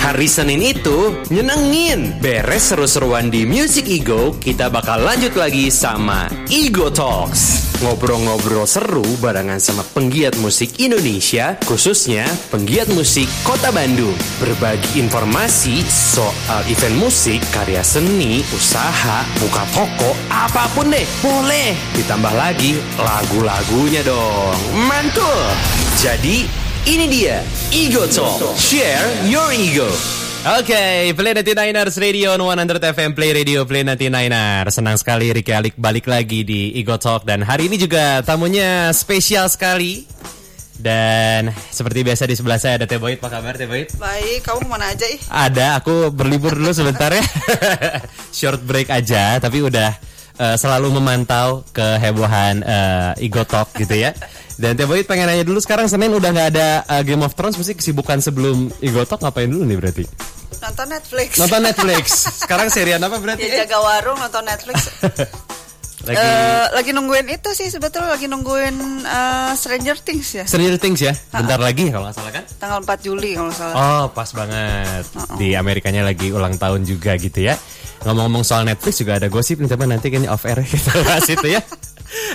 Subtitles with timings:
[0.00, 2.16] Hari Senin itu nyenengin.
[2.24, 7.68] Beres seru-seruan di Music Ego, kita bakal lanjut lagi sama Ego Talks.
[7.84, 14.16] Ngobrol-ngobrol seru barengan sama penggiat musik Indonesia, khususnya penggiat musik Kota Bandung.
[14.40, 21.76] Berbagi informasi soal event musik, karya seni, usaha, buka toko, apa pun deh, boleh.
[22.00, 24.56] Ditambah lagi lagu-lagunya dong.
[24.80, 25.44] Mantul.
[26.00, 26.48] Jadi
[26.88, 27.44] ini dia
[27.74, 28.56] Ego Talk.
[28.56, 29.88] Share your ego.
[30.56, 35.76] Oke, Play 99ers Radio on 100 FM Play Radio Play 99ers Senang sekali Ricky Alik
[35.76, 40.08] balik lagi di Ego Talk Dan hari ini juga tamunya spesial sekali
[40.80, 43.92] Dan seperti biasa di sebelah saya ada Teh Boyd Apa kabar Teh Boyd?
[44.00, 45.20] Baik, kamu ke mana aja ih?
[45.28, 47.20] Ada, aku berlibur dulu sebentar ya
[48.40, 49.92] Short break aja Tapi udah
[50.40, 54.16] uh, selalu memantau kehebohan uh, Ego Talk gitu ya
[54.60, 57.56] dan Teh Boyd pengen nanya dulu sekarang Senin udah nggak ada uh, Game of Thrones
[57.56, 60.04] Mesti kesibukan sebelum Ego Talk ngapain dulu nih berarti?
[60.60, 61.28] Nonton Netflix.
[61.40, 62.04] Nonton Netflix.
[62.44, 63.48] Sekarang serian apa berarti?
[63.48, 64.76] Ya jaga warung nonton Netflix.
[66.04, 70.44] lagi Eh, lagi nungguin itu sih sebetulnya lagi nungguin eh, Stranger Things ya.
[70.44, 71.16] Stranger Things ya.
[71.32, 72.44] Bentar lagi kalau nggak salah kan?
[72.60, 73.74] Tanggal 4 Juli kalau nggak salah.
[73.80, 75.04] Oh, pas banget.
[75.40, 77.56] Di Amerikanya lagi ulang tahun juga gitu ya.
[78.00, 81.48] Ngomong-ngomong soal Netflix juga ada gosip nih, teman nanti kayaknya off air kita bahas itu
[81.52, 81.60] ya.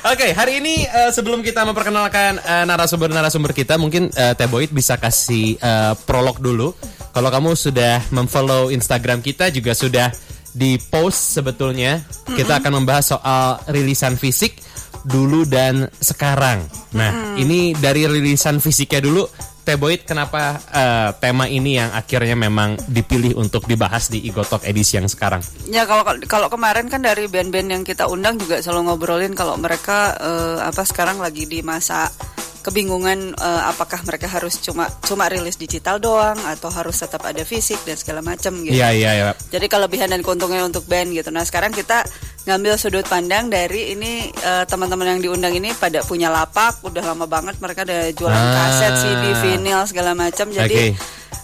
[0.07, 4.95] Oke, hari ini eh, sebelum kita memperkenalkan eh, narasumber-narasumber kita, mungkin eh, Teh Boyd bisa
[4.95, 6.71] kasih eh, prolog dulu.
[7.11, 10.11] Kalau kamu sudah memfollow Instagram kita juga sudah
[10.55, 11.99] di post sebetulnya.
[12.27, 14.63] Kita akan membahas soal rilisan fisik
[15.03, 16.65] dulu dan sekarang.
[16.95, 19.23] Nah, ini dari rilisan fisiknya dulu.
[19.65, 24.61] Teh Boyd, kenapa eh, tema ini yang akhirnya memang dipilih untuk dibahas di Ego Talk
[24.61, 25.41] edisi yang sekarang?
[25.65, 30.13] Ya kalau kalau kemarin kan dari band-band yang kita undang juga selalu ngobrolin kalau mereka
[30.21, 32.13] eh, apa sekarang lagi di masa
[32.61, 37.81] kebingungan eh, apakah mereka harus cuma cuma rilis digital doang atau harus tetap ada fisik
[37.89, 38.77] dan segala macam gitu.
[38.77, 39.31] Iya, iya, iya.
[39.49, 41.33] Jadi kelebihan dan keuntungannya untuk band gitu.
[41.33, 42.05] Nah sekarang kita
[42.45, 47.25] ngambil sudut pandang dari ini eh, teman-teman yang diundang ini pada punya lapak, udah lama
[47.25, 48.53] banget mereka ada jualan Ah.
[48.69, 50.53] kaset, CD, vinyl segala macam.
[50.53, 50.93] Jadi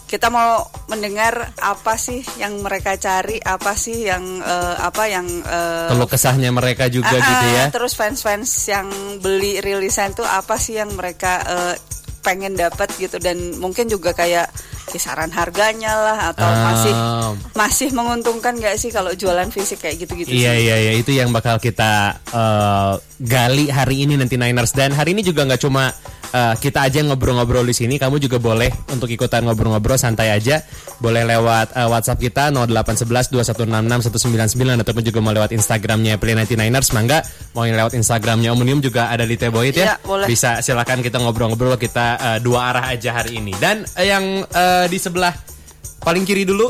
[0.06, 5.88] kita mau mendengar apa sih yang mereka cari, apa sih yang eh, apa yang eh,
[5.88, 7.64] Kalau kesahnya mereka juga ah, gitu ya.
[7.72, 8.86] Terus fans-fans yang
[9.24, 11.74] beli rilisan tuh apa sih yang mereka eh,
[12.22, 14.46] pengen dapat gitu dan mungkin juga kayak
[14.84, 16.62] kisaran harganya lah atau Ah.
[16.68, 16.94] masih
[17.52, 20.62] masih menguntungkan nggak sih kalau jualan fisik kayak gitu-gitu Iya sih?
[20.64, 25.22] iya iya itu yang bakal kita eh, gali hari ini nanti Niners dan hari ini
[25.22, 25.90] juga nggak cuma
[26.32, 30.64] eh, kita aja ngobrol-ngobrol di sini kamu juga boleh untuk ikutan ngobrol-ngobrol santai aja
[30.98, 36.90] boleh lewat eh, WhatsApp kita 0811 2166 199 ataupun juga mau lewat Instagramnya Play 99ers
[36.90, 37.20] mangga
[37.52, 40.26] mau yang lewat Instagramnya Omnium juga ada di Teboyd ya Iya, boleh.
[40.26, 44.86] bisa silakan kita ngobrol-ngobrol kita eh, dua arah aja hari ini dan eh, yang eh,
[44.88, 45.32] di sebelah
[46.00, 46.66] paling kiri dulu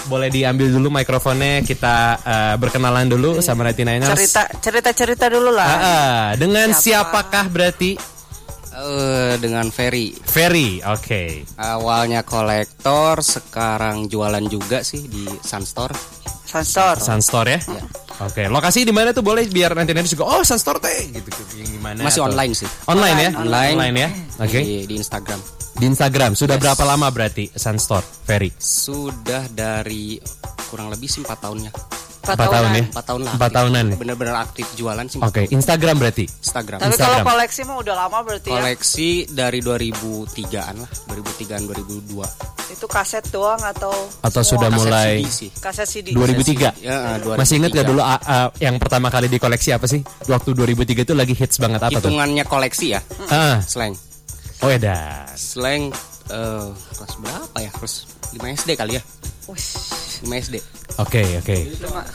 [0.00, 4.16] boleh diambil dulu mikrofonnya kita eh, berkenalan dulu sama Nighty Niners.
[4.16, 5.68] Cerita cerita cerita dulu lah.
[5.68, 6.24] Ah, ah.
[6.34, 7.04] dengan Siapa?
[7.12, 7.94] siapakah berarti
[8.80, 10.16] Eh, dengan Ferry.
[10.16, 10.80] Ferry?
[10.80, 11.44] Oke.
[11.60, 15.92] Awalnya kolektor, sekarang jualan juga sih di Sunstore.
[16.48, 16.98] Sunstore.
[16.98, 17.60] Sunstore ya?
[18.20, 22.04] Oke, lokasi di mana tuh boleh biar nanti nanti juga oh Sunstore teh gitu gimana?
[22.04, 22.68] Masih atau- online sih.
[22.88, 23.30] Online ya?
[23.36, 23.74] Online.
[23.76, 24.08] Online ya?
[24.44, 24.60] Oke.
[24.60, 25.40] Di, di Instagram.
[25.80, 28.52] Di Instagram sudah berapa lama berarti Sunstore Ferry?
[28.56, 30.20] Sudah dari
[30.68, 31.72] kurang lebih sih 4 tahunnya.
[32.20, 32.76] Empat Empat tahun tahunan.
[32.76, 32.84] ya?
[32.92, 33.32] 4 tahun lah.
[33.32, 33.96] Empat tahunan ya?
[33.96, 35.18] Bener-bener aktif jualan sih.
[35.18, 36.24] Oke, Instagram berarti.
[36.28, 36.78] Instagram.
[36.78, 38.54] Tapi kalau koleksi mah udah lama berarti ya.
[38.54, 42.28] Koleksi dari 2003-an lah, 2003-an 2002.
[42.70, 44.78] Itu kaset doang atau Atau semua sudah kaset?
[44.78, 45.50] mulai CD sih.
[45.50, 46.06] kaset CD.
[46.12, 46.70] 2003?
[46.78, 47.40] Ya, eh, 2003.
[47.40, 50.00] Masih ingat gak dulu ah, ah, yang pertama kali dikoleksi apa sih?
[50.22, 52.04] Waktu 2003 itu lagi hits banget apa tuh?
[52.04, 53.00] Hitungannya koleksi ya.
[53.26, 53.96] Ah, Slang.
[54.60, 55.24] oh edan.
[55.34, 55.88] Slang
[56.28, 57.70] eh, kelas berapa ya?
[57.72, 57.94] Kelas
[58.30, 59.02] 5 SD kali ya.
[59.46, 59.58] Wih,
[60.22, 60.56] 5 SD.
[60.96, 61.56] Oke oke.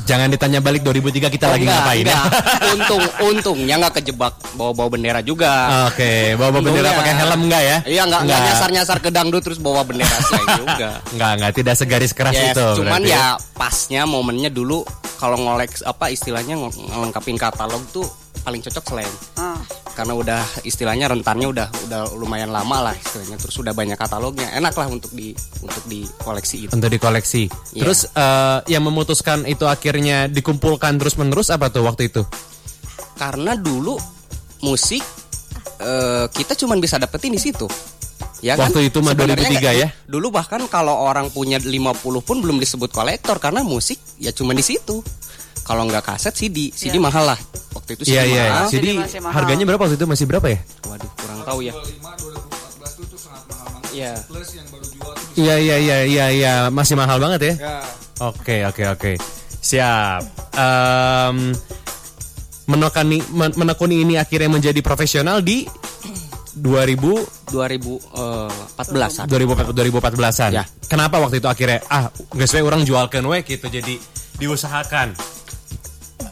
[0.05, 2.13] Jangan ditanya balik 2003 kita lagi Enggak, ngapain ya?
[2.13, 2.25] enggak.
[2.71, 5.51] Untung, untungnya nggak kejebak bawa-bawa bendera juga.
[5.89, 6.93] Oke, bawa bendera Untungnya.
[6.95, 7.77] pakai helm enggak ya?
[7.83, 11.01] Iya nggak nggak nyasar-nyasar ke dangdut terus bawa bendera slang juga.
[11.11, 12.67] Enggak enggak, tidak segaris keras Yes, itu.
[12.79, 14.85] cuman berarti ya pasnya momennya dulu
[15.15, 18.05] kalau ngolek apa istilahnya ng- ngelengkapin katalog tuh
[18.43, 19.13] paling cocok slang.
[19.35, 19.57] ah.
[19.95, 24.51] Karena udah istilahnya rentannya udah udah lumayan lama lah istilahnya terus udah banyak katalognya.
[24.51, 25.31] Enak lah untuk di
[25.63, 26.71] untuk di koleksi itu.
[26.75, 27.47] untuk dikoleksi.
[27.71, 27.81] Iya.
[27.87, 32.27] Terus eh, yang memutuskan itu akhirnya dikumpulkan terus menerus apa tuh waktu itu?
[33.15, 33.95] Karena dulu
[34.61, 34.99] musik
[35.79, 37.65] eh, kita cuman bisa dapetin di situ.
[38.43, 39.87] Ya Waktu itu mah Sebenarnya 2003 nggak- ya?
[40.05, 44.61] Dulu bahkan kalau orang punya 50 pun belum disebut kolektor karena musik ya cuma di
[44.61, 45.01] situ.
[45.65, 47.01] Kalau nggak kaset CD, CD Iya.
[47.01, 47.39] mahal lah.
[47.73, 48.43] Waktu itu CD Iya iya.
[48.45, 48.67] mahal.
[48.69, 49.33] Jadi Jadi masih mahal.
[49.35, 50.59] harganya berapa waktu itu masih berapa ya?
[50.85, 51.73] Waduh, kurang tahu ya.
[51.73, 53.91] 2005 2014 itu tuh sangat mahal banget.
[53.91, 54.13] Iya.
[54.23, 57.53] Plus yang baru jual tuh Iya iya iya iya iya masih mahal banget ya.
[57.57, 57.77] Ya.
[58.23, 59.11] Oke oke oke
[59.59, 60.21] siap.
[60.55, 61.51] Em,
[62.65, 65.65] menekuni men- menekuni ini akhirnya menjadi profesional di
[66.55, 70.51] 2000 2014 2014 2014-an.
[70.53, 70.63] Ya.
[70.85, 73.97] Kenapa waktu itu akhirnya ah nggak sesuai orang jualkan we gitu jadi
[74.37, 75.11] diusahakan.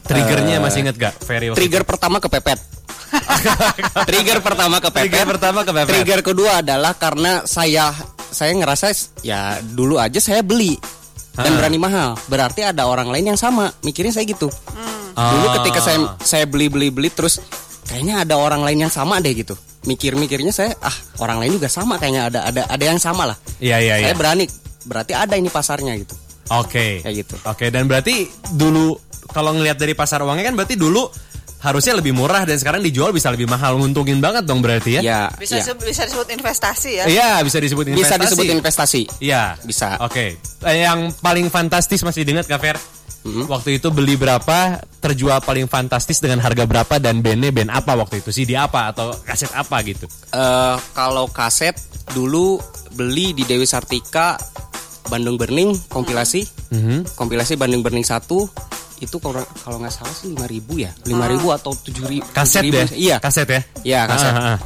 [0.04, 1.48] Triggernya masih inget gak Ferry?
[1.52, 2.60] waktu Trigger pertama kepepet.
[4.10, 5.02] Trigger pertama kepepet.
[5.08, 5.90] Trigger pertama kepepet.
[5.90, 7.94] Trigger kedua adalah karena saya
[8.34, 8.90] saya ngerasa
[9.22, 10.76] ya dulu aja saya beli
[11.34, 11.58] dan Ah.
[11.58, 12.10] berani mahal.
[12.28, 13.70] Berarti ada orang lain yang sama.
[13.86, 14.50] Mikirnya saya gitu.
[15.14, 15.30] Ah.
[15.38, 17.38] Dulu ketika saya saya beli beli beli terus
[17.86, 19.54] kayaknya ada orang lain yang sama deh gitu.
[19.84, 23.38] Mikir-mikirnya saya ah orang lain juga sama kayaknya ada ada ada yang sama lah.
[23.62, 24.06] Iya iya iya.
[24.12, 24.46] Saya berani.
[24.84, 26.16] Berarti ada ini pasarnya gitu.
[26.52, 27.00] Oke.
[27.00, 27.36] Kayak gitu.
[27.48, 31.08] Oke, dan berarti dulu kalau ngelihat dari pasar uangnya kan berarti dulu
[31.60, 33.80] harusnya lebih murah dan sekarang dijual bisa lebih mahal.
[33.80, 35.02] Nguntungin banget dong berarti ya.
[35.02, 35.64] Ya, Bisa ya.
[35.64, 37.06] disebut, bisa disebut investasi ya.
[37.08, 38.04] Iya, bisa disebut investasi.
[38.04, 39.02] bisa disebut investasi.
[39.24, 39.44] Iya.
[39.64, 39.96] Bisa.
[40.04, 40.36] Oke.
[40.60, 42.76] Eh, Yang paling fantastis masih diingat Kak Fer?
[43.24, 43.48] Hmm.
[43.48, 48.20] Waktu itu beli berapa, terjual paling fantastis dengan harga berapa dan bandnya band apa waktu
[48.20, 48.36] itu?
[48.36, 50.04] CD apa atau kaset apa gitu?
[50.36, 51.72] Eh kalau kaset
[52.12, 52.60] dulu
[52.92, 54.36] beli di Dewi Sartika
[55.08, 56.44] Bandung Burning kompilasi
[56.76, 57.16] Mhm.
[57.16, 58.28] kompilasi Bandung Burning 1
[59.02, 62.86] itu kalau kalau nggak salah sih 5000 ya 5000 atau 7000 Kaset ya?
[62.94, 63.62] iya Kaset ya?
[63.84, 64.34] Iya, kaset.
[64.34, 64.60] Ah, ah, ah.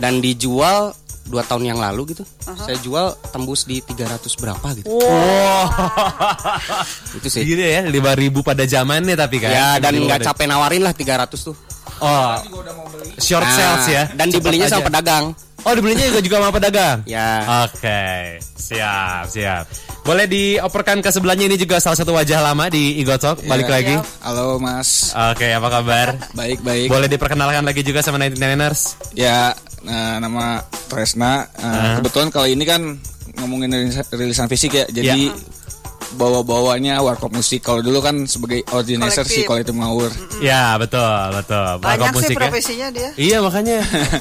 [0.00, 0.94] dan dijual
[1.30, 4.90] dua tahun yang lalu gitu saya jual tembus di 300 berapa gitu
[7.22, 9.50] itu sih Gila ya, 5000 pada zamannya tapi kan.
[9.54, 11.54] ya dan 5000 nggak capek nawarin lah 300 tuh
[12.00, 12.34] Oh.
[13.16, 14.02] Short Nah, sales ya.
[14.10, 14.74] dan Cepet dibelinya aja.
[14.74, 15.24] sama pedagang
[15.60, 16.98] Oh dibelinya juga juga sama pedagang?
[17.10, 17.30] Ya.
[17.62, 18.00] Oke,
[18.56, 19.68] siap, siap.
[20.00, 23.44] Boleh dioperkan ke sebelahnya ini juga salah satu wajah lama di Ego Talk.
[23.44, 23.72] Balik Ya.
[23.76, 23.94] lagi.
[24.24, 25.12] Halo Mas.
[25.12, 26.16] Oke, apa kabar?
[26.32, 26.88] Baik baik.
[26.88, 28.96] Boleh diperkenalkan lagi juga sama 99ers?
[29.12, 31.44] Ya, nah, nama Tresna.
[31.52, 32.96] Nah, Kebetulan kali ini kan
[33.36, 34.88] ngomongin rilis- rilisan fisik ya.
[34.88, 35.36] Jadi Ya.
[36.16, 37.62] Bawa-bawanya warkop musik.
[37.62, 39.44] Kalau dulu kan sebagai organizer Kolektif.
[39.44, 40.10] si kolektif ngawur.
[40.42, 41.04] Ya, betul,
[41.36, 41.78] betul.
[41.78, 42.40] Banyak Warkop sih musik ya.
[42.40, 43.10] profesinya dia.
[43.14, 43.78] Iya, makanya.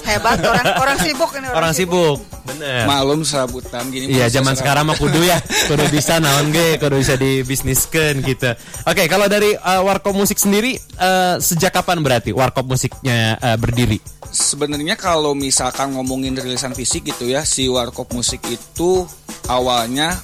[0.10, 2.18] Hebat orang orang sibuk ini Orang sibuk.
[2.46, 2.84] Bener.
[2.90, 4.10] Malum serabutan gini.
[4.10, 5.38] Iya zaman sekarang mah kudu ya
[5.70, 8.50] Kudu bisa naon ge Kudu bisa dibisniskan gitu
[8.90, 14.02] Oke kalau dari uh, Warkop Musik sendiri uh, Sejak kapan berarti Warkop Musiknya uh, berdiri?
[14.30, 19.10] Sebenarnya kalau misalkan ngomongin rilisan fisik gitu ya, si warkop musik itu
[19.50, 20.22] awalnya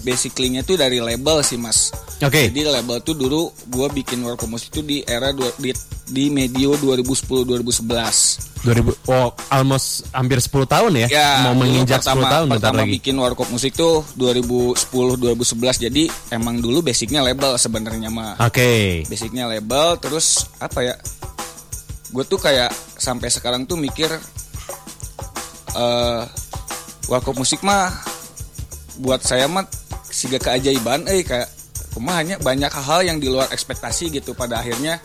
[0.00, 1.92] basically-nya tuh dari label sih mas.
[2.18, 5.72] Oke Jadi label tuh dulu gue bikin warkop musik itu di era dua- di,
[6.06, 8.50] di medio 2010-2011.
[8.60, 12.80] 2000 Oh almost hampir 10 tahun ya, Ya, Mau menginjak 10 pertama, tahun bentar pertama
[12.82, 15.80] lagi bikin warkop musik tuh 2010-2011.
[15.80, 18.36] Jadi emang dulu basicnya label sebenarnya mah.
[18.38, 20.94] Oke Basicnya label, terus apa ya?
[22.10, 24.12] Gue tuh kayak sampai sekarang tuh mikir
[25.70, 26.22] eh
[27.06, 27.88] warkop musik mah
[28.98, 29.64] buat saya mah
[30.10, 31.48] siga keajaiban eh kayak
[31.90, 34.98] kumahanya banyak hal yang di luar ekspektasi gitu pada akhirnya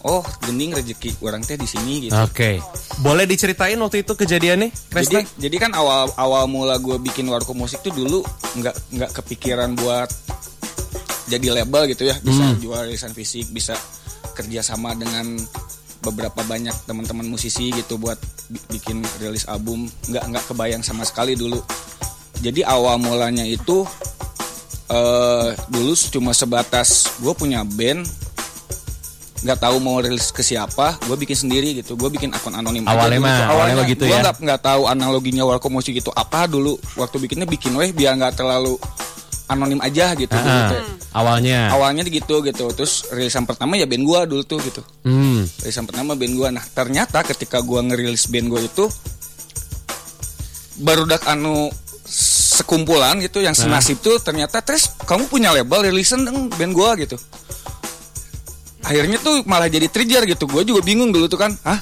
[0.00, 2.14] oh gening rezeki orang teh di sini gitu.
[2.14, 2.60] Oke
[2.98, 4.68] Boleh diceritain waktu itu kejadiannya?
[4.68, 5.24] Jadi, Kristen?
[5.36, 8.22] jadi kan awal awal mula gue bikin warkop musik tuh dulu
[8.56, 10.10] nggak nggak kepikiran buat
[11.28, 12.56] jadi label gitu ya bisa Hmm.
[12.58, 13.76] jual rilisan fisik bisa
[14.32, 15.36] kerja sama dengan
[16.00, 18.16] beberapa banyak teman-teman musisi gitu buat
[18.46, 21.58] bi- bikin rilis album nggak nggak kebayang sama sekali dulu
[22.38, 23.82] jadi awal mulanya itu
[24.88, 28.08] eh dulu cuma sebatas gue punya band
[29.38, 32.96] nggak tahu mau rilis ke siapa gue bikin sendiri gitu gue bikin akun anonim aja
[32.96, 33.46] Awalnya mah, tuh.
[33.54, 34.22] awalnya gitu gua ya.
[34.26, 38.34] nggak nggak tahu analoginya warkop musik itu apa dulu waktu bikinnya bikin weh biar nggak
[38.34, 38.74] terlalu
[39.48, 40.82] anonim aja gitu, Ah, teh.
[41.16, 45.64] Awalnya awalnya gitu gitu terus rilisan pertama ya band gua dulu tuh gitu hmm.
[45.64, 48.84] rilisan pertama band gua nah ternyata ketika gua ngerilis band gua itu
[50.82, 51.70] barudak anu
[52.08, 57.20] sekumpulan gitu yang senasib tuh ternyata terus kamu punya label rilisan dong band gua gitu.
[58.82, 60.48] Akhirnya tuh malah jadi trigger gitu.
[60.48, 61.76] Gua juga bingung dulu tuh kan ah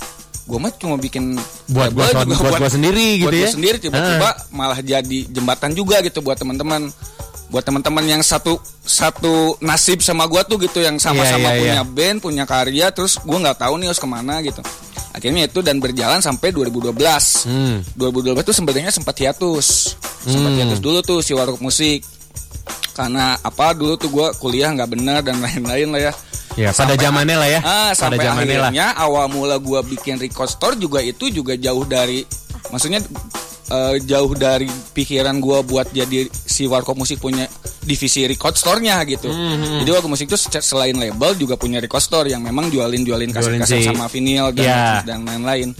[0.47, 1.39] gua mah cuma bikin
[1.71, 3.51] Buat gua, label juga buat gua sendiri buat gitu gua ya?
[3.55, 3.77] sendiri.
[3.79, 6.91] Tiba-tiba malah jadi jembatan juga gitu buat teman-teman
[7.47, 11.75] buat teman-teman yang satu satu nasib sama gua tuh gitu yang sama-sama Iya, iya, punya
[11.75, 11.85] iya.
[11.85, 14.63] band punya karya terus gua nggak tahu nih harus ke mana gitu.
[15.11, 16.93] Akhirnya itu dan berjalan sampai 2012
[17.45, 17.81] Hmm.
[17.95, 19.97] 2012 tuh sebenarnya sempat hiatus.
[20.23, 20.59] Sempat Hmm.
[20.59, 22.03] hiatus dulu tuh si warung musik.
[22.93, 26.13] Karena apa dulu tuh gua kuliah nggak benar dan lain-lain lah ya.
[26.57, 27.61] Ya pada Sampai- zamannya lah ya.
[27.61, 28.71] Ah, Pada sampai zamannya lah.
[28.73, 32.25] akhirnya awal mula gua bikin record store juga itu juga jauh dari
[32.67, 33.05] maksudnya
[33.67, 37.47] eh, jauh dari pikiran gua buat jadi si warkop musik punya
[37.81, 39.27] divisi record store-nya gitu.
[39.27, 43.31] Hmm, Jadi warkop musik itu se- selain label juga punya record store yang memang jualin-jualin
[43.31, 44.87] kaset-kaset si- sama vinil dan Ya.
[45.05, 45.71] dan lain-lain.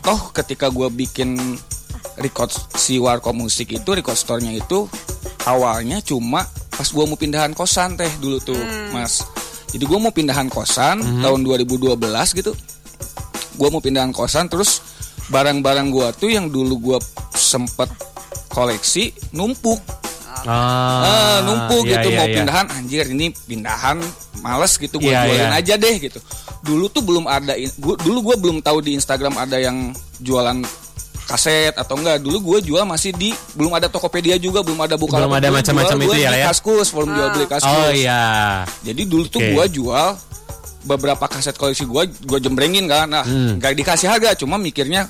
[0.00, 1.38] Toh ketika gua bikin
[2.16, 4.90] record si Warkop Musik itu record store-nya itu
[5.44, 8.58] awalnya cuma pas gua mau pindahan kosan teh dulu tuh,
[8.90, 9.22] Mas.
[9.68, 11.94] Jadi gua mau pindahan kosan tahun 2012
[12.34, 12.52] gitu.
[13.54, 14.82] Gua mau pindahan kosan terus
[15.30, 16.98] barang-barang gua tuh yang dulu gua
[17.32, 17.88] sempet
[18.46, 19.78] koleksi numpuk.
[20.40, 22.36] Ah, Ah, numpuk iya, gitu iya, mau iya.
[22.40, 24.00] pindahan anjir ini pindahan
[24.40, 25.60] males gitu gue Iya, jualin iya.
[25.60, 26.16] aja deh gitu
[26.60, 30.64] dulu tuh belum ada in- gua, dulu gue belum tahu di Instagram ada yang jualan
[31.26, 35.20] kaset atau enggak dulu gue jual masih di belum ada Tokopedia juga belum ada buka
[35.20, 36.46] Belum ada macam-macam itu ya, ya?
[36.48, 38.64] kaskus forum jual beli kaskus Oh iya.
[38.80, 39.52] jadi dulu tuh Oke.
[39.52, 40.08] gue jual
[40.82, 43.56] beberapa kaset koleksi gue gue jembrengin kan nah Hmm.
[43.56, 45.06] nggak dikasih harga cuma mikirnya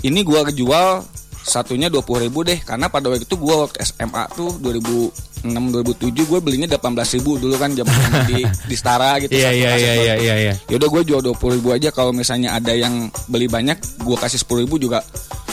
[0.00, 1.04] ini gue jual
[1.40, 5.40] satunya dua ribu deh karena pada waktu itu gue waktu SMA tuh 2006
[5.72, 6.84] 2007 gue belinya 18.000
[7.16, 7.88] ribu dulu kan jam
[8.26, 10.54] di di Stara gitu Iya iya iya iya iya iya.
[10.68, 14.64] Yaudah gue jual 20 ribu aja kalau misalnya ada yang beli banyak gue kasih 10
[14.64, 15.00] ribu juga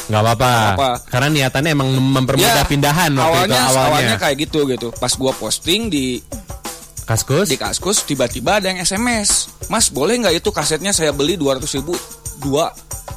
[0.08, 0.52] Nggak apa-apa.
[0.74, 0.90] apa.
[1.06, 3.88] Karena niatannya emang mempermudah Ya, pindahan waktu awalnya, itu awalnya.
[3.90, 6.20] awalnya kayak gitu gitu pas gue posting di
[7.08, 7.48] Kaskus.
[7.48, 11.96] di kaskus tiba-tiba ada yang SMS Mas boleh nggak itu kasetnya saya beli 200 ribu?
[12.38, 12.68] Dua.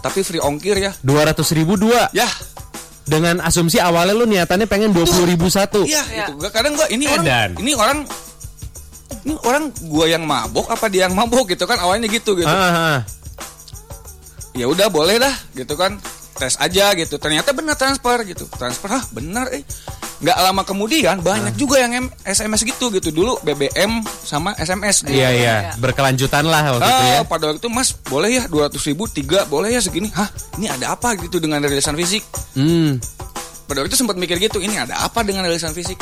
[0.01, 0.95] Tapi free ongkir ya.
[1.03, 2.09] Dua ratus ribu dua.
[2.15, 2.25] ya.
[3.05, 5.83] Dengan asumsi awalnya lu niatannya pengen dua puluh ribu satu.
[5.85, 6.27] iya Ya.
[6.31, 6.41] gitu.
[6.49, 7.51] Kadang gua ini orang Edan.
[7.59, 7.99] ini orang
[9.21, 11.77] ini orang gua yang mabok apa dia yang mabok gitu kan?
[11.77, 12.49] Awalnya gitu gitu.
[12.49, 12.99] Ah, ah.
[14.55, 15.99] ya udah boleh dah gitu kan.
[16.39, 17.21] Tes aja gitu.
[17.21, 18.49] Ternyata benar transfer gitu.
[18.57, 19.61] Transfer ah benar eh
[20.21, 25.17] nggak lama kemudian banyak juga yang SMS gitu gitu dulu BBM sama SMS gitu.
[25.17, 25.55] Iya iya.
[25.77, 27.17] Berkelanjutan lah waktu itu ya.
[27.17, 30.69] Ah, pada waktu itu mas boleh ya 200 ribu tiga boleh ya segini hah ini
[30.69, 32.21] ada apa gitu dengan rilisan fisik
[32.53, 33.01] Hmm.
[33.65, 35.97] pada waktu itu sempat mikir gitu ini ada apa dengan rilisan fisik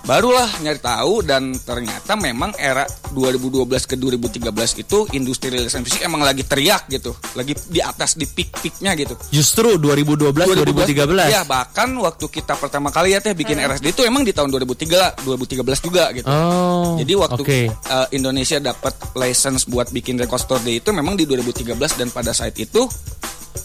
[0.00, 6.24] barulah nyari tahu dan ternyata memang era 2012 ke 2013 itu industri rilisan fisik emang
[6.24, 11.30] lagi teriak gitu lagi di atas di peak-peaknya gitu Justru 2012 2013.
[11.30, 15.22] Ya bahkan waktu kita pertama kali ya teh bikin RSD itu emang di tahun 2003
[15.22, 16.94] 2013 juga gitu Oh.
[16.96, 17.60] jadi waktu Oke.
[17.68, 22.30] uh, Indonesia dapat license buat bikin record store day itu memang di 2013 dan pada
[22.32, 22.86] saat itu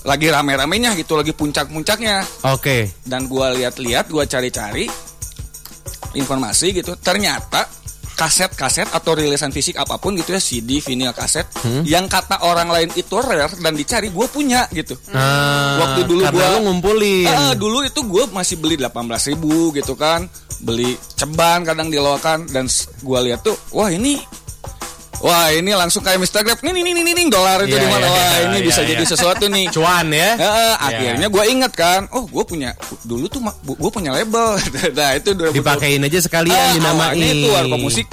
[0.05, 2.21] lagi rame-ramenya gitu, lagi puncak-puncaknya.
[2.53, 2.93] Oke.
[3.01, 4.85] Dan gua lihat-lihat, gua cari-cari
[6.15, 6.95] informasi gitu.
[6.98, 7.67] Ternyata
[8.15, 11.43] kaset-kaset atau rilisan fisik apa pun gitu ya, CD, vinyl, kaset
[11.84, 14.95] yang kata orang lain itu rare dan dicari, gua punya gitu.
[15.12, 17.27] Nah, Waktu dulu lu ngumpulin.
[17.27, 20.31] Ah, dulu itu gue masih beli 18.000 ribu gitu kan
[20.63, 22.65] beli ceban kadang di loakan dan
[23.03, 24.24] gue lihat tuh wah ini
[25.25, 26.46] wah ini langsung kayak Mr.
[26.46, 28.63] Grab nih nih nih nih, dolar itu Iya, di mana iya, wah iya, ini iya,
[28.63, 28.89] bisa iya.
[28.94, 30.29] jadi sesuatu nih Cuan ya.
[30.36, 32.70] Heeh, akhirnya gue inget kan oh gue punya
[33.01, 34.53] dulu tuh gue punya label
[34.98, 35.58] nah itu 2020.
[35.58, 37.10] Dipakein aja sekalian Ah, dinamain.
[37.12, 38.05] awalnya itu warko musik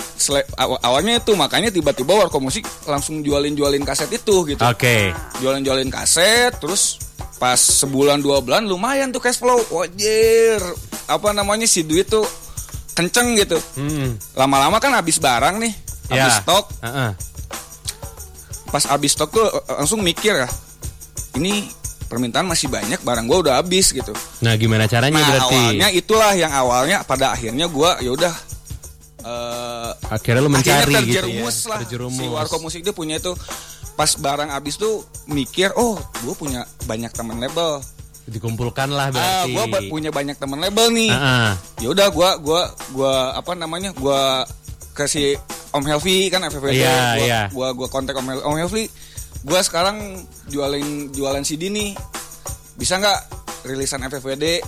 [0.56, 5.12] aw- awalnya itu makanya tiba-tiba warko musik langsung jualin jualin kaset itu gitu Oke.
[5.38, 6.96] jualan-jualin kaset terus
[7.36, 10.62] pas sebulan dua bulan lumayan tuh cash flow wajir
[11.04, 12.22] apa namanya si duit tuh
[12.92, 14.14] kenceng gitu Hmm.
[14.32, 15.72] lama-lama kan habis barang nih
[16.06, 16.40] habis Ya.
[16.40, 17.10] stok Heeh.
[18.68, 20.48] pas habis stok tuh eh, langsung mikir ya
[21.34, 21.68] ini
[22.04, 25.56] permintaan masih banyak barang gua udah habis gitu Nah, gimana caranya nah berarti?
[25.56, 28.32] awalnya itulah yang awalnya pada akhirnya gua yaudah
[29.22, 31.20] eh Akhirnya lu mencari akhirnya gitu ya.
[31.22, 32.18] terjerumus lah Terjerumus.
[32.18, 33.32] si warkop musik dia punya itu
[33.92, 37.78] pas barang habis tuh mikir oh gue punya banyak teman label
[38.24, 39.12] Dikumpulkan lah ah
[39.44, 39.52] berarti.
[39.52, 41.50] gue punya banyak teman label nih Heeh.
[41.78, 44.20] ya udah gue gua gua apa namanya gue
[44.92, 45.36] kasih
[45.70, 47.40] Om Helvi kan FFWD Iya, gua, iya.
[47.48, 48.84] gua gua kontak Om, Hel- Om Helvi
[49.42, 51.96] gue sekarang jualin jualan CD nih
[52.72, 53.18] bisa nggak
[53.64, 54.62] rilisan FFWD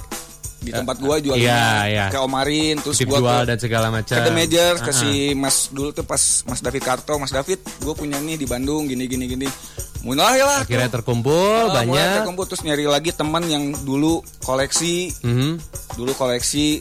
[0.58, 2.04] di tempat gua jualin iya, iya.
[2.08, 4.16] ke Omarin terus Titip gua jual ke, dan segala macam.
[4.16, 4.96] ke The Majors ke Heeh.
[4.96, 8.84] si Mas dulu tuh pas Mas David Karto Mas David gue punya nih di Bandung
[8.84, 9.46] gini gini gini
[10.00, 10.98] mulai lah Akhirnya tuh.
[10.98, 12.16] terkumpul Ah, banyak.
[12.18, 15.60] terkumpul terus nyari lagi teman yang dulu koleksi Mhm.
[15.94, 16.80] dulu koleksi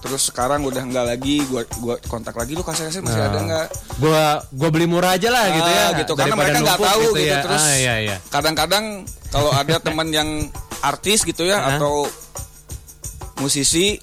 [0.00, 3.66] terus sekarang udah enggak lagi gua gua kontak lagi lu kasih kasih masih ada enggak
[3.96, 5.84] Gua gua beli murah aja lah gitu ya.
[5.84, 7.38] Ah, gitu karena Daripada mereka nggak tahu gitu, ya.
[7.44, 8.16] terus Ah, iya iya.
[8.28, 8.84] kadang-kadang
[9.28, 10.28] kalau ada teman yang
[10.80, 12.08] artis gitu ya atau
[13.38, 14.00] musisi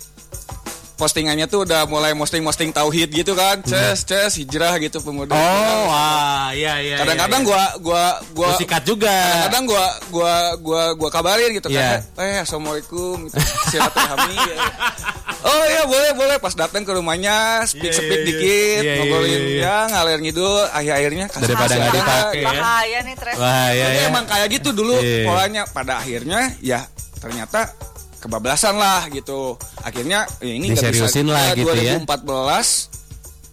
[0.98, 6.50] postingannya tuh udah mulai posting-posting tauhid gitu kan ces ces hijrah gitu pemuda Oh, wah,
[6.52, 6.98] iya iya.
[6.98, 9.14] kadang-kadang iya, gua gua gua Lu sikat juga.
[9.14, 12.02] kadang-kadang gua gua gua gua kabarin gitu Iya.
[12.18, 13.38] kan eh assalamualaikum gitu.
[13.70, 14.58] silaturahmi ya.
[15.44, 18.28] oh iya boleh boleh pas datang ke rumahnya speak Iya, speak iya, iya.
[18.28, 19.62] dikit Iya, iya, ngobrolin iya, iya.
[19.62, 22.48] ya ngalir ngidul akhir akhirnya Daripada nggak dipakai ya.
[22.50, 23.36] Bahaya nih Tres.
[23.38, 24.08] Iya Tapi ya.
[24.10, 25.24] emang kayak gitu dulu Iya.
[25.24, 26.82] polanya pada akhirnya ya
[27.18, 27.70] ternyata
[28.28, 31.96] kebablasan lah gitu akhirnya ya ini nggak bisa lah Ya, gitu ya.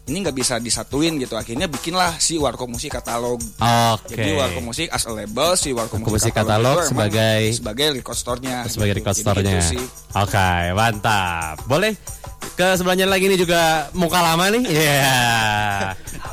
[0.05, 4.13] 2014 ini nggak bisa disatuin gitu akhirnya bikinlah si warkop musik katalog Oke.
[4.13, 8.15] jadi warkop musik as a label si warkop musik Musik Katalog emang sebagai- sebagai record
[8.15, 8.99] store-nya sebagai gitu.
[9.01, 9.51] record Jadi store-nya.
[9.51, 9.85] gitu sih.
[10.15, 11.57] Oke, mantap.
[11.65, 11.93] Boleh
[12.55, 13.61] ke sebelahnya lagi nih juga
[13.93, 14.63] muka lama nih.
[14.65, 15.11] Iya.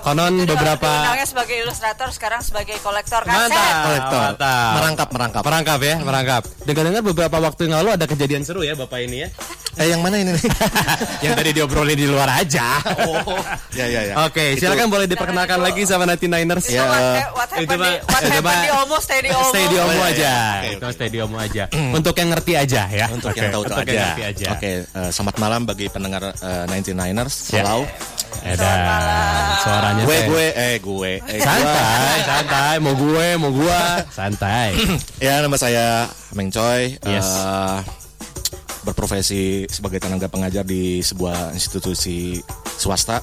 [0.01, 3.49] Konon beberapa Diundangnya sebagai ilustrator sekarang sebagai kolektor kaset.
[3.49, 4.21] Mantap, Kolektor.
[4.27, 4.71] mantap.
[4.75, 5.41] Merangkap, merangkap.
[5.43, 6.41] Merangkap ya, merangkap.
[6.61, 9.29] Dengar-dengar beberapa waktu yang lalu ada kejadian seru ya Bapak ini ya.
[9.77, 10.45] Eh yang mana ini nih?
[11.25, 12.81] yang tadi diobrolin di luar aja.
[13.01, 13.39] oh,
[13.71, 14.13] ya ya ya.
[14.25, 16.65] Oke, Itu silakan boleh diperkenalkan Jangan lagi sama 99ers.
[16.65, 19.29] Itu Ya, what, eh, itu happened di, what itu happened mah- di Omo, stay di
[19.29, 19.47] Omo.
[19.47, 20.33] Stay di Omo aja.
[20.65, 21.63] Itu stay di Omo aja.
[21.71, 23.05] Untuk yang ngerti aja ya.
[23.07, 24.05] Untuk yang tahu untuk aja.
[24.17, 24.45] aja.
[24.51, 27.35] Oke, eh, selamat malam bagi pendengar eh, 99ers.
[27.51, 27.63] Ya.
[27.63, 27.85] Halo.
[28.41, 28.79] Edan.
[29.61, 31.39] Suaranya Gue gue eh gue eh.
[31.39, 32.75] Santai, santai.
[32.79, 34.73] Mau gue, mau gua, santai.
[35.21, 36.97] Ya nama saya Meng Choi.
[37.03, 37.27] Yes.
[37.27, 37.77] eh,
[38.81, 42.41] berprofesi sebagai tenaga pengajar di sebuah institusi
[42.73, 43.21] swasta.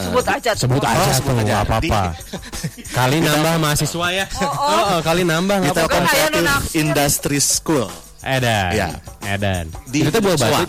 [0.00, 0.50] Eh, Sebut aja.
[0.56, 1.44] Sebut aja tuh, sebut aja.
[1.44, 2.02] nggak apa-apa.
[2.98, 4.24] Kali nambah mahasiswa ya.
[4.70, 6.00] Oh, kali nambah nggak Kita apa-apa.
[6.00, 6.80] Bukan kayak Comparative naksir.
[6.80, 7.88] Industry School
[8.20, 8.70] Edan.
[8.76, 8.88] Ya.
[9.24, 9.72] Edan.
[9.88, 10.68] di Itu buah batu.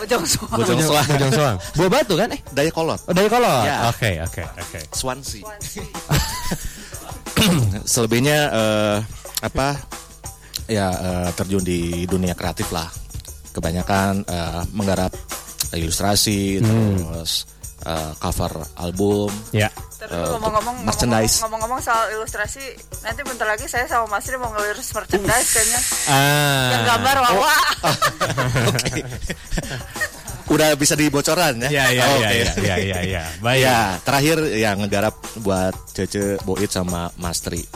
[0.00, 0.56] Bojong Soang.
[0.56, 1.04] Bojong Soang.
[1.04, 1.56] Bojong Soang.
[1.76, 2.28] Buah batu kan?
[2.32, 3.64] Eh, Dayakolot, oh dari kolot.
[3.68, 3.92] Ya.
[3.92, 4.80] Oke, oke, oke.
[4.96, 5.44] Swansea.
[7.92, 8.96] Selebihnya eh,
[9.44, 9.76] apa?
[10.66, 12.88] Ya eh, terjun di dunia kreatif lah.
[13.52, 15.12] Kebanyakan eh, menggarap
[15.76, 17.44] ilustrasi, terus
[17.86, 19.30] eh, cover album.
[19.50, 19.70] Ya.
[19.96, 21.40] Terus Eh, ngomong-ngomong merchandise.
[21.40, 22.60] ngomong-ngomong soal ilustrasi,
[23.00, 25.80] nanti bentar lagi saya sama Mas Ri mau ngeliris merchandise kayaknya.
[26.06, 26.68] Ah.
[26.68, 27.54] Yang gambar wawa.
[28.70, 29.00] Oke.
[30.46, 31.68] Udah bisa dibocoran ya?
[31.72, 32.22] Ya, ya, ya, Oke.
[32.22, 33.22] ya, ya, ya, ya.
[33.40, 33.62] Baik.
[33.62, 37.66] Ya, terakhir yang ngegarap buat Cece Boit sama Mas Tri.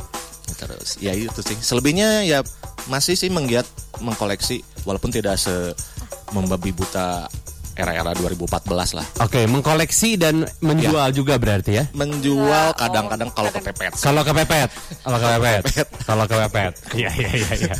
[0.54, 1.56] Terus ya itu sih.
[1.56, 2.44] Selebihnya ya
[2.86, 3.66] masih sih menggiat
[3.98, 5.74] mengkoleksi walaupun tidak se
[6.30, 7.26] membabi buta
[7.80, 9.06] era-era 2014 lah.
[9.24, 11.84] Oke, mengkoleksi dan menjual juga berarti ya.
[11.96, 13.92] Menjual Ya, oh, kadang-kadang kalau kepepet.
[13.96, 14.70] Kalau kepepet,
[15.06, 17.50] kalau kepepet, kalau kepepet, iya iya iya.
[17.56, 17.74] iya.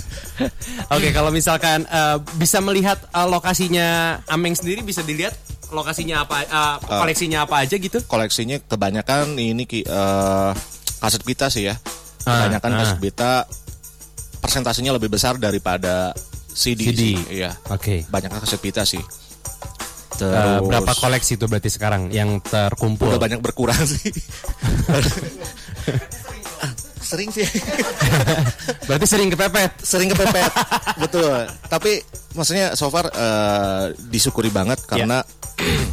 [0.95, 5.35] Oke, kalau misalkan eh, bisa melihat eh, lokasinya Ameng sendiri bisa dilihat
[5.75, 7.99] lokasinya apa, eh, koleksinya apa aja gitu?
[8.07, 10.51] Koleksinya kebanyakan ini ki eh,
[11.03, 11.75] kaset pita sih ya.
[12.25, 12.79] Ah, Kebanyakan ah.
[12.81, 13.33] kaset pita
[14.41, 16.17] persentasenya lebih besar daripada
[16.55, 16.91] CD.
[16.91, 17.01] CD.
[17.15, 17.17] sih.
[17.43, 17.53] Iya.
[17.69, 18.07] Oke.
[18.09, 19.03] Banyak kaset pita sih.
[20.21, 23.09] Eh, Terus berapa koleksi itu berarti sekarang yang terkumpul?
[23.09, 24.13] udah banyak berkurang sih.
[27.01, 27.43] Sering sih.
[28.87, 29.83] berarti sering kepepet.
[29.83, 30.47] Sering kepepet.
[31.03, 31.43] Betul.
[31.67, 31.99] Tapi
[32.39, 35.19] maksudnya so far eh, disyukuri banget karena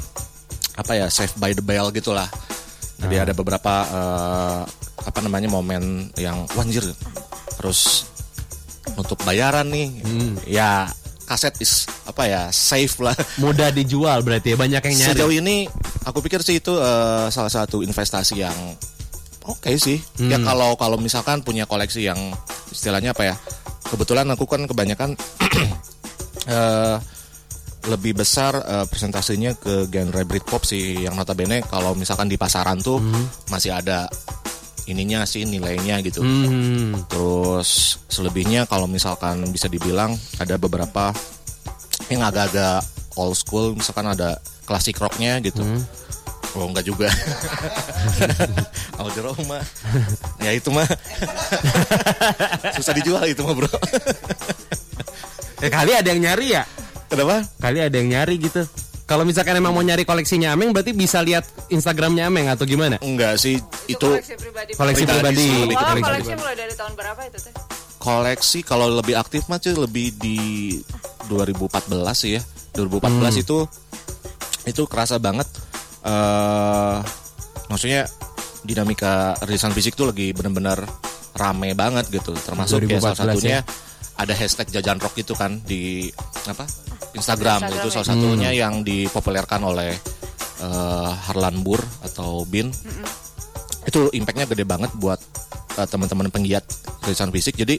[0.82, 2.30] apa ya save by the bell gitulah.
[3.02, 4.62] Jadi ada beberapa eh,
[5.02, 6.86] apa namanya momen yang wanjir
[7.58, 8.06] terus
[8.94, 9.90] untuk bayaran nih.
[10.46, 10.86] Ya
[11.28, 13.14] kaset is apa ya safe lah.
[13.44, 15.12] Mudah dijual berarti ya banyak yang nyari.
[15.12, 15.68] Sejauh ini
[16.08, 18.56] aku pikir sih itu eh, salah satu investasi yang
[19.44, 20.00] oke sih.
[20.24, 22.18] Ya kalau kalau misalkan punya koleksi yang
[22.72, 23.36] istilahnya apa ya?
[23.88, 25.20] Kebetulan aku kan kebanyakan
[26.56, 26.98] eh,
[27.92, 33.04] lebih besar eh, presentasinya ke genre Britpop sih yang notabene kalau misalkan di pasaran tuh
[33.52, 34.08] masih ada
[34.88, 36.24] ininya sih nilainya gitu.
[36.24, 36.96] Hmm.
[37.12, 41.12] Terus selebihnya kalau misalkan bisa dibilang ada beberapa
[42.08, 42.82] yang agak-agak
[43.20, 45.62] old school, misalkan ada klasik rocknya gitu.
[46.56, 47.12] Oh enggak juga.
[49.04, 49.62] Audio rock mah.
[50.42, 50.88] ya itu mah.
[52.80, 53.70] Susah dijual itu mah bro.
[55.58, 56.64] Eh, kali ada yang nyari ya?
[57.10, 57.46] Kenapa?
[57.62, 58.62] Kali ada yang nyari gitu.
[59.08, 63.00] Kalau misalkan emang mau nyari koleksinya Ameng berarti bisa lihat Instagramnya Ameng atau gimana?
[63.00, 63.56] Enggak sih
[63.88, 64.72] itu koleksi pribadi.
[64.76, 65.48] Koleksi Pribadi pribadi.
[65.72, 66.02] pribadi.
[66.04, 67.54] koleksi mulai dari tahun berapa itu teh?
[67.98, 70.40] koleksi kalau lebih aktif mah cuy lebih di
[71.28, 72.42] 2014 sih ya
[72.76, 73.68] 2014 itu
[74.64, 75.48] itu kerasa banget
[76.08, 76.98] eh
[77.68, 78.08] maksudnya
[78.64, 80.80] dinamika rilisan fisik tuh lagi bener-bener
[81.36, 83.62] rame banget gitu termasuk ya 2014 salah satunya ya.
[84.24, 86.08] ada hashtag jajan rock itu kan di
[86.48, 86.64] apa
[87.16, 87.94] Instagram, Instagram itu ya.
[87.94, 89.96] salah satunya yang dipopulerkan oleh
[90.64, 92.74] eh, Harlan Bur atau Bin.
[93.88, 95.16] Itu impactnya gede banget buat
[95.78, 96.66] uh, teman-teman penggiat
[97.06, 97.56] rilisan fisik.
[97.56, 97.78] Jadi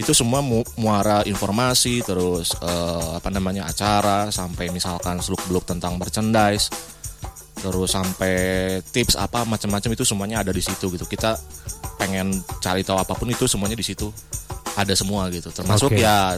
[0.00, 5.94] itu semua mu- muara informasi terus uh, apa namanya acara sampai misalkan seluk beluk tentang
[6.00, 6.72] merchandise
[7.62, 8.34] terus sampai
[8.92, 11.06] tips apa macam-macam itu semuanya ada di situ gitu.
[11.06, 11.38] Kita
[12.00, 14.10] pengen cari tahu apa pun itu semuanya di situ.
[14.74, 15.54] Ada semua gitu.
[15.54, 16.02] Termasuk Oke.
[16.02, 16.34] ya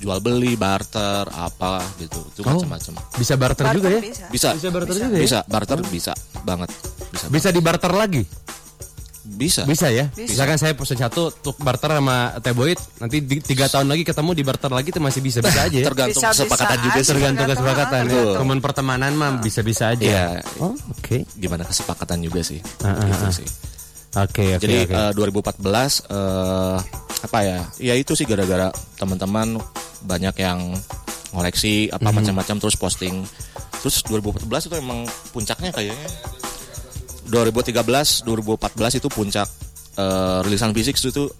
[0.00, 2.56] jual beli barter apa gitu itu Oh.
[2.56, 4.00] macam-macam Bisa barter juga ya?
[4.00, 4.26] Bisa.
[4.26, 5.20] bisa Bisa barter juga ya?
[5.20, 6.68] bisa barter bisa banget
[7.10, 8.22] bisa Bisa di barter lagi?
[9.22, 9.62] Bisa.
[9.62, 10.08] Bisa ya?
[10.08, 10.32] Bisa.
[10.32, 14.42] Misalkan saya pesan satu untuk barter sama Teboid, nanti di, tiga tahun lagi ketemu di
[14.42, 15.86] barter lagi itu masih bisa bisa aja ya.
[15.86, 17.00] Tergantung Bisa-bisa kesepakatan juga aja.
[17.00, 17.10] sih.
[17.12, 18.02] Tergantung kesepakatan.
[18.06, 18.22] ya.
[18.34, 20.02] Teman pertemanan mah bisa-bisa aja.
[20.02, 20.26] Iya.
[20.58, 21.28] Oh, oke.
[21.36, 22.58] Gimana kesepakatan juga sih.
[22.80, 23.30] Ah, ah, Gitu ah.
[23.30, 23.46] sih.
[24.10, 24.94] Oke, oke, Jadi oke.
[24.96, 26.76] eh, 2014 eh,
[27.20, 27.58] apa ya?
[27.78, 29.62] Ya itu sih gara-gara teman-teman
[30.02, 30.74] banyak yang
[31.30, 32.16] ngoleksi apa Mhm.
[32.18, 33.22] macam-macam terus posting.
[33.80, 36.10] Terus 2014 itu emang puncaknya kayaknya.
[37.26, 39.46] 2013, 2014 itu puncak
[39.92, 41.30] eh, rilisan fisik itu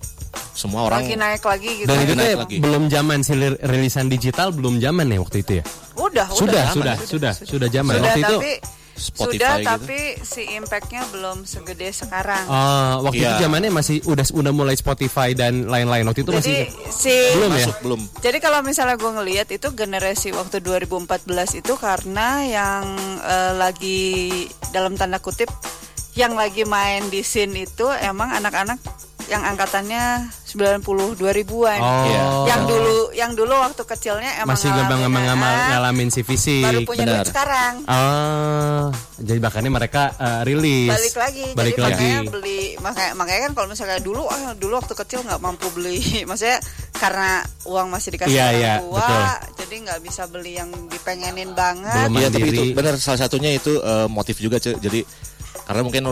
[0.52, 1.88] semua orang lagi naik lagi gitu.
[1.88, 2.56] Dan itu naik lagi.
[2.60, 5.64] belum zaman si rilisan digital belum zaman ya waktu itu ya.
[5.96, 7.94] Udah, Sudah, udah, sudah, sudah, sudah zaman.
[7.96, 8.52] Sudah, waktu itu tapi
[9.00, 9.68] Spotify sudah gitu.
[9.72, 12.44] tapi si impactnya belum segede sekarang.
[12.44, 13.40] Oh, waktu itu Iya.
[13.40, 16.04] zamannya masih udah udah mulai Spotify dan lain-lain.
[16.04, 17.56] Waktu itu masih Jadi si belum ya?
[17.58, 18.00] masuk belum.
[18.20, 21.24] Jadi kalau misalnya gue ngelihat itu generasi waktu 2014
[21.56, 22.84] itu karena yang
[23.20, 24.00] eh, lagi
[24.70, 25.48] dalam tanda kutip
[26.12, 28.76] yang lagi main di scene itu emang anak-anak
[29.30, 30.82] yang angkatannya 90
[31.14, 31.78] 2000-an.
[31.78, 32.02] Oh.
[32.02, 32.22] Iya.
[32.50, 36.66] Yang dulu yang dulu waktu kecilnya emang masih ngalamin, ngalamin, ngalamin, ngalamin si fisik.
[36.66, 37.14] baru punya benar.
[37.22, 37.74] duit sekarang.
[37.86, 38.84] Oh,
[39.22, 40.90] jadi makanya mereka eh, rilis.
[40.90, 41.94] balik lagi Balik jadi lagi.
[41.94, 46.02] makanya beli makanya makanya kan kalau misalnya dulu ah dulu waktu kecil nggak mampu beli
[46.28, 46.58] maksudnya
[46.98, 47.30] karena
[47.70, 49.22] uang masih dikasih Iya, orang iya, tua betul.
[49.62, 54.10] jadi nggak bisa beli yang dipengenin banget Iya tapi itu benar salah satunya itu eh,
[54.10, 54.82] motif juga Cek.
[54.82, 55.00] Jadi
[55.70, 56.02] karena mungkin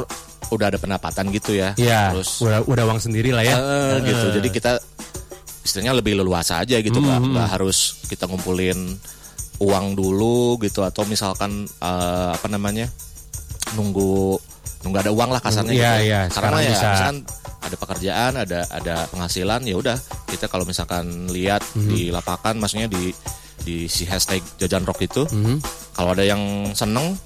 [0.49, 1.75] udah ada pendapatan gitu ya.
[1.75, 3.59] Iya, Terus udah udah uang sendiri lah ya.
[3.59, 4.27] eh, gitu.
[4.33, 4.79] Jadi kita
[5.61, 7.35] istilahnya lebih leluasa aja gitu nggak Hmm.
[7.35, 8.97] nggak harus kita ngumpulin
[9.59, 12.87] uang dulu gitu atau misalkan eh, apa namanya
[13.75, 14.39] nunggu
[14.81, 16.07] nunggu ada uang lah kasarnya Iya, gitu.
[16.07, 16.89] iya, Karena ya bisa.
[16.89, 17.17] misalkan
[17.59, 21.91] ada pekerjaan, ada ada penghasilan ya udah kita kalau misalkan lihat Hmm.
[21.91, 23.11] di lapangan maksudnya di
[23.59, 25.61] di si hashtag jajan rock itu Mhm.
[25.93, 26.41] kalau ada yang
[26.73, 27.19] seneng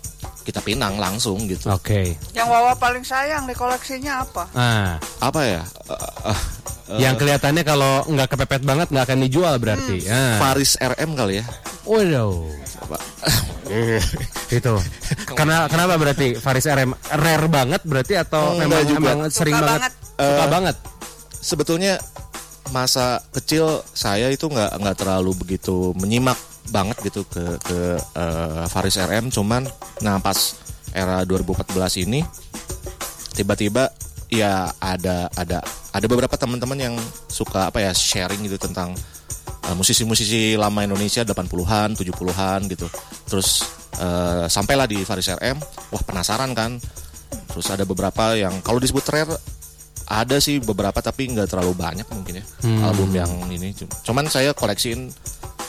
[0.42, 1.68] kita pinang langsung gitu.
[1.68, 2.18] Oke.
[2.32, 5.62] yang Wawa paling sayang di koleksinya apa Ah, Apa ya?
[5.62, 6.40] Eh, eh,
[6.98, 10.02] yang kelihatannya kalau nggak kepepet banget nggak akan dijual berarti.
[10.04, 10.36] Ah.
[10.38, 11.46] Faris RM kali ya?
[11.82, 12.50] Waduh.
[14.48, 14.74] Itu.
[15.38, 18.98] Karena kenapa berarti Faris RM rare banget berarti atau memang Enggak juga.
[19.00, 19.80] emang sering Suka banget?
[19.80, 19.92] banget.
[20.12, 20.76] Suka Eh, banget.
[21.42, 21.92] Sebetulnya
[22.70, 26.38] masa kecil saya itu nggak nggak terlalu begitu menyimak
[26.72, 29.68] banget gitu ke ke eh, Faris RM cuman
[30.00, 30.56] nah pas
[30.96, 32.24] era 2014 ini
[33.32, 33.88] tiba-tiba
[34.32, 35.60] ya ada ada
[35.92, 36.94] ada beberapa teman-teman yang
[37.28, 38.96] suka apa ya sharing gitu tentang
[39.68, 42.88] eh, musisi-musisi lama Indonesia 80-an, 70-an gitu.
[43.28, 43.68] Terus
[44.00, 45.60] eh, sampailah di Faris RM,
[45.92, 46.80] wah penasaran kan.
[47.52, 49.36] Terus ada beberapa yang kalau disebut rare
[50.08, 52.44] ada sih beberapa tapi nggak terlalu banyak mungkin ya
[52.84, 53.76] album yang ini.
[54.04, 55.12] Cuman saya koleksiin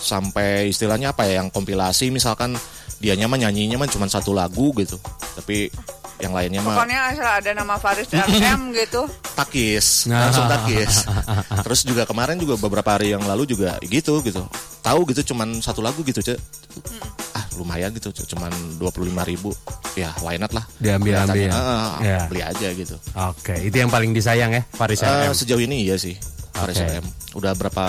[0.04, 2.60] sampai istilahnya apa ya yang kompilasi misalkan
[3.00, 5.00] dianya mah nyanyinya mah cuma satu lagu gitu.
[5.34, 5.72] Tapi
[6.20, 9.04] yang lainnya mah pokoknya asal ada nama Faris RM gitu
[9.36, 10.30] takis Nah.
[10.30, 11.04] langsung takis
[11.68, 14.40] terus juga kemarin juga beberapa hari yang lalu juga gitu gitu
[14.80, 16.40] tahu gitu cuman satu lagu gitu cek
[17.34, 18.30] ah lumayan gitu Cek.
[18.30, 19.52] cuman dua puluh ribu
[19.94, 21.50] ya why not lah Diambil-ambil.
[21.50, 22.20] Kelihatannya, ah, Ya.
[22.30, 25.34] beli aja gitu Oke, itu yang paling disayang ya Faris Eh, RM.
[25.36, 26.16] sejauh ini iya sih
[26.56, 26.88] Faris Oke.
[26.94, 27.86] RM udah berapa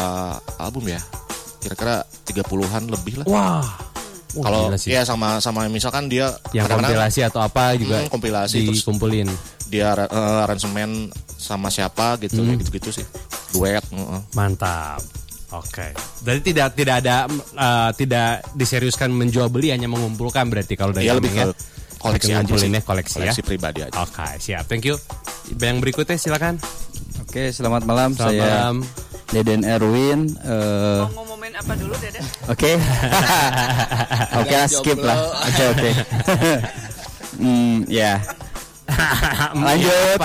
[0.59, 0.99] album ya
[1.65, 3.65] kira-kira 30-an lebih lah Wah.
[4.35, 8.83] Wah, kalau ya sama sama misalkan dia yang kompilasi atau apa juga Hmm, kompilasi, terus-
[8.83, 9.31] dikumpulin.
[9.65, 12.59] dia eh, aransemen sama siapa gitu Hmm.
[12.59, 13.07] gitu-gitu sih
[13.51, 14.21] duet heeh.
[14.33, 14.99] Mantap.
[15.55, 15.95] Oke.
[16.21, 21.15] Jadi tidak tidak ada eh, tidak diseriuskan menjual beli hanya mengumpulkan berarti kalau dari Iya
[21.15, 21.47] lebih ya.
[21.47, 21.55] ke
[22.03, 22.69] koleksi aja sih.
[22.69, 23.33] ya, koleksi, ya.
[23.41, 23.95] pribadi aja.
[23.97, 24.67] Oke, siap.
[24.67, 24.99] Thank you.
[25.55, 26.59] Yang berikutnya silakan.
[27.23, 28.11] Oke, selamat malam.
[28.13, 28.77] Selamat saya malam.
[29.33, 30.29] Deden Erwin.
[30.45, 32.21] eh, mau ngumumin apa dulu Dede
[32.53, 32.73] Oke.
[34.37, 35.19] Oke, lah, skip lah.
[35.49, 35.91] Oke, oke.
[37.41, 38.21] Hmm, ya.
[39.57, 40.19] Lanjut.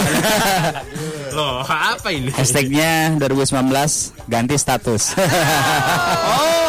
[1.31, 2.29] Loh, apa ini?
[2.35, 5.15] Hashtagnya 2019 ganti status.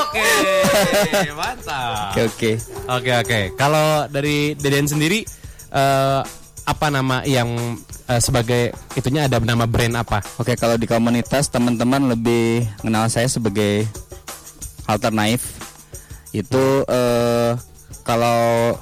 [0.06, 0.30] Oke,
[1.34, 2.14] mantap.
[2.14, 2.52] Oke, oke.
[2.88, 3.40] Oke oke.
[3.58, 5.26] Kalau dari Deden sendiri
[5.70, 6.20] eh,
[6.70, 7.50] apa nama yang
[8.06, 10.22] eh, sebagai itunya ada nama brand apa?
[10.38, 13.90] Oke, kalau di komunitas teman-teman lebih kenal saya sebagai
[14.86, 15.58] Halter Knife.
[16.30, 17.58] Itu eh,
[18.06, 18.78] kalau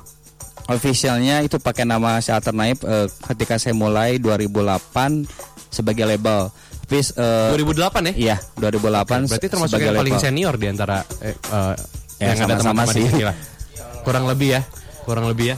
[0.68, 6.52] officialnya itu pakai nama Shelter Knife eh, ketika saya mulai 2008 sebagai label.
[6.84, 8.14] Tapi eh, 2008 ya?
[8.16, 10.24] iya 2008 Berarti termasuk yang paling label.
[10.24, 11.76] senior di antara eh, eh,
[12.18, 14.02] Ya, yang ada sama-sama teman-teman di sih.
[14.02, 14.62] Kurang lebih ya,
[15.06, 15.56] kurang lebih ya.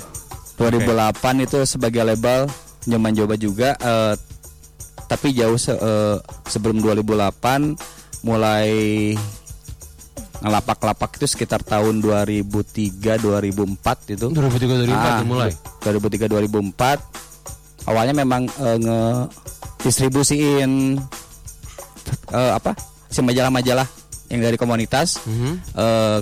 [0.60, 2.44] 2008 itu sebagai label
[2.82, 4.14] nyoba coba juga eh,
[5.06, 7.74] tapi jauh se- eh, sebelum 2008
[8.20, 8.68] mulai
[10.38, 15.50] ngelapak-lapak itu sekitar tahun 2003 2004 itu 2003 2004 Ah, mulai.
[15.82, 16.96] 2003 2004
[17.86, 19.00] awalnya memang eh, nge
[19.80, 20.96] distribusiin
[22.30, 22.72] eh, apa
[23.06, 23.84] si majalah-majalah
[24.28, 25.20] yang dari komunitas.
[25.74, 26.18] Eh,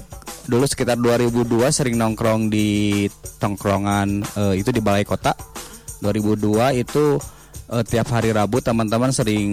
[0.49, 3.05] dulu sekitar 2002 sering nongkrong di
[3.37, 5.37] tongkrongan eh, itu di balai kota.
[6.01, 7.21] 2002 itu
[7.69, 9.53] eh, tiap hari Rabu teman-teman sering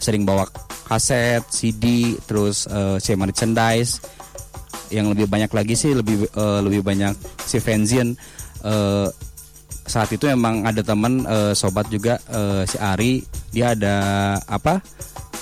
[0.00, 0.48] sering bawa
[0.88, 4.00] kaset, CD, terus eh, si merchandise.
[4.88, 7.12] Yang lebih banyak lagi sih lebih eh, lebih banyak
[7.44, 8.16] si fanzine.
[8.64, 9.08] Eh,
[9.84, 13.20] saat itu memang ada teman eh, sobat juga eh, si Ari
[13.52, 13.96] dia ada
[14.48, 14.80] apa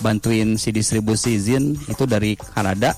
[0.00, 2.96] bantuin si distribusi zin itu dari Kanada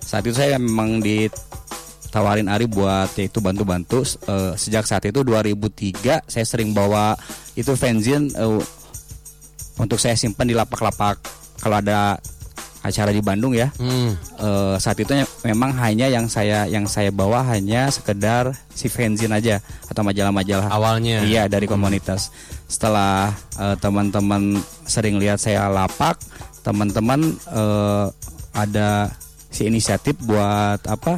[0.00, 4.04] saat itu saya memang ditawarin Ari buat yaitu bantu-bantu.
[4.04, 7.16] Eh, sejak saat itu 2003 saya sering bawa
[7.56, 8.60] itu fanzine eh,
[9.80, 11.18] untuk saya simpan di lapak-lapak
[11.58, 12.20] kalau ada
[12.84, 13.72] acara di Bandung ya.
[13.80, 14.12] Hmm.
[14.36, 19.64] Eh, saat itu memang hanya yang saya yang saya bawa hanya sekedar si fanzine aja
[19.88, 20.68] atau majalah-majalah.
[20.68, 21.24] Awalnya.
[21.24, 22.28] iya dari komunitas.
[22.68, 26.20] Setelah eh, teman-teman sering lihat saya lapak
[26.60, 28.06] teman-teman eh,
[28.52, 29.08] ada
[29.54, 31.14] si inisiatif buat apa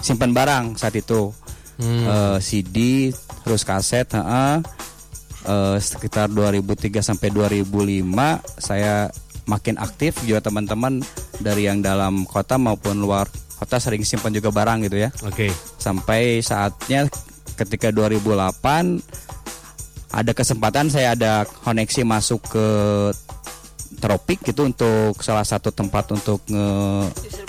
[0.00, 1.30] simpan barang saat itu
[1.74, 3.10] Eh, CD
[3.42, 4.62] terus kaset heeh.
[5.44, 9.10] Eh, sekitar 2003 sampai 2005 saya
[9.44, 11.04] makin aktif juga teman-teman
[11.42, 13.28] dari yang dalam kota maupun luar
[13.60, 15.52] kota sering simpan juga barang gitu ya Oke.
[15.76, 17.04] sampai saatnya
[17.60, 19.04] ketika 2008
[20.16, 22.66] ada kesempatan saya ada koneksi masuk ke
[24.00, 26.68] Tropik gitu untuk salah satu tempat untuk nge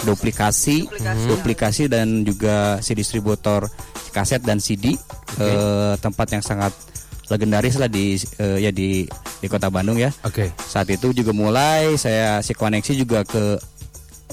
[0.05, 0.85] duplikasi
[1.27, 3.65] duplikasi dan juga si distributor
[4.09, 4.93] kaset dan CD
[5.37, 6.71] eh, tempat yang sangat
[7.25, 9.03] legendaris lah di eh, ya di
[9.35, 10.53] di kota Bandung ya Oke.
[10.55, 13.57] saat itu juga mulai saya si koneksi juga ke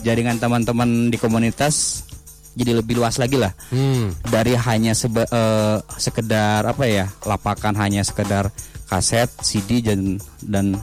[0.00, 2.04] jaringan teman-teman di komunitas
[2.52, 4.12] jadi lebih luas lagi lah Hmm.
[4.28, 8.52] dari hanya sebe- eh, sekedar apa ya lapakan hanya sekedar
[8.85, 10.76] kaset CD dan dan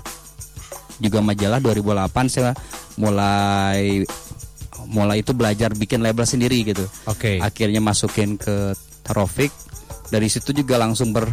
[0.98, 2.52] juga majalah 2008 saya
[2.98, 4.02] mulai
[4.90, 7.38] mulai itu belajar bikin label sendiri gitu Oke.
[7.38, 8.74] akhirnya masukin ke
[9.06, 9.54] Trofik
[10.10, 11.30] dari situ juga langsung ber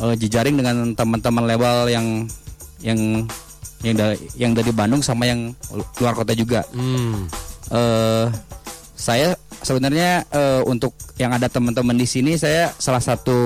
[0.00, 2.06] eh, jejaring dengan teman-teman label yang
[2.80, 3.00] yang
[3.84, 5.52] yang dari yang dari Bandung sama yang
[6.00, 7.28] luar kota juga Hmm.
[7.72, 8.26] eh
[8.96, 13.36] saya sebenarnya eh, untuk yang ada teman-teman di sini saya salah satu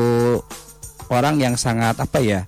[1.10, 2.46] orang yang sangat apa ya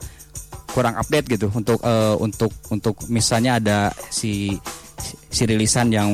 [0.71, 4.55] kurang update gitu untuk eh, untuk untuk misalnya ada si
[5.33, 6.11] si rilisan yang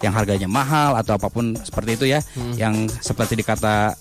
[0.00, 2.20] yang harganya mahal atau apa pun seperti itu ya
[2.56, 3.94] yang seperti dikata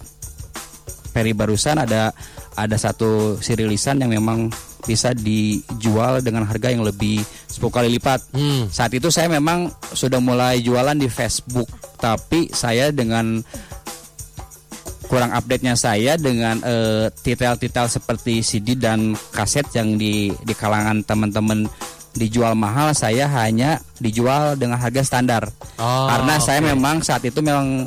[1.09, 2.13] Ferry barusan ada
[2.55, 4.47] ada satu si rilisan yang memang
[4.87, 8.19] bisa dijual dengan harga yang lebih 10 kali lipat.
[8.31, 8.71] Hmm.
[8.71, 11.67] Saat itu saya memang sudah mulai jualan di Facebook,
[11.99, 13.43] tapi saya dengan
[15.09, 21.65] kurang update-nya saya dengan eh, titel-titel seperti CD dan kaset yang di di kalangan teman-teman
[22.11, 25.43] dijual mahal, saya hanya dijual dengan harga standar.
[25.75, 26.67] Oh, Karena saya oke.
[26.69, 27.85] memang saat itu memang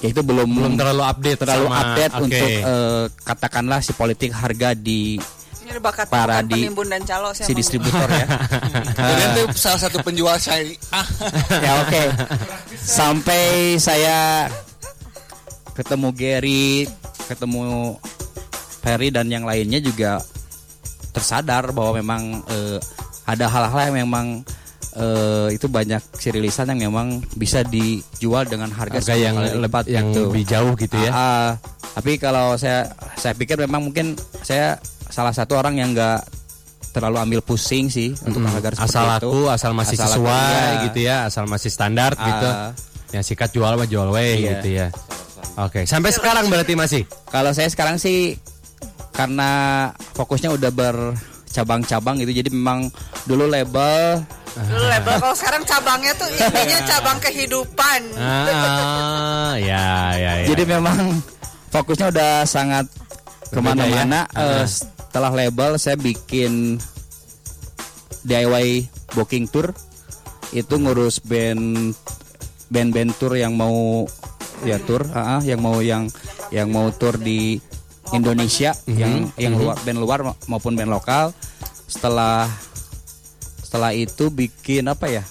[0.00, 2.22] ya itu belum Belum terlalu update terlalu sama- update oke.
[2.22, 5.18] untuk eh, katakanlah si politik harga di
[5.60, 8.26] Ini bakat Para di- penimbun dan calo si distributor ya.
[8.96, 11.06] Kemudian tuh salah satu penjual saya ah
[11.64, 12.02] ya oke.
[12.74, 14.50] Sampai saya
[15.70, 16.90] ketemu Gary,
[17.24, 17.94] ketemu
[18.80, 20.18] Ferry dan yang lainnya juga
[21.10, 22.78] tersadar bahwa memang eh,
[23.30, 24.26] ada hal-hal yang memang
[24.92, 29.48] eh, itu banyak si rilisan yang memang bisa dijual dengan harga, Harga 10 yang kali
[29.48, 30.20] leb- lipat yang gitu.
[30.26, 31.10] lebih jauh gitu ya.
[31.10, 31.48] Ah, ah.
[31.92, 36.26] tapi kalau saya saya pikir memang mungkin saya salah satu orang yang nggak
[36.90, 39.14] terlalu ambil pusing sih untuk harga seperti asal itu.
[39.24, 40.82] aku asal masih Asal aku, sesuai iya.
[40.84, 42.74] gitu ya asal masih standar gitu Ah.
[43.10, 44.50] yang sikat jual mah jual we Iya.
[44.52, 44.86] gitu ya
[45.56, 48.34] oke sampai sekarang berarti masih Kalau saya sekarang sih
[49.12, 49.50] karena
[50.14, 50.70] fokusnya udah
[51.50, 52.94] bercabang-cabang gitu, jadi memang
[53.26, 58.00] dulu label Dulu label kalau sekarang cabangnya tuh intinya cabang kehidupan.
[58.18, 61.18] ah ya ya ya Jadi memang
[61.70, 62.86] fokusnya udah sangat
[63.50, 64.26] ke mana-mana.
[64.30, 64.62] ya?
[64.62, 66.78] Eh, setelah label saya bikin
[68.26, 69.70] DIY booking tour
[70.50, 71.94] itu ngurus band
[72.70, 74.06] band-band tour yang mau
[74.66, 76.10] ya tour, ah, ah, yang mau yang
[76.50, 77.62] yang mau tour di
[78.12, 81.30] Indonesia, yang yang luar band luar ma- maupun band lokal.
[81.86, 82.46] Setelah
[83.60, 85.22] setelah itu bikin apa ya?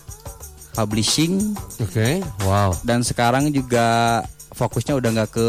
[0.71, 1.55] Publishing.
[1.77, 2.71] Oke wow.
[2.81, 5.47] Dan sekarang juga fokusnya udah nggak ke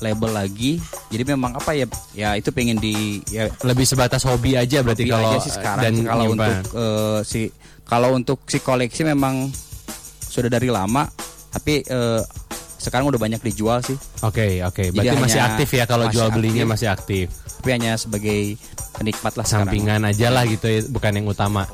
[0.00, 0.76] label lagi.
[1.08, 5.12] Jadi memang apa ya ya itu pengen di ya lebih sebatas hobi aja berarti hobi
[5.12, 5.82] kalau aja sih sekarang.
[5.82, 6.36] dan kalau nyimpan.
[6.36, 7.40] untuk eh, si
[7.82, 9.48] kalau untuk si koleksi memang
[10.20, 11.08] sudah dari lama.
[11.48, 12.22] Tapi eh,
[12.78, 14.90] sekarang udah banyak dijual sih Oke, oke.
[14.90, 16.72] Berarti Jadi masih hanya- aktif ya kalau masih jual belinya aktif.
[16.72, 17.26] masih aktif.
[17.58, 18.40] tapi hanya sebagai
[18.94, 19.66] penikmat lah sekarang.
[19.66, 21.66] Sampingan aja lah gitu ya, bukan yang utama.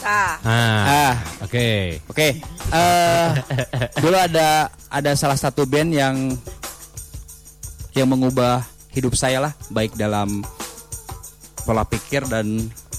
[0.00, 2.00] Nah, Ah, ah oke.
[2.08, 2.28] oke
[2.70, 3.28] Eh,
[3.96, 4.48] dulu ada
[4.88, 6.16] ada salah satu band yang
[7.92, 10.40] yang mengubah hidup saya lah baik dalam
[11.60, 12.46] pola pikir dan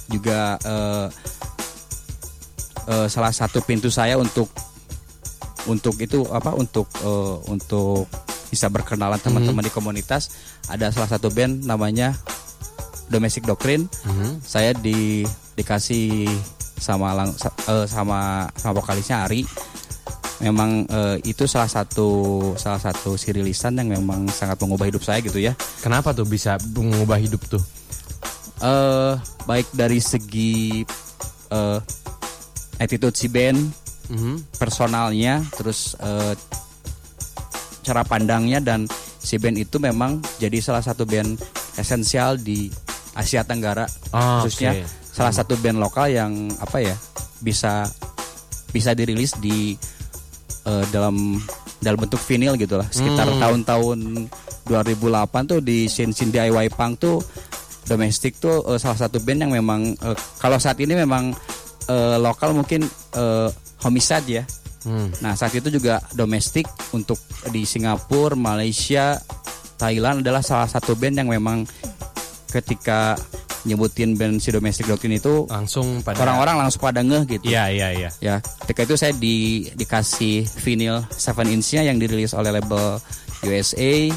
[0.08, 1.06] juga eh,
[2.88, 4.48] eh, salah satu pintu saya untuk
[5.66, 8.10] untuk itu apa untuk eh, untuk
[8.48, 10.30] bisa berkenalan teman-teman di komunitas
[10.68, 12.18] ada salah satu band namanya
[13.08, 14.40] Domestic Doctrine Mhm.
[14.40, 16.28] saya di dikasih
[16.76, 17.30] sama lang,
[17.68, 19.46] eh, sama sama vokalisnya Ari
[20.40, 22.10] memang eh, itu salah satu
[22.56, 26.58] salah satu si rilisan yang memang sangat mengubah hidup saya gitu ya Kenapa tuh bisa
[26.72, 27.62] mengubah hidup tuh?
[28.58, 30.86] eh baik dari segi
[31.50, 31.80] eh
[32.78, 33.58] attitude si band
[34.12, 34.60] Mhm.
[34.60, 36.36] personalnya terus eh,
[37.82, 38.86] cara pandangnya dan
[39.18, 41.40] si band itu memang jadi salah satu band
[41.76, 42.68] esensial di
[43.12, 44.86] Asia Tenggara Oh, khususnya oke.
[45.12, 46.96] salah satu band lokal yang apa ya
[47.40, 47.88] bisa
[48.70, 49.74] bisa dirilis di
[50.64, 51.40] eh, dalam
[51.80, 53.42] dalam bentuk vinyl gitu lah sekitar Hmm.
[53.42, 54.00] tahun-tahun
[54.64, 54.86] 2008
[55.48, 57.18] tuh di scene scene DIY punk tuh
[57.88, 61.34] domestik tuh eh, salah satu band yang memang eh, kalau saat ini memang
[61.88, 63.50] eh, lokal mungkin eh,
[63.82, 64.44] homicide ya
[64.82, 65.14] Hmm.
[65.22, 67.22] Nah saat itu juga domestik untuk
[67.54, 69.18] di Singapura, Malaysia,
[69.78, 71.70] Thailand adalah salah satu band yang memang
[72.50, 73.14] ketika
[73.62, 77.46] nyebutin band si domestic doctrine itu Langsung pada orang-orang langsung pada ngeh gitu.
[77.54, 78.10] Iya, iya, iya.
[78.18, 82.98] Ya, ketika itu saya di dikasih vinyl 7 inch-nya yang dirilis oleh label
[83.46, 84.10] USA.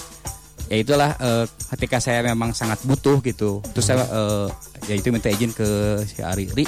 [0.72, 1.44] Ya itulah eh,
[1.77, 3.61] ketika saya memang sangat butuh gitu.
[3.77, 4.48] Terus saya eh,
[4.88, 6.64] ya itu minta izin ke si Ari, Ri,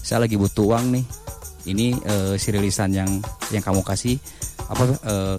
[0.00, 1.04] saya lagi butuh uang nih.
[1.64, 3.08] Ini eh, si rilisan yang
[3.48, 4.20] yang kamu kasih
[4.68, 5.36] apa eh,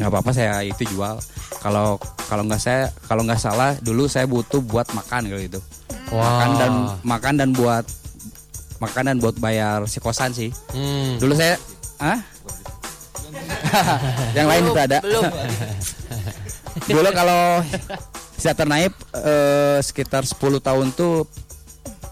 [0.00, 1.18] nggak apa-apa saya itu jual.
[1.60, 5.60] Kalau kalau nggak saya kalau nggak salah dulu saya butuh buat makan gitu.
[6.10, 6.72] Makan dan
[7.06, 7.84] makan dan buat
[8.80, 10.50] makan dan buat bayar si kosan sih.
[10.72, 11.20] Hmm.
[11.20, 11.60] Dulu saya
[12.00, 12.18] ah
[14.36, 14.98] yang lain itu ada.
[15.04, 15.22] belum.
[16.90, 17.60] Dulu kalau
[18.40, 21.28] Sejahtera Naib eh, sekitar 10 tahun tuh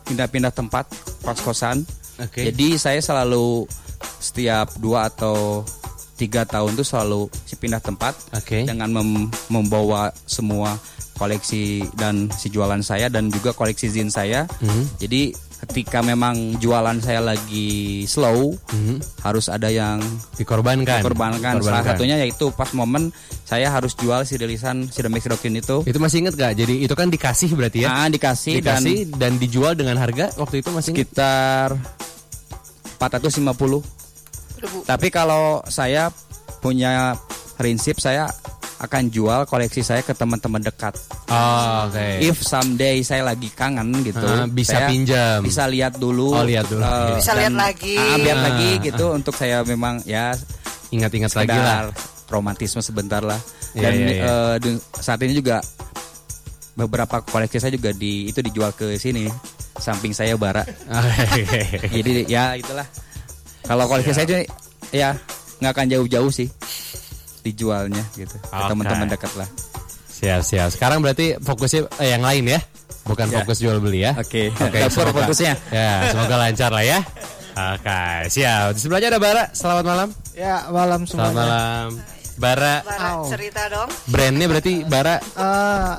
[0.04, 0.84] pindah-pindah tempat
[1.24, 1.88] kos-kosan.
[2.18, 2.50] Oke.
[2.50, 3.66] Jadi saya selalu
[4.18, 5.62] setiap dua atau
[6.18, 8.66] tiga tahun tuh selalu si pindah tempat Oke.
[8.66, 10.74] dengan mem- membawa semua
[11.14, 14.46] koleksi dan si jualan saya dan juga koleksi zin saya.
[14.62, 14.98] Mhm.
[14.98, 15.22] Jadi
[15.58, 19.26] ketika memang jualan saya lagi slow Mhm.
[19.26, 19.98] harus ada yang
[20.38, 21.02] Dikorbankan.
[21.02, 21.58] dikorbankan.
[21.58, 21.94] Salah Dikorbankan.
[21.98, 23.10] satunya yaitu pas momen
[23.42, 25.82] saya harus jual si rilisan si Doctrine itu.
[25.82, 26.54] Itu masih inget gak?
[26.54, 27.90] Jadi itu kan dikasih berarti ya?
[27.90, 31.10] Ah, dikasih, dan dikasih dan, dijual dengan harga waktu itu masih inget?
[31.10, 31.74] sekitar
[32.98, 33.82] 450.
[34.58, 34.78] Ribu.
[34.86, 36.10] Tapi kalau saya
[36.58, 37.14] punya
[37.54, 38.26] prinsip saya
[38.78, 40.94] akan jual koleksi saya ke teman-teman dekat.
[41.26, 42.06] Oh, oke.
[42.20, 45.42] If someday saya lagi kangen gitu, Ah, bisa saya pinjam.
[45.42, 46.30] Bisa lihat dulu.
[46.32, 46.80] Oh, lihat dulu.
[46.80, 47.94] eh, Bisa lihat lagi.
[47.94, 50.30] Ah, lihat lagi gitu untuk saya memang ya
[50.88, 51.90] Ingat-ingat lagi lah.
[52.26, 53.36] romantisme sebentar lah.
[53.72, 54.22] Iya, Dan iya, iya.
[54.22, 55.58] eh, du- saat ini juga
[56.72, 59.26] beberapa koleksi saya juga di itu dijual ke sini
[59.74, 60.62] samping saya bara.
[61.94, 62.86] Jadi ya itulah.
[63.60, 64.36] Kalau koleksi saya itu
[64.90, 65.12] ya
[65.58, 66.46] nggak akan jauh-jauh sih
[67.40, 68.68] dijualnya gitu ke Oke.
[68.68, 69.48] teman-teman dekat lah.
[70.08, 70.68] siap, siap.
[70.70, 72.60] Sekarang berarti fokusnya eh, yang lain ya?
[73.04, 73.40] Bukan Ya.
[73.40, 74.12] fokus jual beli ya?
[74.14, 74.50] Oke.
[74.52, 75.52] Oke, Dapur semoga- fokusnya.
[75.70, 76.98] Ya, semoga lancar lah ya.
[77.58, 78.70] Oke, siap.
[78.72, 79.44] Di sebelahnya ada Bara.
[79.50, 80.08] Selamat malam.
[80.32, 81.34] Ya, malam Selamat semuanya.
[81.34, 81.88] malam.
[82.38, 83.26] Bara, Bara, Au.
[83.26, 83.90] cerita dong.
[84.06, 85.16] brandnya berarti Bara.
[85.18, 85.92] Eh,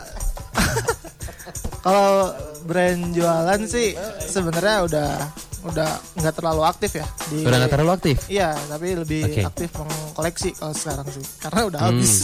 [1.83, 2.31] kalau
[2.63, 5.09] brand jualan sih sebenarnya udah
[5.61, 8.17] udah nggak terlalu aktif ya di Udah nggak terlalu aktif.
[8.27, 9.41] Iya, tapi lebih Oke.
[9.43, 11.25] aktif mengkoleksi kalau sekarang sih.
[11.37, 11.89] Karena udah Hmm.
[11.93, 12.13] habis.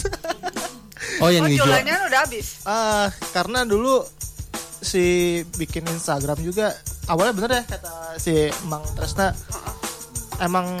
[1.16, 1.72] Oh, yang Oh, dijual.
[1.80, 2.60] udah habis.
[2.64, 4.04] Ah, karena dulu
[4.80, 5.04] si
[5.56, 9.32] bikin Instagram juga awalnya bener ya kata si Mang Tresna
[10.38, 10.76] emang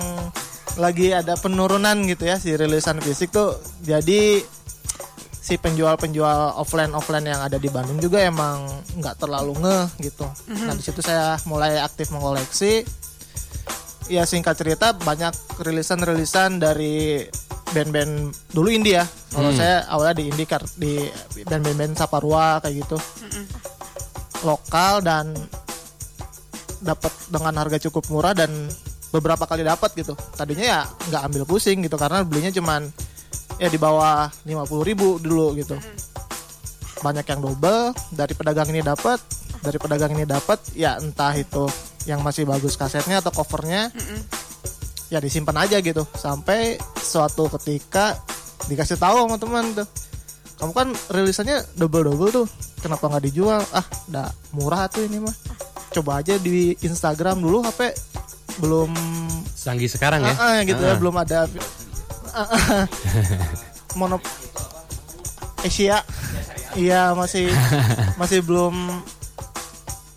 [0.76, 4.44] lagi ada penurunan gitu ya si rilisan fisik tuh jadi
[5.46, 8.66] si penjual-penjual offline offline yang ada di Bandung juga emang
[8.98, 10.26] nggak terlalu ngeh gitu.
[10.50, 12.82] Nah di situ saya mulai aktif mengoleksi.
[14.10, 15.30] Ya singkat cerita banyak
[15.62, 17.22] rilisan-rilisan dari
[17.70, 19.06] band-band dulu indie ya.
[19.30, 19.58] Kalau Hmm.
[19.58, 20.92] saya awalnya di indie di
[21.46, 22.98] band-band Saparua kayak gitu.
[24.42, 25.30] Lokal dan
[26.82, 28.50] dapat dengan harga cukup murah dan
[29.10, 30.18] beberapa kali dapat gitu.
[30.34, 32.90] Tadinya ya nggak ambil pusing gitu karena belinya cuman
[33.56, 35.76] ya di bawah 50.000 ribu dulu gitu.
[37.00, 39.20] Banyak yang double dari pedagang ini dapat,
[39.60, 41.68] dari pedagang ini dapat ya entah itu
[42.06, 43.90] yang masih bagus kasetnya atau covernya
[45.06, 48.14] ya disimpan aja gitu sampai suatu ketika
[48.66, 49.86] dikasih tahu sama teman tuh
[50.56, 52.46] kamu kan rilisannya double double tuh
[52.78, 55.34] kenapa nggak dijual ah udah murah tuh ini mah
[55.94, 57.90] coba aja di Instagram dulu HP
[58.58, 58.90] belum
[59.52, 60.34] Sanggi sekarang ya.
[60.38, 60.98] Ah, ah, gitu ya Ah.
[60.98, 61.38] belum ada
[63.98, 64.22] Monop
[65.64, 66.04] Asia.
[66.76, 67.48] Iya masih
[68.20, 68.74] masih belum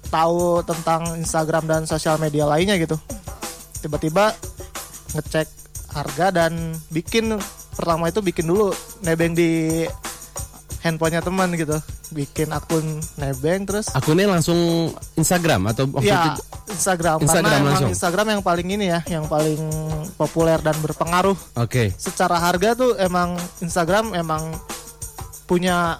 [0.09, 2.99] tahu tentang Instagram dan sosial media lainnya gitu.
[3.79, 4.35] Tiba-tiba
[5.15, 5.47] ngecek
[5.89, 7.39] harga dan bikin
[7.73, 9.85] pertama itu bikin dulu nebeng di
[10.83, 11.79] handphonenya teman gitu.
[12.09, 17.73] Bikin akun nebeng terus Akunnya langsung Instagram atau waktu ya itu- Instagram, Instagram karena emang
[17.73, 17.91] langsung?
[17.91, 19.59] Instagram yang paling ini ya yang paling
[20.15, 21.91] populer dan berpengaruh Oke.
[21.97, 24.53] secara harga tuh emang Instagram emang
[25.45, 25.97] punya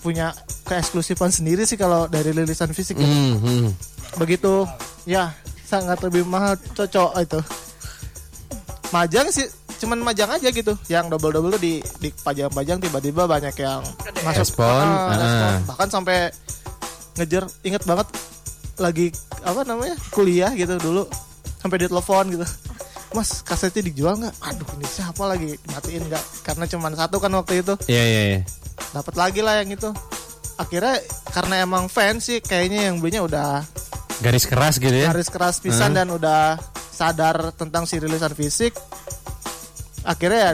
[0.00, 0.32] punya
[0.64, 3.06] keeksklusifan sendiri sih kalau dari rilisan fisik gitu.
[3.06, 3.68] Hmm, hmm.
[4.16, 4.64] begitu
[5.04, 5.30] ya
[5.62, 7.40] sangat lebih mahal cocok itu
[8.90, 9.46] majang sih
[9.76, 13.84] cuman majang aja gitu yang double double tuh di di pajang-pajang tiba-tiba banyak yang
[14.24, 15.08] masuk Respon, Ah, ah.
[15.12, 15.54] respon.
[15.68, 16.18] bahkan sampai
[17.14, 18.08] ngejar inget banget
[18.76, 19.12] lagi
[19.42, 21.08] apa namanya kuliah gitu dulu
[21.60, 22.46] sampai di telepon gitu.
[23.14, 24.34] Mas kasetnya dijual nggak?
[24.44, 25.56] Aduh ini siapa lagi?
[25.72, 26.24] Matiin nggak?
[26.44, 27.74] Karena cuman satu kan waktu itu.
[27.88, 28.40] Iya, iya, iya.
[28.92, 29.88] dapat lagi lah yang itu.
[30.56, 31.00] Akhirnya
[31.32, 33.48] karena emang fans sih kayaknya yang belinya udah
[34.16, 35.12] Garis keras gitu ya.
[35.12, 38.72] garis keras pisan dan udah sadar tentang si rilisan fisik.
[40.08, 40.52] Akhirnya ya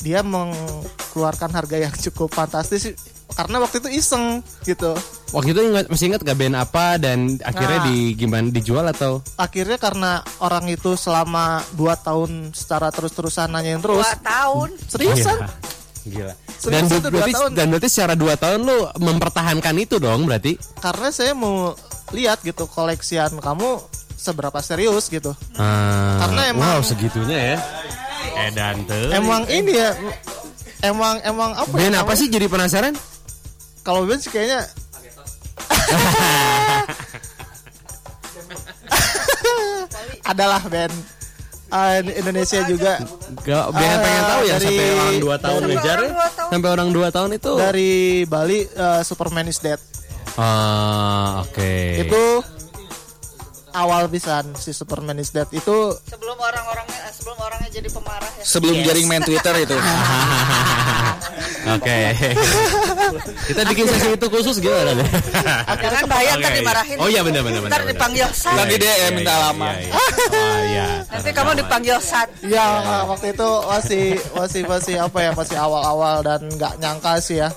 [0.00, 2.96] dia mengeluarkan harga yang cukup fantastis.
[3.30, 4.24] Karena waktu itu iseng
[4.62, 4.92] gitu
[5.30, 7.86] Waktu itu ingat, masih ingat gak band apa dan akhirnya Nah.
[7.88, 14.04] di gimana dijual atau akhirnya karena orang itu selama 2 tahun secara terus-terusan nanyain terus
[14.04, 14.68] Dua tahun.
[14.86, 15.38] seriusan
[16.04, 16.36] Gila.
[16.54, 17.50] Serius Dan, berarti tahun.
[17.50, 20.60] dan berarti secara dua tahun lu mempertahankan itu dong berarti.
[20.76, 21.72] karena saya mau
[22.10, 23.80] lihat gitu koleksian kamu
[24.14, 27.58] seberapa serius gitu Ah, Karena emang- wow segitunya ya.
[28.44, 29.10] Edan tuh.
[29.10, 29.90] emang ini ya
[30.82, 32.16] emang emang apa ya Band apa namanya?
[32.16, 32.94] sih jadi penasaran?
[33.84, 34.64] Kalau band sih kayaknya
[40.24, 40.94] adalah band
[41.68, 43.00] ah, di Indonesia juga
[43.42, 46.00] Gak, pengen, pengen tahu ya dari- sampai orang dua tahun ngejar ya?
[46.00, 46.50] Orang dua tahun.
[46.50, 47.52] Sampai orang dua tahun itu.
[47.56, 47.92] dari
[48.24, 49.80] Bali eh, Superman is Dead
[50.34, 51.74] Ah, oke.
[52.00, 52.22] itu
[53.74, 58.44] awal pisan si Superman is Dead itu Sebelum orang-orangnya eh, sebelum orangnya jadi pemarah ya.
[58.46, 59.74] Sebelum jaring main Twitter itu.
[61.74, 61.96] Oke.
[63.48, 65.08] Kita bikin sesi itu khusus gimana deh?
[65.80, 66.60] Jangan bayar ntar Oke, iya.
[66.60, 66.96] dimarahin.
[67.00, 67.80] Oh iya benar benar benar.
[67.80, 67.88] Benar.
[67.88, 68.52] dipanggil sat.
[68.52, 69.74] Nanti DM minta iya, alamat.
[69.74, 69.92] iya, iya.
[70.28, 70.86] Oh iya.
[71.08, 72.28] Nanti kamu dipanggil sat.
[72.44, 72.66] ya
[73.08, 74.04] waktu itu masih
[74.36, 77.48] masih masih apa ya masih awal-awal dan nggak nyangka sih ya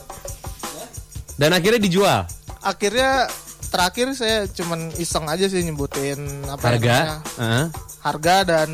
[1.36, 2.26] Dan akhirnya dijual.
[2.58, 3.30] akhirnya
[3.68, 6.96] terakhir saya cuman iseng aja sih nyebutin apa ya Harga?
[6.96, 7.66] namanya, Heeh.
[8.00, 8.70] harga dan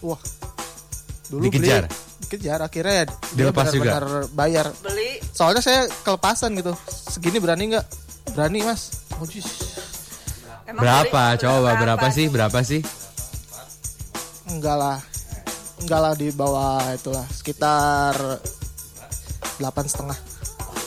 [0.00, 0.20] wah
[1.28, 1.86] dulu Dikejar?
[1.86, 4.00] beli dikejar akhirnya ya Dilepas juga?
[4.00, 7.86] benar-benar bayar Beli soalnya saya kelepasan gitu segini berani nggak
[8.32, 9.46] berani mas oh, jis.
[10.66, 11.22] emang Berapa?
[11.36, 12.26] beli Coba berapa sih?
[12.26, 12.80] Berapa sih?
[14.46, 14.98] enggak lah
[15.80, 18.14] enggak lah di bawah itulah sekitar
[19.56, 20.18] delapan setengah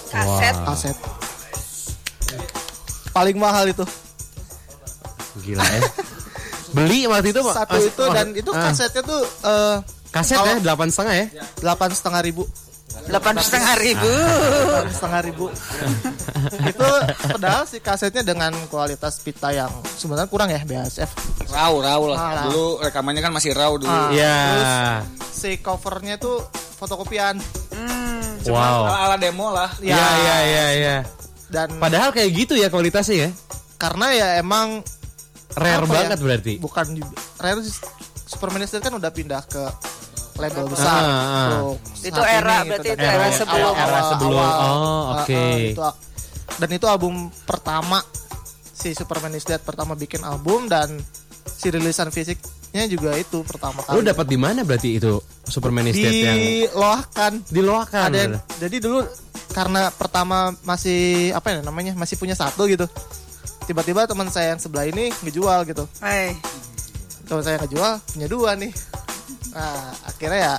[0.07, 0.55] Kaset.
[0.65, 0.97] kaset
[3.18, 3.82] paling mahal itu
[5.38, 5.82] Gila ya.
[6.68, 8.61] Beli waktu itu satu Mas- itu oh, dan itu ah.
[8.63, 9.76] kasetnya tuh eh,
[10.09, 11.26] kaset kalau- ya delapan setengah ya?
[11.57, 12.43] delapan setengah ribu
[12.97, 14.09] Delapan setengah ribu.
[14.09, 15.45] delapan setengah ribu
[16.72, 16.89] itu
[17.30, 21.11] padahal si kasetnya dengan kualitas pita yang sebenarnya kurang ya BASF
[21.47, 22.18] Raw, raw lah.
[22.18, 22.43] Ah.
[22.43, 23.88] Dulu rekamannya kan masih raw dulu.
[23.88, 24.36] Ah, Iya.
[24.49, 24.72] terus
[25.32, 26.41] si covernya tuh
[26.76, 27.38] fotokopian
[28.43, 28.88] Wow.
[28.88, 29.72] Ala, ala demo lah.
[29.78, 30.95] Iya iya iya iya.
[31.47, 33.29] Dan Padahal kayak gitu ya kualitasnya ya.
[33.77, 34.81] karena ya emang
[35.53, 36.53] Rare ya, banget berarti.
[36.57, 36.85] bukan
[37.37, 37.73] rare sih
[38.27, 39.63] Superman Dead kan udah pindah ke
[40.37, 41.09] label besar Ah,
[41.49, 41.73] ah.
[41.97, 43.63] Itu era, ini, berarti itu era awal- sebelum.
[43.65, 44.31] awal- Era sebelum.
[44.35, 45.33] awal- Oh, ah, oke.
[45.33, 45.81] ah, itu,
[46.57, 48.03] dan itu album pertama
[48.69, 50.93] si Superman is Dead pertama bikin album dan
[51.47, 52.13] si rilisan
[52.86, 53.97] juga itu pertama kali.
[53.97, 55.17] Lu dapat di mana berarti itu
[55.49, 58.03] Superman Dead yang diloakan diloakan?
[58.13, 59.01] ada jadi dulu
[59.55, 62.86] karena pertama masih apa ya namanya masih punya satu gitu.
[63.65, 65.89] Tiba-tiba teman saya yang sebelah ini ngejual gitu.
[66.05, 66.38] Eh,
[67.25, 68.71] teman saya ngejual punya dua nih.
[69.57, 70.55] Nah akhirnya ya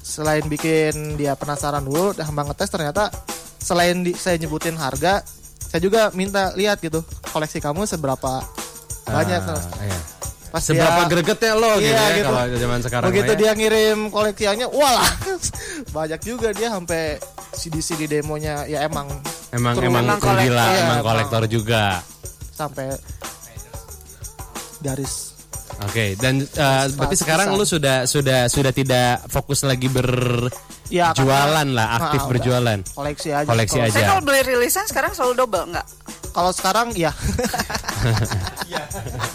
[0.00, 3.12] selain bikin dia penasaran dulu dan hamba ngetes ternyata
[3.60, 5.22] selain di, saya nyebutin harga
[5.70, 8.42] saya juga minta lihat gitu koleksi kamu seberapa
[9.06, 9.42] banyak.
[9.42, 10.19] Ah, iya.
[10.50, 12.28] Pas Seberapa dia- gregetnya lo gitu Iya, ya gitu.
[12.28, 13.38] kalau zaman sekarang begitu ya.
[13.38, 15.10] dia ngirim koleksiannya walah
[15.94, 17.20] banyak juga dia sampai
[17.52, 19.06] CD-CD demonya ya emang
[19.50, 20.76] emang emang Emang gila, kolektor.
[20.76, 22.02] emang Iya, kolektor juga.
[22.52, 22.92] sampai
[24.80, 25.28] garis
[25.80, 29.88] Oke, dan uh, berarti sekarang lu sudah sudah sudah tidak fokus lagi
[30.92, 32.28] Ya, berjualan karena- lah, aktif Ah, udah.
[32.28, 32.78] berjualan.
[32.92, 33.48] Koleksi aja.
[33.48, 33.94] Koleksi Kalau- aja.
[33.94, 35.86] Saya kalau beli rilisan sekarang selalu double nggak?
[36.34, 37.14] Kalau sekarang ya.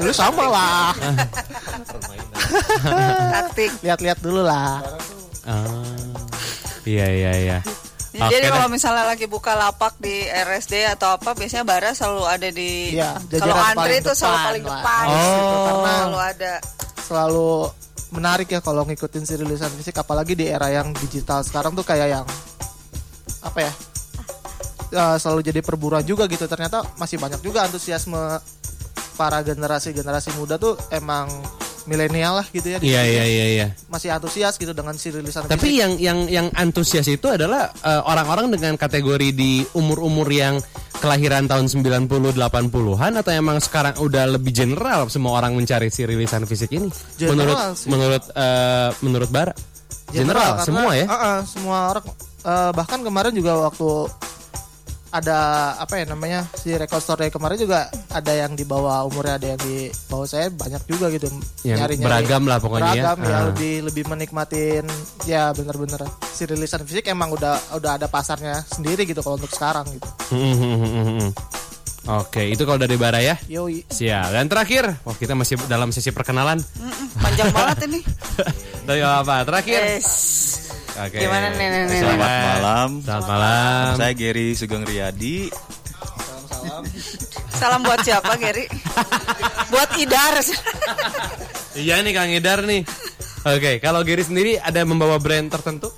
[0.00, 0.90] Dulu sama lah.
[3.34, 3.70] Taktik.
[3.82, 4.82] Lihat-lihat dulu lah.
[5.44, 5.64] Ah,
[6.88, 7.58] iya iya iya.
[8.14, 12.48] Ya, Jadi kalau misalnya lagi buka lapak di RSD atau apa, biasanya bara selalu ada
[12.54, 12.94] di.
[12.94, 15.04] Iya, kalau antri itu selalu depan paling depan.
[15.10, 15.18] Oh.
[15.18, 16.52] gitu, karena selalu ada.
[17.04, 17.50] Selalu
[18.14, 22.14] menarik ya kalau ngikutin si rilisan fisik apalagi di era yang digital sekarang tuh kayak
[22.14, 22.26] yang
[23.42, 23.72] apa ya?
[24.94, 26.46] eh, selalu jadi perburuan juga gitu.
[26.46, 28.38] Ternyata masih banyak juga antusiasme
[29.14, 31.30] para generasi-generasi muda tuh emang
[31.84, 32.78] milenial lah gitu ya.
[32.80, 33.66] Iya iya iya iya.
[33.92, 35.80] Masih antusias gitu dengan si rilisan Tapi fisik.
[35.80, 40.58] yang yang yang antusias itu adalah eh, orang-orang dengan kategori di umur-umur yang
[40.98, 42.08] kelahiran tahun 90
[42.40, 46.88] 80-an atau emang sekarang udah lebih general semua orang mencari si rilisan fisik ini?
[47.20, 47.88] General menurut sih.
[47.92, 49.54] menurut eh, menurut Bara.
[50.14, 51.06] General, karena, semua ya?
[51.10, 52.04] uh, uh, semua orang
[52.46, 53.88] uh, bahkan kemarin juga waktu
[55.14, 55.38] ada
[55.78, 59.46] apa ya namanya si record store day kemarin juga ada yang di bawah umurnya ada
[59.48, 61.30] yang di bawah saya banyak juga gitu
[61.62, 63.02] Yang beragam lah pokoknya ya.
[63.06, 63.42] beragam ya, Ah.
[63.48, 64.84] lebih lebih menikmatin
[65.22, 69.86] ya bener-bener si rilisan fisik emang udah udah ada pasarnya sendiri gitu kalau untuk sekarang
[69.88, 70.08] gitu.
[72.04, 73.40] Oke, itu kalau dari Bara ya.
[73.48, 74.28] yoi Siap.
[74.28, 76.60] Dan terakhir, wah kita masih dalam sesi perkenalan.
[77.16, 78.00] Panjang banget ini.
[78.84, 79.40] Dari apa?
[79.40, 79.80] Terakhir.
[79.96, 80.08] Yes.
[80.94, 81.18] Oke.
[81.18, 82.00] Gimana nih, nih, nih.
[82.00, 82.88] Selamat malam.
[83.02, 83.90] Selamat malam.
[83.98, 85.50] Saya Gary Sugeng Riyadi.
[87.50, 88.66] Salam buat siapa, Gary?
[89.68, 90.34] buat Idar.
[91.74, 92.86] Iya nih Kang Idar nih.
[93.44, 95.90] Oke, kalau Gary sendiri ada membawa brand tertentu?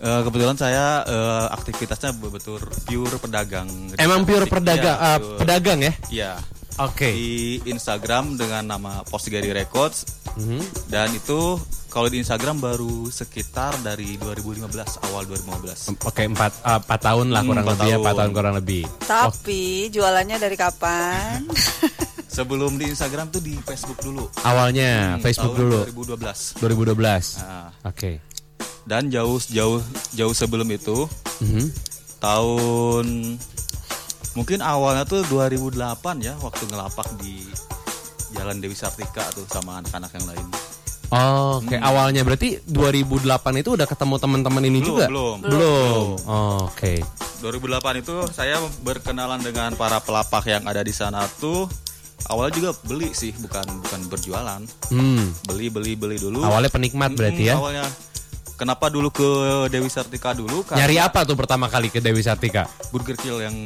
[0.00, 3.68] Eh, kebetulan saya eh, aktivitasnya betul pure pedagang.
[3.94, 5.36] Emang pure pedagang, Iya, eh, betul.
[5.38, 5.92] pedagang ya?
[6.10, 6.32] Iya.
[6.80, 7.08] Oke.
[7.12, 7.32] Di
[7.68, 10.88] Instagram dengan nama Post Gary Records Mhm.
[10.88, 11.60] dan itu
[11.90, 14.70] kalau di Instagram baru sekitar dari 2015
[15.04, 15.90] awal 2015.
[16.00, 18.18] Oke, empat, eh, empat tahun lah Hmm, kurang empat lebih ya, empat tahun.
[18.20, 18.82] tahun kurang lebih.
[19.02, 19.60] Tapi
[19.90, 21.44] jualannya dari kapan?
[22.30, 24.30] Sebelum di Instagram tuh di Facebook dulu.
[24.40, 25.78] Awalnya Hmm, Facebook tahun dulu,
[26.14, 26.38] 2012.
[26.56, 27.24] 2012.
[27.36, 28.22] Nah, Oke.
[28.82, 29.82] dan jauh jauh
[30.12, 31.04] jauh sebelum itu
[31.40, 31.66] Mhm.
[32.18, 33.06] tahun
[34.32, 35.74] mungkin awalnya tuh 2008
[36.20, 37.44] ya waktu ngelapak di
[38.30, 40.46] Jalan Dewi Sartika tuh sama anak-anak yang lain.
[41.10, 43.26] Oh, Oke, awalnya berarti 2008
[43.58, 45.06] itu udah ketemu teman-teman ini Belum, juga?
[45.10, 45.36] belum.
[45.42, 46.04] Belum.
[46.30, 47.02] Oh, Oke.
[47.42, 51.66] 2008 itu saya berkenalan dengan para pelapak yang ada di sana tuh
[52.28, 54.60] awalnya juga beli sih bukan bukan berjualan.
[54.92, 55.34] Hmm.
[55.50, 56.44] Beli beli beli dulu.
[56.46, 57.56] Awalnya penikmat berarti ya?
[57.58, 57.86] Awalnya
[58.54, 59.28] kenapa dulu ke
[59.72, 60.62] Dewi Sartika dulu?
[60.62, 62.68] Karena Nyari apa tuh pertama kali ke Dewi Sartika?
[62.92, 63.56] Burger Kill yang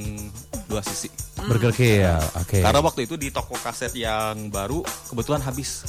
[0.71, 1.11] dua sisi.
[1.45, 2.09] Burger Kill.
[2.41, 2.63] Oke.
[2.63, 5.83] Karena waktu itu di toko kaset yang baru kebetulan habis.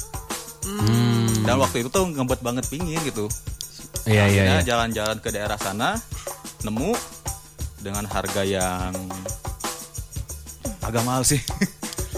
[0.66, 1.46] Hmm.
[1.46, 3.30] Dan waktu itu tuh ngebet banget pingin gitu.
[4.02, 4.66] Iya, iya, Akhirnya iya.
[4.66, 5.94] jalan-jalan ke daerah sana,
[6.62, 6.90] nemu
[7.78, 8.90] dengan harga yang
[10.80, 11.38] agak mahal sih.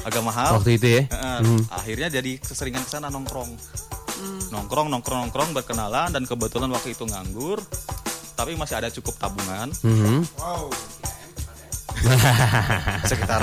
[0.00, 0.56] agak mahal.
[0.56, 1.02] Waktu itu ya?
[1.06, 1.62] Heeh, Hmm.
[1.68, 3.52] Akhirnya jadi keseringan ke sana nongkrong.
[4.48, 7.60] Nongkrong, nongkrong, nongkrong berkenalan dan kebetulan waktu itu nganggur.
[8.32, 10.24] Tapi masih ada cukup tabungan Mhm.
[13.04, 13.42] sekitar.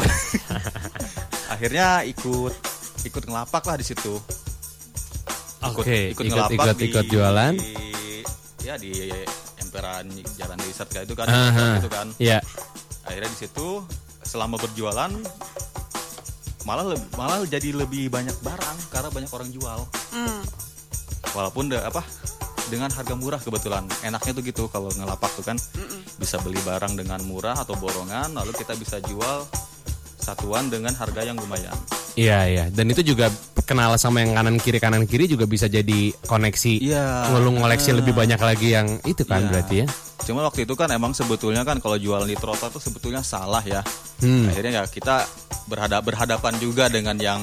[1.54, 2.54] Akhirnya ikut
[3.04, 4.18] ikut ngelapak lah di situ.
[5.72, 7.54] Oke, ikut- ngelapak ikut- ikut jualan.
[7.56, 8.26] di-
[8.62, 8.92] ya di
[9.58, 10.06] emperan
[10.36, 11.80] jalan di Sartika itu kan, Aha.
[11.80, 12.08] itu kan.
[12.18, 12.40] Iya.
[13.06, 13.82] Akhirnya di situ
[14.22, 15.12] selama berjualan
[16.66, 19.80] malah malah jadi lebih banyak barang karena banyak orang jual.
[20.10, 20.42] Hmm.
[21.32, 22.02] Walaupun de- apa
[22.66, 25.54] dengan harga murah kebetulan enaknya tuh gitu kalau ngelapak tuh kan
[26.18, 29.46] bisa beli barang dengan murah atau borongan lalu kita bisa jual
[30.26, 31.78] satuan dengan harga yang lumayan.
[32.16, 32.66] Iya, iya.
[32.72, 33.30] Dan itu juga
[33.62, 36.82] kenal sama yang kanan kiri kanan kiri juga bisa jadi koneksi.
[36.82, 37.30] Iya.
[37.30, 37.98] Ngelung ngoleksi Ah.
[38.00, 39.50] lebih banyak lagi yang itu kan Iya.
[39.52, 39.88] berarti ya.
[40.26, 43.86] Cuma waktu itu kan emang sebetulnya kan kalau jualan di trotoar tuh sebetulnya salah ya.
[44.20, 44.50] Hmm.
[44.50, 45.28] Akhirnya ya kita
[45.68, 47.42] berhadap berhadapan juga dengan yang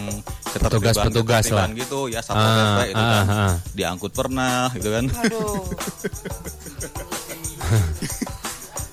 [0.52, 1.80] Petugas-petugas ketertiban lah.
[1.80, 3.24] gitu ya satpol Ah, pp itu ah, kan.
[3.30, 3.54] ah.
[3.72, 5.04] Diangkut pernah gitu kan.
[5.06, 5.62] Aduh.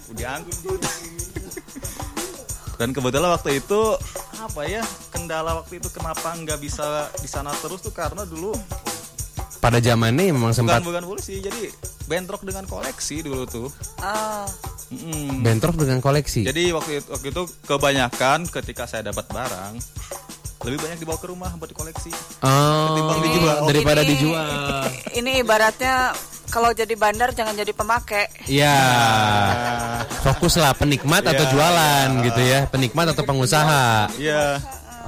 [0.17, 1.18] Diangkut.
[2.80, 3.82] Dan kebetulan waktu itu
[4.39, 4.80] apa ya
[5.11, 8.55] kendala waktu itu kenapa nggak bisa di sana terus tuh karena dulu
[9.59, 11.67] Pada zamannya memang sempat bukan bukan polisi jadi
[12.07, 13.67] bentrok dengan koleksi dulu tuh.
[13.99, 14.47] Ah.
[14.89, 15.45] Mm-mm.
[15.45, 16.47] bentrok dengan koleksi.
[16.49, 19.77] Jadi waktu itu, waktu itu kebanyakan ketika saya dapat barang
[20.62, 22.12] lebih banyak dibawa ke rumah buat dikoleksi.
[22.41, 23.57] Oh, Ketimbang dijual.
[23.66, 24.47] daripada Ini- dijual.
[25.20, 25.95] Ini ibaratnya
[26.47, 28.26] kalau jadi bandar jangan jadi pemakai.
[28.45, 28.76] Iya.
[30.20, 32.60] Fokuslah penikmat atau Iya, jualan gitu ya.
[32.68, 34.12] Penikmat atau pengusaha.
[34.16, 34.60] Iya.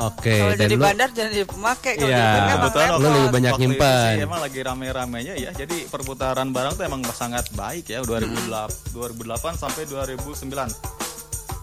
[0.02, 2.24] Oke, Kalau Eh, dan jadi lu bandar jadi jadi pemakai kalau Iya.
[2.24, 3.12] jadi Lu repot.
[3.12, 4.12] lebih banyak nyimpan.
[4.16, 5.52] sih emang lagi rame-ramenya ya.
[5.52, 10.72] Jadi perputaran barang tuh emang sangat baik ya 2008 2008 sampai 2009.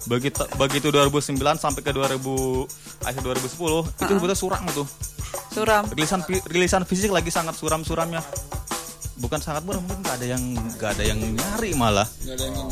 [0.07, 2.15] Begitu begitu 2009 sampai ke 2000
[3.03, 3.49] akhir 2010
[4.07, 4.87] itu betul suram tuh.
[5.51, 5.85] suram.
[5.91, 8.23] Rilisan rilisan fisik lagi sangat suram-suramnya.
[9.19, 10.43] Bukan sangat murah mungkin nggak ada yang
[10.79, 12.07] nggak ada yang nyari malah.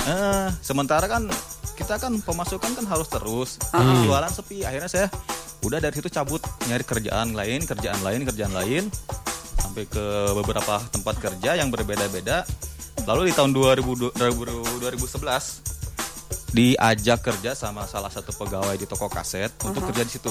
[0.07, 1.27] Eh, sementara kan
[1.75, 3.51] kita kan pemasukan kan harus terus.
[4.07, 5.07] Jualan sepi akhirnya saya
[5.67, 6.39] udah dari situ cabut
[6.71, 8.85] nyari kerjaan lain kerjaan lain kerjaan lain.
[9.59, 12.47] Sampai ke beberapa tempat kerja yang berbeda-beda.
[13.05, 15.76] Lalu di tahun 2000, 2011
[16.55, 20.31] diajak kerja sama salah satu pegawai di toko kaset untuk kerja di situ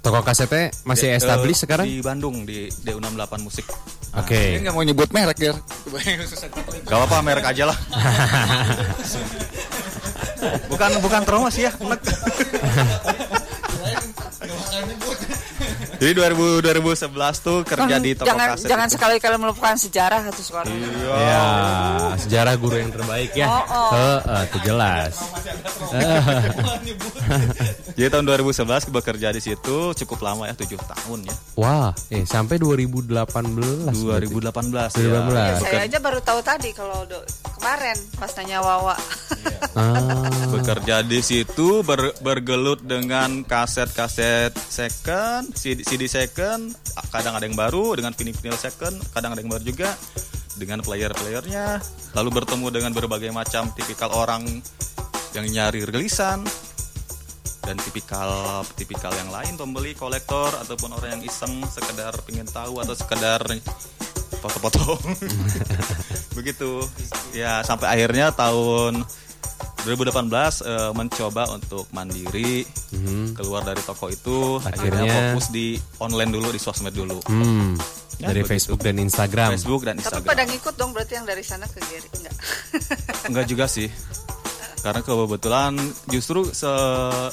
[0.00, 1.86] toko kasetnya masih Di- established eh, sekarang?
[1.86, 3.66] di Bandung di D68 Musik
[4.16, 4.56] Oke.
[4.56, 5.52] Ini nggak mau nyebut merek ya.
[6.88, 7.76] Gak apa-apa merek aja lah.
[10.72, 11.72] bukan bukan promosi ya.
[15.96, 18.66] Jadi 2000 2011 tuh kerja Kan di toko jangan kaset.
[18.66, 20.64] jangan sekali-kali melupakan sejarah satu sekolah
[21.16, 21.44] Ya,
[22.18, 23.46] sejarah guru yang terbaik ya.
[23.46, 23.88] Oh, oh.
[23.90, 25.12] Heeh, itu jelas.
[27.96, 31.34] Jadi tahun 2011 bekerja di situ cukup lama ya 7 tahun ya.
[31.56, 33.08] Wah, eh sampai 2018.
[33.88, 34.26] berarti.
[34.28, 35.32] 2018 2018.
[35.32, 35.56] ya.
[35.58, 37.24] saya aja baru tahu tadi kalau do-
[37.56, 38.94] kemarin pas nanya Wawa
[39.72, 46.74] Ah, bekerja di situ ber- bergelut dengan kaset-kaset second, CD, CD second,
[47.14, 49.94] kadang ada yang baru dengan vinyl-vinyl second, kadang ada yang baru juga
[50.58, 51.78] dengan player-playernya,
[52.18, 54.42] lalu bertemu dengan berbagai macam tipikal orang
[55.38, 56.42] yang nyari rilisan
[57.62, 62.94] dan tipikal tipikal yang lain pembeli kolektor ataupun orang yang iseng sekedar pengen tahu atau
[62.98, 63.46] sekedar
[64.42, 64.98] foto-foto.
[66.38, 66.82] Begitu.
[67.30, 69.06] Ya sampai akhirnya tahun
[69.84, 70.26] 2018
[70.66, 72.66] eh, mencoba untuk mandiri
[73.32, 75.66] keluar dari toko itu akhirnya, Akhirnya- fokus di
[75.98, 77.78] online dulu di sosmed dulu hmm,
[78.16, 78.52] Ya, dari begitu.
[78.56, 79.48] Facebook dan Instagram.
[79.52, 82.34] Facebook dan tapi Instagram pada ngikut dong berarti yang dari sana ke Geri enggak
[83.28, 83.92] Enggak juga sih.
[84.86, 85.72] Karena kebetulan
[86.06, 86.70] justru se-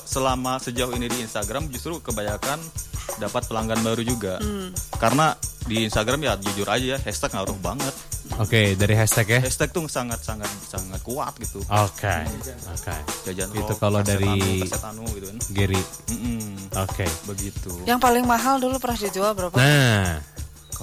[0.04, 2.58] selama sejauh ini di Instagram justru kebanyakan
[3.16, 4.42] dapat pelanggan baru juga.
[4.98, 7.94] Karena di Instagram ya jujur aja ya hashtag ngaruh banget.
[8.36, 9.40] Oke, dari hashtag ya.
[9.44, 11.62] Hashtag tuh sangat sangat sangat kuat gitu.
[11.62, 12.16] Oke.
[12.72, 12.96] Oke.
[13.24, 15.38] Jajan Itu kalau kaset dari- anu, kaset anu gitu kan.
[15.52, 15.82] Giri.
[16.10, 16.44] Mm-mm,
[16.74, 17.06] Oke.
[17.24, 17.70] begitu.
[17.86, 20.18] yang paling mahal dulu pernah dijual berapa Nah,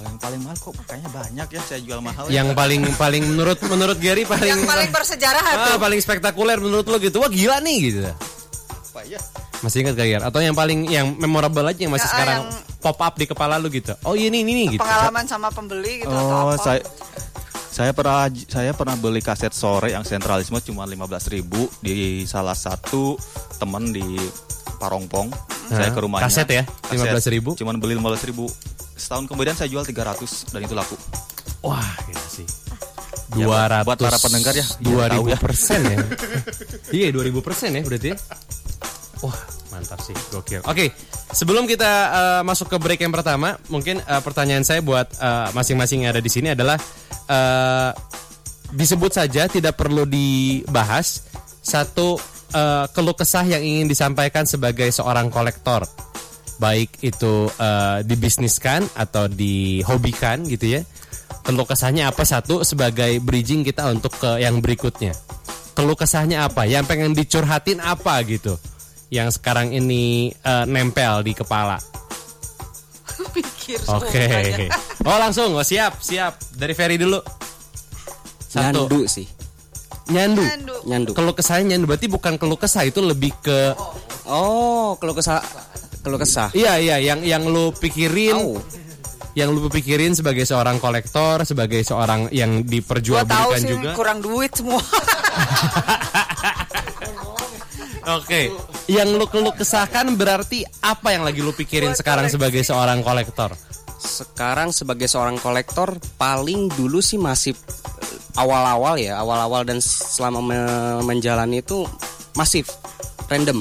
[0.01, 2.25] Kalau yang paling mahal kok kayaknya banyak ya saya jual mahal.
[2.25, 2.41] ya.
[2.41, 6.89] yang paling paling menurut menurut Gary paling yang paling bersejarah ah, tuh paling spektakuler menurut
[6.89, 7.21] lo gitu.
[7.21, 8.01] Wah, gila nih gitu.
[8.09, 9.21] apa ya?
[9.61, 10.25] Masih ingat gak?
[10.25, 13.61] Atau yang paling yang memorable aja yang masih Ya, sekarang yang- pop up di kepala
[13.61, 13.93] lu gitu.
[14.09, 14.81] Oh, ini ini nih gitu.
[14.81, 16.81] pengalaman sama pembeli gitu atau Oh, apa saya
[17.69, 21.45] saya pernah saya pernah beli kaset sore yang sentralisme cuma 15.000
[21.79, 23.21] di salah satu
[23.61, 24.17] temen di
[24.81, 25.29] Parongpong.
[25.69, 26.25] Saya ke rumahnya.
[26.25, 26.65] kaset ya?
[26.65, 27.37] Kaset.
[27.37, 27.61] 15.000?
[27.61, 28.49] Cuman beli 15.000.
[29.01, 30.93] Setahun kemudian saya jual 300 dan itu laku.
[31.65, 32.45] Wah, gila sih.
[33.33, 33.49] Ya,
[33.81, 35.39] 200 buat para pendengar ya, biar 2000 tahu ya.
[35.39, 35.99] persen ya.
[36.99, 38.17] iya 2000 persen ya berarti ya.
[39.23, 39.39] Wah
[39.71, 40.61] mantap sih gokil.
[40.67, 40.91] Oke
[41.31, 46.05] sebelum kita eh, masuk ke break yang pertama, mungkin eh, pertanyaan saya buat eh, masing-masing
[46.05, 46.75] yang ada di sini adalah
[47.31, 47.91] eh,
[48.75, 51.31] disebut saja tidak perlu dibahas
[51.63, 52.19] satu
[52.51, 55.87] eh, keluh kesah yang ingin disampaikan sebagai seorang kolektor
[56.61, 60.83] baik itu eh, dibisniskan atau dihobikan gitu ya
[61.51, 62.23] keluh kesahnya apa?
[62.23, 65.17] Satu sebagai bridging kita untuk ke yang berikutnya.
[65.73, 66.69] Keluh kesahnya apa?
[66.69, 68.55] Yang pengen dicurhatin apa gitu?
[69.11, 71.81] Yang sekarang ini eh, nempel di kepala.
[73.37, 74.07] Pikir oke.
[74.07, 74.69] semuanya.
[75.03, 75.51] oh langsung.
[75.57, 76.39] Oh siap siap.
[76.55, 77.19] Dari Ferry dulu.
[78.51, 78.87] Satu.
[78.87, 79.27] Nyandu sih.
[80.11, 80.43] nyandu?
[80.43, 80.75] Nyandu.
[80.87, 81.11] Nyandu.
[81.15, 81.87] keluh kesahnya nyandu.
[81.91, 83.75] Berarti bukan keluh kesah itu lebih ke
[84.31, 85.43] Oh, kalau kesah
[86.01, 86.49] kalau kesah.
[86.53, 88.57] iya iya yang yang lu pikirin Tahu.
[89.33, 94.19] yang lu pikirin sebagai seorang kolektor sebagai seorang yang Gua tahu diperjualbelikan sih juga kurang
[94.19, 94.81] duit semua.
[98.11, 98.49] Oke,
[98.89, 102.35] yang lu keluh kesahkan berarti apa yang lagi lu pikirin Buat sekarang koleksi.
[102.35, 103.51] sebagai seorang kolektor?
[104.01, 107.61] Sekarang sebagai seorang kolektor paling dulu sih masih eh,
[108.35, 110.67] awal-awal ya, awal-awal dan selama me-
[111.05, 111.85] menjalani itu
[112.33, 112.73] masif,
[113.29, 113.61] random.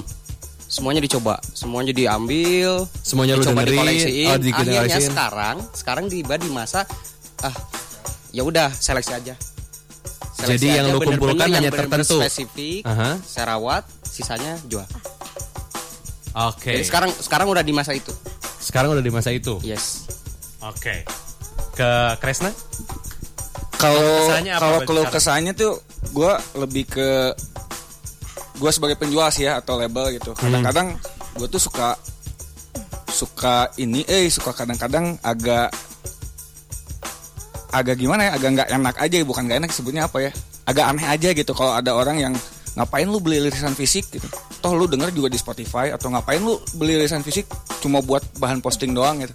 [0.69, 4.29] Semuanya dicoba, semuanya diambil, Semuanya lu dicoba dengerin, dikoleksiin.
[4.29, 4.53] oh.
[4.53, 6.85] Akhirnya sekarang, sekarang tiba di masa
[7.41, 7.55] ah
[8.29, 9.33] ya udah seleksi aja.
[10.39, 12.21] Jadi yang lu kumpulkan yang hanya tertentu.
[12.21, 13.17] spesifik, Aha.
[13.19, 14.85] saya rawat, sisanya jual.
[16.37, 16.77] Oke.
[16.77, 18.13] Jadi sekarang sekarang udah di masa itu.
[18.61, 19.57] Sekarang udah di masa itu.
[19.65, 20.05] Yes.
[20.61, 21.01] Oke.
[21.73, 22.53] Ke Kresna?
[23.79, 25.49] Kalau kalau keluh sekarang?
[25.49, 25.81] kesahnya tuh
[26.13, 27.33] gue lebih ke
[28.59, 30.35] gue sebagai penjual sih ya atau label gitu.
[30.35, 30.51] Hmm.
[30.51, 30.87] Kadang-kadang
[31.39, 31.95] gue tuh suka
[33.09, 35.73] suka ini eh suka kadang-kadang agak
[37.73, 40.31] agak gimana ya agak nggak enak aja bukan nggak enak sebutnya apa ya
[40.65, 42.33] agak aneh aja gitu kalau ada orang yang
[42.77, 44.25] ngapain lu beli lirisan fisik gitu
[44.61, 47.49] toh lu denger juga di Spotify atau ngapain lu beli lirisan fisik
[47.81, 49.33] cuma buat bahan posting doang gitu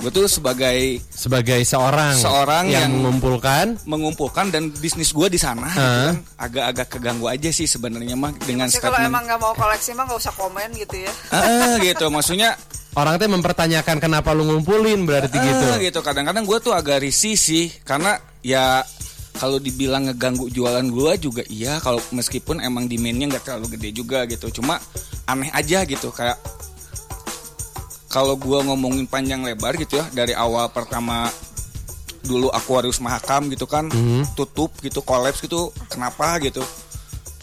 [0.00, 3.76] gue tuh sebagai Sebagai seorang Seorang yang, yang- mengumpulkan.
[3.84, 6.14] mengumpulkan dan bisnis gue di sana gitu kan.
[6.40, 10.18] Agak-agak keganggu aja sih sebenarnya mah dengan Jadi kalau emang nggak mau koleksi mah nggak
[10.18, 11.12] usah komen gitu ya.
[11.28, 12.08] Ah, gitu.
[12.08, 12.56] Maksudnya
[12.92, 15.66] orang teh mempertanyakan kenapa lu ngumpulin berarti gitu.
[15.68, 16.00] Ah, gitu.
[16.00, 18.80] Kadang-kadang gue tuh agak risih sih karena ya
[19.36, 24.24] kalau dibilang ngeganggu jualan gue juga iya kalau meskipun emang demandnya nggak terlalu gede juga
[24.24, 24.48] gitu.
[24.50, 24.80] Cuma
[25.24, 26.40] aneh aja gitu kayak
[28.10, 31.30] kalau gue ngomongin panjang lebar gitu ya dari awal pertama
[32.20, 33.86] dulu Aquarius Mahakam gitu kan
[34.34, 36.60] tutup gitu kolaps gitu kenapa gitu?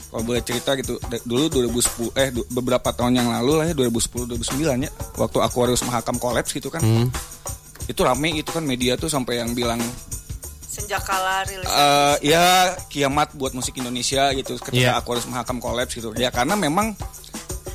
[0.07, 4.27] Kalau boleh cerita gitu dulu 2010 eh du- beberapa tahun yang lalu lah ya 2010
[4.29, 6.79] 2009 ya waktu Aquarius Mahakam kolaps gitu kan.
[7.85, 9.79] Itu rame itu kan media tuh sampai yang bilang
[10.67, 11.65] Senjakala rilis.
[11.65, 12.45] eh ya
[12.85, 16.13] kiamat buat musik Indonesia gitu ketika Aquarius Mahakam kolaps gitu.
[16.13, 16.93] Ya karena memang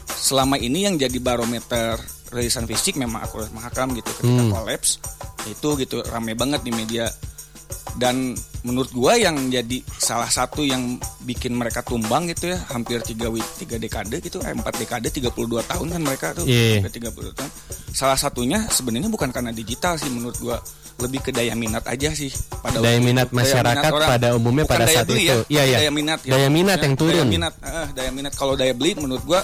[0.09, 1.99] selama ini yang jadi barometer
[2.33, 4.97] rilisan fisik memang Aquarius Mahakam gitu ketika kolaps
[5.45, 7.07] itu gitu rame banget di media
[7.93, 8.33] dan
[8.65, 10.97] menurut gua yang jadi salah satu yang
[11.29, 13.29] bikin mereka tumbang gitu ya hampir tiga
[13.61, 15.29] tiga dekade gitu eh, empat dekade 32
[15.61, 17.51] tahun kan mereka tuh hampir 32 tahun
[17.93, 20.57] salah satunya sebenarnya bukan karena digital sih menurut gua
[21.01, 22.31] lebih ke daya minat aja sih
[22.63, 23.27] pada Daya minat.
[23.29, 24.11] Daya masyarakat minat orang.
[24.13, 25.33] pada umumnya pada saat beli itu.
[25.33, 25.79] ya, Iya, iya.
[25.83, 26.31] daya minat ya.
[26.37, 27.17] Daya minat yang turun.
[27.17, 29.41] daya minat eh, daya minat kalau daya beli menurut gua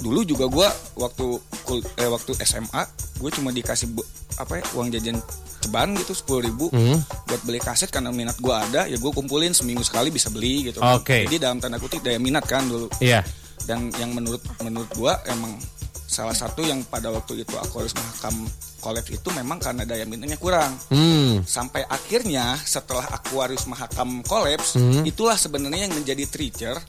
[0.00, 1.26] dulu juga gua waktu
[1.62, 2.82] kul- eh, waktu SMA
[3.16, 5.20] gue cuma dikasih bu- apa ya uang jajan
[5.60, 6.96] ceban gitu sepuluh ribu Hmm.
[7.26, 10.80] buat beli kaset karena minat gua ada ya gue kumpulin seminggu sekali bisa beli gitu
[10.80, 11.28] Oke.
[11.28, 13.20] jadi dalam tanda kutip daya minat kan dulu Iya.
[13.64, 15.60] dan yang menurut menurut gua emang
[16.02, 18.48] salah satu yang pada waktu itu aku harus mahakam
[18.80, 21.44] kolaps itu memang karena daya minatnya kurang Hmm.
[21.44, 25.04] sampai akhirnya setelah Aquarius Mahakam kolaps Hmm.
[25.04, 26.80] itulah sebenarnya yang menjadi trigger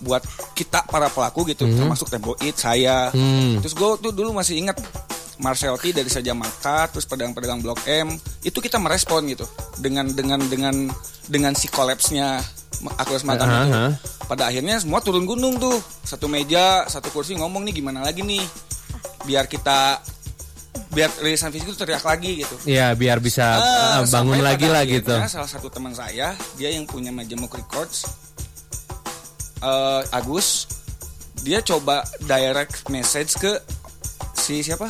[0.00, 1.76] buat kita para pelaku gitu Hmm.
[1.78, 3.60] termasuk Tempo It saya Hmm.
[3.60, 4.80] terus gue tuh dulu masih ingat
[5.36, 10.40] Marcel T dari saja maka terus pedagang-pedagang Blok M itu kita merespon gitu dengan dengan
[10.44, 10.74] dengan
[11.24, 12.40] dengan si kolapsnya
[12.96, 13.86] Aquarius Mahakam Aha, itu aha.
[14.24, 18.40] pada akhirnya semua turun gunung tuh satu meja satu kursi ngomong nih gimana lagi nih
[19.24, 20.00] biar kita
[20.90, 25.12] biar rilisan fisik itu teriak lagi gitu Iya, biar bisa uh, bangun lagi lah gitu.
[25.24, 28.10] Salah satu teman saya, dia yang punya Majemuk Records,
[29.60, 30.66] eh, Agus,
[31.40, 33.52] dia coba direct message ke
[34.36, 34.88] si siapa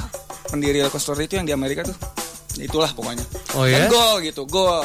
[0.50, 1.96] pendiri Local itu yang di Amerika tuh,
[2.58, 3.22] itulah pokoknya.
[3.54, 3.86] Oh ya?
[3.86, 4.82] Dan gol gitu, gol.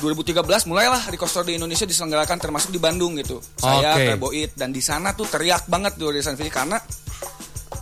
[0.00, 3.36] 2013 mulailah Record Store di Indonesia diselenggarakan termasuk di Bandung gitu.
[3.60, 3.94] Saya.
[3.94, 6.80] Treboit dan di sana tuh teriak banget tuh rilisan fisik karena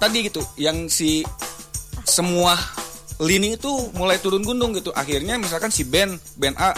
[0.03, 1.23] tadi gitu yang si
[2.03, 2.59] semua
[3.23, 4.91] lini itu mulai turun gunung gitu.
[4.91, 6.75] Akhirnya misalkan si band band A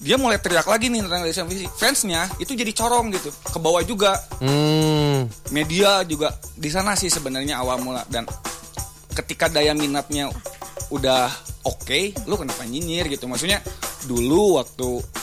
[0.00, 1.68] dia mulai teriak lagi nih tentang rilisan fisik.
[1.76, 3.28] Fansnya itu jadi corong gitu.
[3.44, 5.28] Ke bawah juga Hmm.
[5.52, 8.24] media juga di sana sih sebenarnya awal mula dan
[9.12, 10.32] ketika daya minatnya
[10.88, 11.28] udah
[11.62, 13.28] oke, lu kenapa nyinyir gitu?
[13.28, 13.60] Maksudnya
[14.04, 15.20] dulu waktu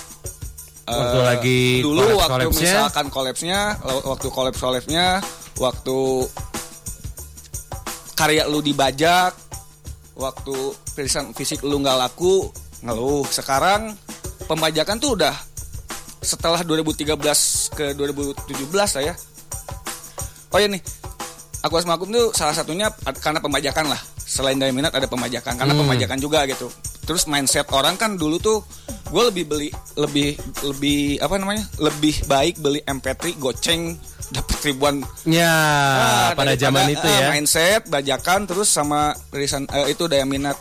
[0.87, 2.63] Waktu eh, lagi dulu waktu kolaps-kolapsnya.
[2.63, 3.59] misalkan kolapsnya,
[4.07, 5.05] waktu kolaps kolapsnya,
[5.59, 5.97] waktu
[8.15, 9.35] karya lu dibajak,
[10.15, 10.55] waktu
[10.95, 12.49] tulisan fisik lu nggak laku,
[12.81, 13.27] ngeluh.
[13.27, 13.93] Sekarang
[14.47, 15.35] pembajakan tuh udah
[16.17, 17.13] setelah 2013
[17.71, 18.35] ke 2017
[18.73, 19.15] lah ya.
[20.49, 20.81] Oh ya nih,
[21.61, 22.87] aku Asma Akum tuh salah satunya
[23.19, 23.99] karena pembajakan lah.
[24.17, 25.81] Selain daya minat ada pembajakan karena Hmm.
[25.83, 26.67] pembajakan juga gitu.
[27.03, 28.59] Terus mindset orang kan dulu tuh
[29.07, 30.35] gue lebih beli lebih
[30.65, 33.95] lebih apa namanya lebih baik beli MP3 goceng
[34.35, 37.27] dapat ribuan Ya, Ah, pada zaman itu ah, ya.
[37.31, 40.59] mindset bajakan terus sama rilisan eh, itu daya minat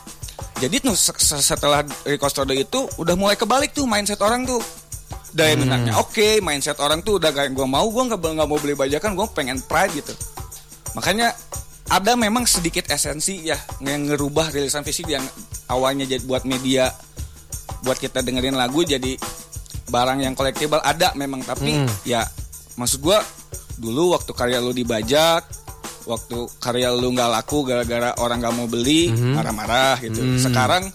[0.56, 4.60] jadi tuh se- se- setelah Record itu udah mulai kebalik tuh mindset orang tuh
[5.30, 5.62] daya Hmm.
[5.62, 9.12] minatnya oke mindset orang tuh udah kayak gue mau gue nggak nggak mau beli bajakan
[9.12, 10.12] gue pengen pride gitu
[10.92, 11.36] makanya
[11.86, 15.22] ada memang sedikit esensi ya yang ngerubah rilisan fisik yang
[15.66, 16.88] awalnya jadi buat media
[17.82, 19.14] buat kita dengerin lagu jadi
[19.86, 21.88] barang yang collectible ada memang tapi Hmm.
[22.02, 22.24] ya
[22.74, 23.20] maksud gua
[23.76, 25.44] dulu waktu karya lu dibajak
[26.06, 29.34] waktu karya lu nggak laku gara-gara orang nggak mau beli Hmm.
[29.34, 30.86] marah-marah gitu sekarang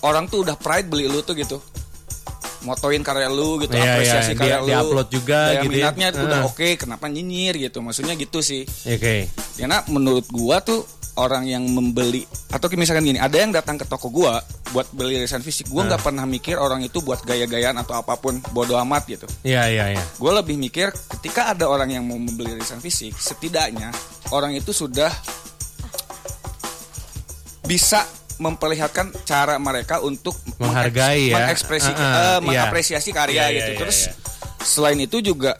[0.00, 1.58] orang tuh udah pride beli lu tuh gitu
[2.60, 5.78] motoin karya lu gitu Iya, apresiasi iya, karya di- lu di-upload juga daya gitu ya.
[5.88, 6.48] minatnya tuh udah Ah.
[6.48, 9.30] oke kenapa nyinyir gitu maksudnya gitu sih Oke.
[9.54, 10.82] karena menurut gua tuh
[11.18, 12.22] orang yang membeli
[12.54, 14.38] atau misalkan gini ada yang datang ke toko gua
[14.70, 18.38] buat beli rilisan fisik gua nggak pernah mikir orang itu buat gaya-gayaan atau apa pun
[18.54, 20.04] bodoh amat gitu Iya, iya, iya.
[20.04, 23.90] gue lebih mikir ketika ada orang yang mau membeli rilisan fisik setidaknya
[24.30, 25.10] orang itu sudah
[27.66, 28.00] bisa
[28.38, 31.42] memperlihatkan cara mereka untuk Menghargai ya.
[31.42, 32.36] mengekspresi, Uh-uh, eh, iya.
[32.40, 33.70] mengapresiasi karya Iya, iya, gitu.
[33.74, 34.12] iya, Terus iya.
[34.62, 35.58] selain itu juga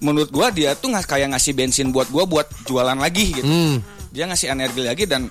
[0.00, 3.48] menurut gua dia tuh nggak kayak ngasih bensin buat gua buat jualan lagi gitu.
[3.48, 3.80] Hmm.
[4.10, 5.30] Dia ngasih energi lagi dan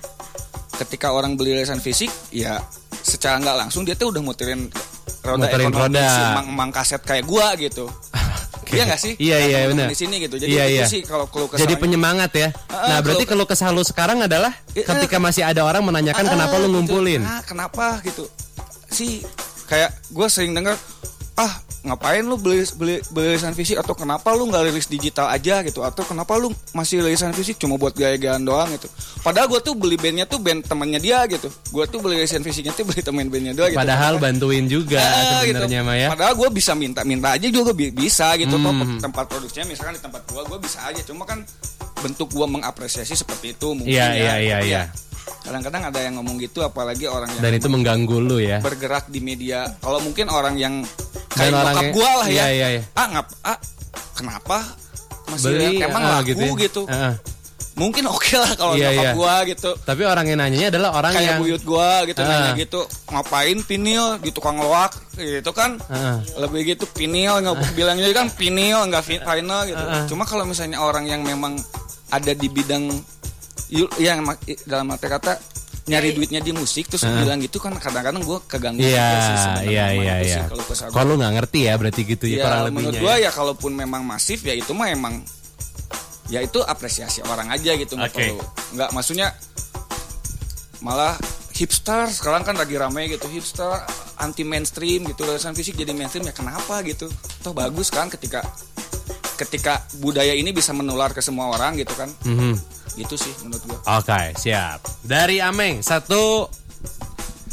[0.74, 2.56] ketika orang beli rilisan fisik ya
[2.90, 4.72] secara nggak langsung dia tuh udah muterin
[5.20, 6.08] roda Muterin ekonomi roda.
[6.08, 7.86] si emang kaset kayak gua gitu.
[8.70, 9.18] Iya gak sih?
[9.18, 9.90] Iya, iya, benar.
[9.90, 10.38] Di sini gitu.
[10.38, 10.86] Jadi Iya, itu iya.
[10.86, 12.48] sih kalau keluh Jadi penyemangat ya.
[12.70, 16.22] Ah, Nah, berarti kalau- kalau kesah lu sekarang adalah Eh, ketika masih ada orang menanyakan
[16.22, 16.74] Ah, kenapa lu gitu.
[16.78, 17.18] ngumpulin.
[17.18, 18.30] Ah, kenapa gitu?
[18.86, 19.26] Si
[19.66, 20.78] kayak gue sering dengar
[21.40, 25.64] ah ngapain lu beli beli beli rilisan fisik atau kenapa lu nggak rilis digital aja
[25.64, 28.84] gitu atau kenapa lu masih rilisan fisik cuma buat gaya-gayaan doang gitu
[29.20, 32.76] padahal gue tuh beli bandnya tuh band temennya dia gitu gue tuh beli rilisan fisiknya
[32.76, 35.56] tuh beli temen bandnya doang gitu Padahal bantuin juga Ah, gitu.
[35.56, 36.08] sebenarnya mah ya.
[36.12, 39.00] Padahal gue bisa minta minta aja juga bi- bisa gitu toh Hmm.
[39.00, 41.40] tempat produksinya misalkan di tempat gue gue bisa aja cuma kan
[41.98, 44.12] bentuk gue mengapresiasi seperti itu mungkin Iya, ya.
[44.12, 44.82] iya, iya, iya.
[44.82, 44.82] ya,
[45.40, 48.60] Kadang-kadang ada yang ngomong gitu apalagi orang yang Dan itu mengganggu lu ya.
[48.60, 49.64] bergerak di media.
[49.78, 50.84] Kalau mungkin orang yang
[51.30, 52.34] kayak orang bokap gue lah ya.
[52.34, 52.82] iya, iya, iya.
[52.92, 53.58] Ah ngap ah
[54.12, 54.58] kenapa
[55.26, 56.82] masih Beli, emang ah, laku gitu gitu.
[56.86, 56.94] ya.
[57.10, 57.14] Ah,
[57.70, 59.12] Mungkin oke lah kalau Iya, nyokap iya.
[59.14, 59.70] gua gitu.
[59.80, 62.28] Tapi orang yang nanyanya adalah orang Kayak yang buyut gua gitu Ah.
[62.28, 66.20] nanya gitu ngapain pinil di tukang loak gitu kan Ah.
[66.36, 70.04] lebih gitu pinil nggak bilangnya kan pinil nggak fi- final gitu ah.
[70.04, 71.56] cuma kalau misalnya orang yang memang
[72.10, 72.90] ada di bidang
[73.98, 74.26] yang
[74.66, 75.38] dalam arti kata
[75.86, 77.18] nyari duitnya di musik terus Ah.
[77.18, 79.10] bilang gitu kan kadang-kadang gua keganggu Iya,
[79.58, 80.90] sebenarnya iya, iya, sih iya.
[80.92, 83.02] kalau lu nggak ngerti ya berarti gitu ya, ya kurang menurut lebihnya.
[83.02, 83.26] gua ya.
[83.26, 85.18] ya kalaupun memang masif ya itu mah emang
[86.30, 88.22] ya itu apresiasi orang aja gitu nggak Oke.
[88.22, 88.38] perlu
[88.78, 89.34] nggak maksudnya
[90.80, 91.18] malah
[91.52, 93.82] hipster sekarang kan lagi rame gitu hipster
[94.16, 97.10] anti mainstream gitu lulusan fisik jadi mainstream ya kenapa gitu
[97.42, 98.40] toh bagus kan ketika
[99.40, 102.52] ketika budaya ini bisa menular ke semua orang gitu kan Mhm.
[102.94, 104.84] gitu sih menurut gua Oke, siap.
[105.00, 106.44] Dari Ameng, satu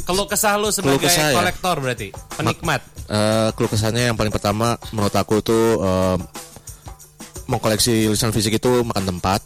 [0.04, 1.36] keluh kesah lu sebagai kesah ya?
[1.36, 2.82] kolektor berarti, penikmat.
[3.08, 6.18] Eh, keluh kesahnya yang paling pertama menurut aku tuh eh,
[7.46, 9.40] mengkoleksi lisan fisik itu makan tempat.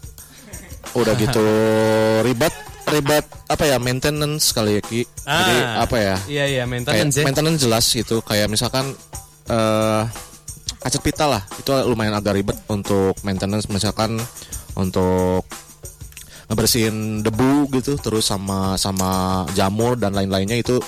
[0.91, 1.45] Udah gitu
[2.27, 2.53] ribet,
[2.87, 5.01] ribet apa ya maintenance kali ya Ki.
[5.05, 6.15] Jadi Ah, apa ya?
[6.25, 7.23] Iya, iya, Kayak maintenance ya.
[7.23, 8.17] maintenance jelas gitu.
[8.21, 8.93] Kayak misalkan
[9.47, 10.03] eh
[10.81, 14.17] kaset pita lah, itu lumayan agak ribet untuk maintenance misalkan
[14.73, 15.45] untuk
[16.49, 20.81] ngebersihin debu gitu terus sama sama jamur dan lain-lainnya itu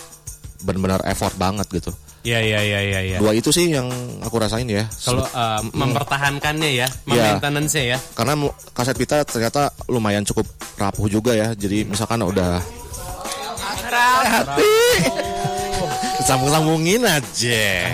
[0.66, 1.94] benar-benar effort banget gitu.
[2.24, 3.18] Iya, iya, iya, iya, iya.
[3.20, 3.92] Dua itu sih yang
[4.24, 4.88] aku rasain ya.
[5.04, 7.36] Kalau uh, mempertahankannya ya, Iya.
[7.36, 8.00] maintenance ya.
[8.16, 8.40] Karena
[8.72, 10.48] kaset pita ternyata lumayan cukup
[10.80, 11.52] rapuh juga ya.
[11.52, 12.64] Jadi misalkan udah
[16.24, 17.64] sambung-sambungin aja.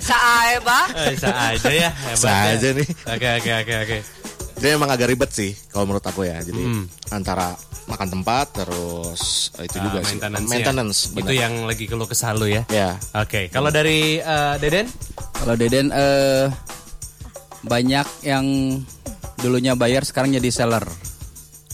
[0.00, 0.80] Sae ba?
[0.90, 1.90] Eh, Bisa aja ya.
[1.90, 2.52] hebat Bisa ya.
[2.54, 2.88] aja nih.
[3.06, 3.98] Oke, oke, oke, oke.
[4.60, 6.36] Jadi emang agak ribet sih kalau menurut aku ya.
[6.38, 6.84] Jadi Hmm.
[7.08, 7.56] antara
[7.86, 10.16] makan tempat terus eh, itu Ah, juga sih.
[10.16, 10.50] maintenance, ya.
[10.52, 10.98] Maintenance.
[11.12, 12.62] Itu yang lagi keluh kesah lu ya.
[12.68, 12.94] ya.
[13.16, 14.86] Oke, kalau dari uh, Deden?
[15.32, 16.46] Kalau Deden eh
[17.60, 18.44] banyak yang
[19.36, 20.84] dulunya bayar sekarang jadi seller.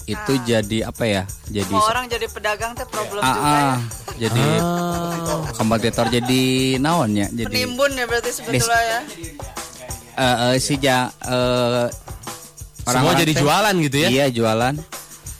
[0.07, 1.23] Itu jadi apa ya?
[1.51, 3.75] Jadi Mau orang jadi pedagang teh problem ah, juga ah, ya.
[4.23, 4.45] jadi
[5.53, 6.43] kompetitor jadi
[6.79, 7.27] naon ya?
[7.27, 9.01] Jadi Penimbun ya berarti sebetulnya ya.
[10.15, 14.09] eh, eh, si ja, eh, Semua orang-orang jadi teh- jualan gitu ya?
[14.09, 14.75] Iya jualan.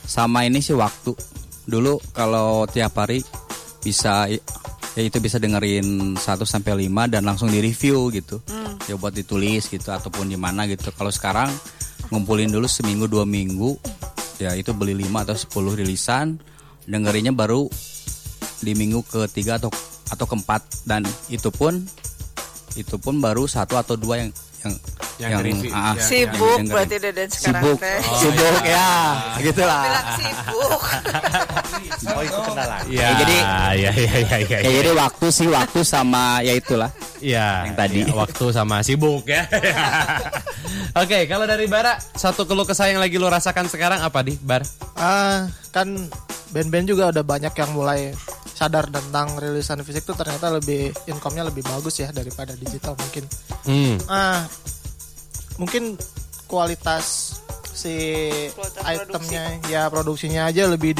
[0.03, 1.15] Sama ini sih waktu.
[1.63, 3.23] Dulu kalau tiap hari
[3.79, 8.43] bisa ya itu bisa dengerin 1 sampai 5 dan langsung di review gitu.
[8.87, 10.91] Ya buat ditulis gitu ataupun di mana gitu.
[10.91, 11.47] Kalau sekarang
[12.11, 13.75] ngumpulin dulu seminggu dua minggu
[14.37, 16.37] ya itu beli 5 atau 10 rilisan
[16.87, 17.67] dengerinnya baru
[18.61, 19.69] di minggu ketiga atau
[20.09, 20.87] atau keempat.
[20.87, 21.83] Dan itu pun
[22.77, 24.31] itu pun baru satu atau dua yang
[25.17, 26.69] yang Yang review, ah, ya, Sibuk dengerin.
[26.69, 27.99] berarti Deden sekarang sibuk teh.
[28.15, 28.89] sibuk ya
[29.39, 30.81] gitulah Bilang sibuk.
[32.87, 33.03] Iya.
[33.03, 33.43] Ya, jadi-
[33.77, 37.99] ya, ya, ya, ya, ya jadi waktu sih waktu sama ya itulah Iya, Yang tadi.
[38.03, 39.45] ya, waktu sama sibuk ya.
[41.01, 44.61] Oke, kalau dari Bara, satu keluh kesah yang lagi lo rasakan sekarang apa di Bar?
[44.93, 46.09] Ah, kan
[46.47, 48.13] band-band juga udah banyak yang mulai
[48.57, 53.21] sadar tentang rilisan fisik tuh ternyata lebih income-nya lebih bagus ya daripada digital mungkin.
[53.63, 53.95] Hmm.
[54.09, 54.41] Ah,
[55.55, 55.93] mungkin
[56.45, 57.37] kualitas
[57.67, 57.93] si
[58.49, 60.97] Kualitas itemnya ya produksinya aja lebih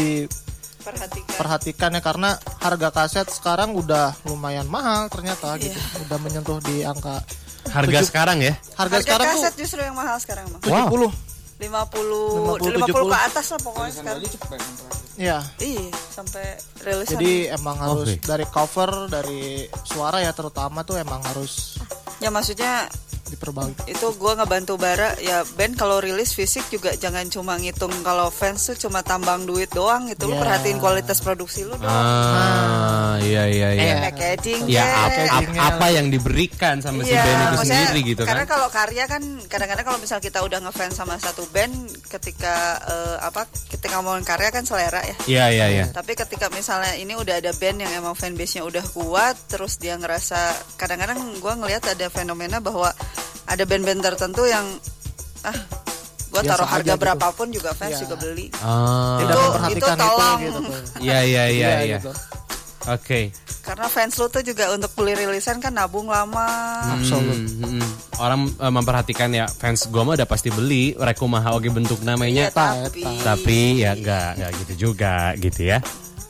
[0.80, 1.26] Perhatikan.
[1.26, 2.30] diperhatikan ya karena
[2.60, 5.74] harga kaset sekarang udah lumayan mahal ternyata gitu.
[5.74, 6.05] Iya.
[6.05, 7.26] Udah menyentuh di angka
[7.68, 8.55] Harga Tujuh- sekarang ya?
[8.78, 10.62] harga, Harga sekarang kaset tuh justru yang mahal sekarang mah.
[10.64, 11.12] 70.
[11.58, 14.22] 50 50, 50, ke atas lah pokoknya sekarang.
[15.18, 15.38] Iya.
[15.58, 16.45] Iya, sampai
[16.86, 17.18] rilisan.
[17.18, 18.22] Jadi emang harus Oke.
[18.22, 21.82] dari cover, dari suara ya terutama tuh emang harus
[22.22, 22.86] ya maksudnya
[23.30, 23.88] diperbaiki.
[23.88, 28.64] itu gue ngebantu bara ya band kalau rilis fisik juga jangan cuma ngitung kalau fans
[28.66, 30.44] tuh cuma tambang duit doang gitu lu Yeah.
[30.44, 33.82] perhatiin kualitas produksi lu dong Ah, iya iya iya.
[33.82, 38.02] kayak packaging Ya kayak- ap- apa yang diberikan sama si Iya, band itu maksudnya sendiri
[38.06, 38.50] gitu Karena kan?
[38.50, 41.74] kalau karya kan kadang-kadang kalau misal kita udah ngefans sama satu band,
[42.08, 45.16] ketika eh, apa ketika ngomongin karya kan selera ya.
[45.26, 45.86] Iya iya iya.
[45.90, 50.38] Tapi ketika misalnya ini udah ada band yang emang fanbase-nya udah kuat, terus dia ngerasa
[50.76, 52.92] kadang-kadang gue ngelihat ada fenomena bahwa
[53.45, 54.65] ada band-band tertentu yang
[55.41, 55.55] ah
[56.28, 57.01] gue Biasa taruh harga gitu.
[57.01, 58.01] berapapun juga fans Iya.
[58.03, 58.45] juga beli.
[58.57, 60.39] Ah, Tidak Itu- itu tolong.
[60.39, 60.76] gitu tuh.
[60.99, 61.97] iya iya iya Iya, iya.
[61.97, 62.11] gitu.
[62.88, 63.32] Oke.
[63.59, 66.47] Karena fans lu tuh juga untuk beli rilisan kan nabung lama.
[66.89, 67.36] Absolut.
[67.36, 67.88] Hmm, hmm.
[68.18, 72.47] Orang eh, memperhatikan ya fans gue mah udah pasti beli rekumaha oge bentuk namanya.
[72.47, 75.80] Iya, tapi Tapi ya nggak nggak gitu juga gitu ya.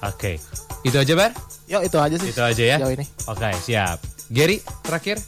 [0.02, 0.42] Oke.
[0.82, 1.32] Itu aja bar?
[1.68, 2.30] Yuk itu aja sih.
[2.32, 2.78] Itu aja ya.
[2.80, 3.06] Sejauh ini.
[3.28, 3.98] Oke siap.
[4.28, 5.22] Gary terakhir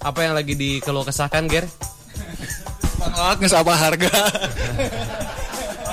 [0.00, 1.66] apa yang lagi dikeluh kesahkan Ger?
[3.00, 4.12] Banget nggak sama harga.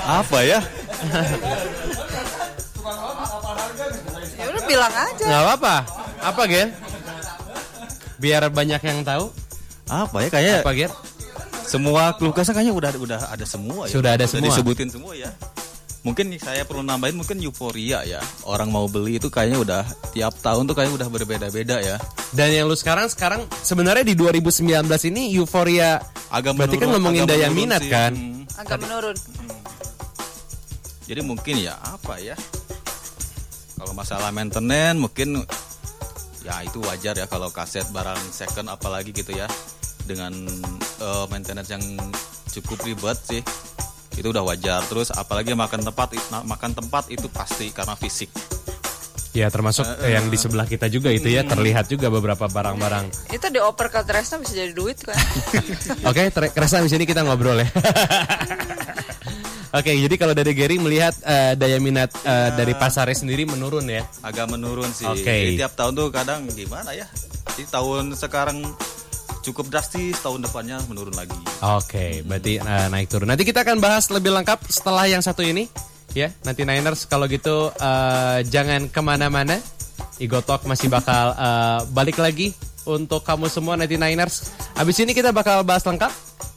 [0.04, 0.60] Apa ya?
[4.36, 5.24] ya udah bilang aja.
[5.24, 5.76] Nggak apa-apa.
[6.20, 6.68] Apa Ger?
[8.20, 9.32] Biar banyak yang tahu.
[9.88, 10.92] Apa ya kayak Apa Ger?
[11.64, 13.92] semua keluh kesah kayaknya udah udah ada semua ya.
[13.96, 14.52] Sudah ada semua.
[14.52, 15.32] disebutin semua ya.
[16.04, 18.20] Mungkin nih saya perlu nambahin mungkin euforia ya.
[18.44, 19.82] Orang mau beli itu kayaknya udah
[20.12, 21.96] tiap tahun tuh kayaknya udah berbeda-beda ya.
[22.36, 25.96] Dan yang lu sekarang sekarang sebenarnya di 2019 ini euforia
[26.28, 27.88] Agak berarti kan ngomongin agak daya minat sih.
[27.88, 28.12] kan?
[28.12, 28.44] Hmm.
[28.60, 29.16] Agak menurun.
[31.08, 32.36] Jadi mungkin ya apa ya?
[33.80, 35.40] Kalau masalah maintenance mungkin
[36.44, 39.48] ya itu wajar ya kalau kaset barang second apalagi gitu ya
[40.04, 40.36] dengan
[41.00, 41.84] eh, maintenance yang
[42.52, 43.40] cukup ribet sih
[44.14, 46.14] itu udah wajar terus apalagi makan tempat
[46.46, 48.30] makan tempat itu pasti karena fisik
[49.34, 53.34] Ya termasuk eh, yang di sebelah kita juga itu ya terlihat juga beberapa barang-barang.
[53.34, 55.18] Itu dioper ke Tresna bisa jadi duit kan.
[56.14, 57.66] Oke, Tre- Kresna di sini kita ngobrol ya.
[59.74, 64.06] Oke, jadi kalau dari Gary melihat eh, daya minat eh, dari pasarnya sendiri menurun ya.
[64.22, 65.26] agak menurun sih Oke.
[65.26, 67.10] Jadi tiap tahun tuh kadang gimana ya
[67.58, 68.62] di tahun sekarang
[69.44, 73.24] cukup drastis tahun depannya menurun lagi Oke, berarti eh, naik turun.
[73.24, 75.64] Nanti kita akan bahas lebih lengkap setelah yang satu ini,
[76.12, 76.28] ya.
[76.44, 79.56] Nanti Niners kalau gitu eh, jangan ke mana-mana.
[80.20, 82.52] Igo Talk masih bakal eh, balik lagi
[82.84, 84.52] untuk kamu semua nanti Niners.
[84.76, 86.12] Abis ini kita bakal bahas lengkap.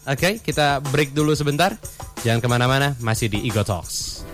[0.07, 1.75] Oke, kita break dulu sebentar.
[2.23, 4.27] Jangan ke mana-mana, masih di Igo Talks.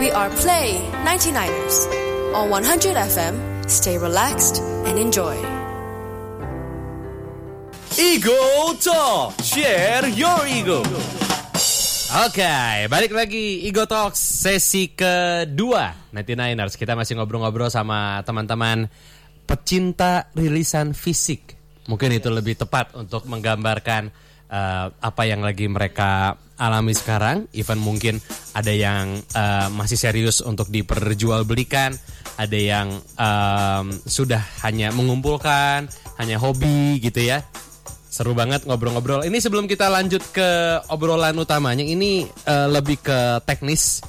[0.00, 1.88] We are Play 99ers
[2.36, 3.34] on 100 FM.
[3.68, 5.55] Stay relaxed and enjoy.
[7.96, 10.84] Ego Talk, share your ego.
[12.28, 16.12] Oke, balik lagi Igo Talks sesi kedua.
[16.12, 18.92] Nanti Niners kita masih ngobrol-ngobrol sama teman-teman
[19.48, 21.56] pecinta rilisan fisik.
[21.88, 24.12] Mungkin itu lebih tepat untuk menggambarkan
[24.52, 27.48] eh, apa yang lagi mereka alami sekarang.
[27.56, 28.20] Even mungkin
[28.52, 31.96] ada yang eh, masih serius untuk diperjualbelikan,
[32.36, 35.88] ada yang em, sudah hanya mengumpulkan,
[36.20, 37.40] hanya hobi gitu ya.
[38.16, 39.28] Seru banget ngobrol-ngobrol.
[39.28, 44.00] Ini sebelum kita lanjut ke obrolan utamanya, ini eh, lebih ke teknis.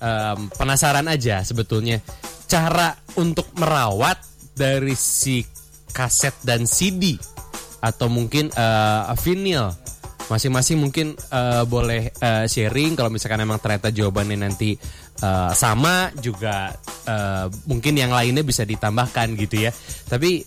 [0.00, 2.00] Em, penasaran aja sebetulnya
[2.48, 4.16] cara untuk merawat
[4.56, 5.44] dari si
[5.92, 7.18] kaset dan CD
[7.82, 9.74] atau mungkin eh, vinyl.
[10.30, 14.78] Masing-masing mungkin eh, boleh eh, sharing kalau misalkan emang ternyata jawabannya nanti
[15.18, 16.70] eh, sama juga
[17.02, 19.74] eh, mungkin yang lainnya bisa ditambahkan gitu ya.
[20.06, 20.38] Tapi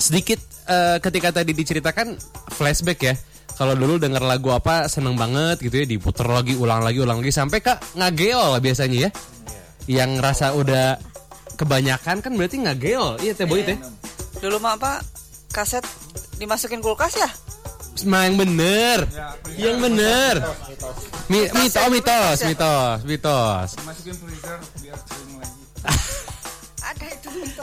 [0.00, 2.20] sedikit eh, ketika tadi diceritakan
[2.52, 3.14] flashback ya.
[3.58, 7.34] Kalau dulu denger lagu apa seneng banget gitu ya diputer lagi ulang lagi ulang lagi
[7.34, 9.10] sampai kak ngageol biasanya ya.
[9.90, 10.94] Yang rasa udah
[11.58, 13.18] kebanyakan kan berarti ngageol.
[13.18, 13.74] Iya teh boy teh.
[14.38, 15.02] Dulu mah apa?
[15.50, 15.82] Kaset
[16.38, 17.26] dimasukin kulkas ya?
[18.06, 19.10] Ma yang bener,
[19.58, 20.38] yang bener.
[21.26, 23.74] Mi- Mitos, oh, mitos, mitos, mitos.
[23.74, 24.14] Ada itu.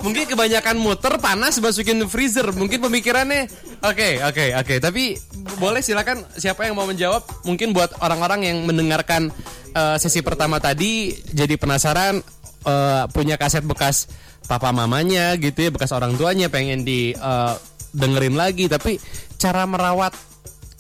[0.01, 2.49] Mungkin kebanyakan muter panas masukin freezer.
[2.53, 3.49] Mungkin pemikirannya.
[3.85, 4.75] Oke, oke, oke.
[4.79, 5.17] Tapi
[5.57, 7.23] boleh silakan siapa yang mau menjawab?
[7.45, 9.29] Mungkin buat orang-orang yang mendengarkan
[9.73, 12.21] eh, sesi pertama tadi jadi penasaran
[12.65, 14.07] eh, punya kaset bekas
[14.45, 17.53] papa mamanya gitu ya, bekas orang tuanya pengen di eh,
[17.95, 18.99] dengerin lagi tapi
[19.39, 20.11] cara merawat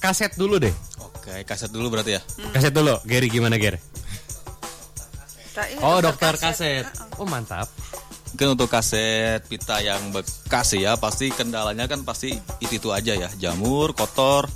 [0.03, 0.73] kaset dulu deh.
[1.01, 2.21] oke kaset dulu berarti ya
[2.53, 2.99] Kaset dulu.
[3.07, 3.79] Gary gimana, Gary?
[5.79, 6.83] Oh, dokter kaset.
[7.15, 7.71] Oh, mantap.
[8.35, 13.31] Mungkin untuk kaset pita yang bekas ya pasti kendalanya kan pasti itu itu aja ya.
[13.39, 14.51] Jamur kotor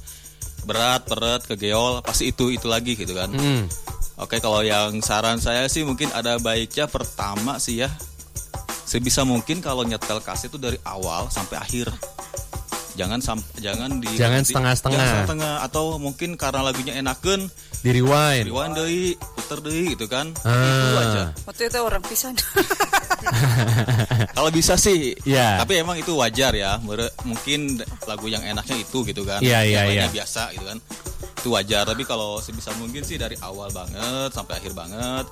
[0.68, 3.32] berat peret kegeol pasti itu itu lagi gitu kan.
[3.32, 3.72] Hmm.
[4.20, 7.88] oke kalau yang saran saya sih mungkin ada baiknya pertama sih ya.
[8.84, 11.88] Sebisa mungkin kalau nyetel kaset itu dari awal sampai akhir
[12.92, 14.98] jangan sam jangan di Jangan setengah-setengah.
[14.98, 17.48] jangan setengah-setengah atau mungkin karena lagunya enakan
[17.80, 18.46] Di rewind.
[18.46, 20.54] rewind deui puter deui gitu kan Ah.
[20.58, 22.34] itu aja Waktu itu orang pisan.
[24.36, 25.60] kalau bisa sih Iya.
[25.60, 29.82] tapi emang itu wajar ya Mere- mungkin lagu yang enaknya itu gitu kan Iya, iya,
[29.86, 30.16] Yang iya.
[30.16, 30.78] biasa gitu kan
[31.40, 35.24] itu wajar tapi kalau sebisa mungkin sih dari awal banget sampai akhir banget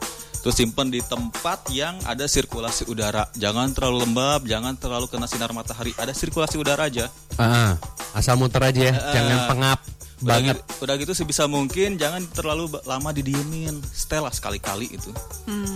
[0.47, 3.27] terus simpen di tempat yang ada sirkulasi udara.
[3.35, 5.91] Jangan terlalu lembab jangan terlalu kena sinar matahari.
[5.99, 7.11] Ada sirkulasi udara aja.
[7.35, 7.75] Ah,
[8.15, 9.83] asal muter aja ya, jangan pengap
[10.19, 10.57] banget.
[10.57, 13.77] gitu, udah gitu sebisa mungkin jangan terlalu lama didiemin
[14.09, 15.11] lah sekali-kali itu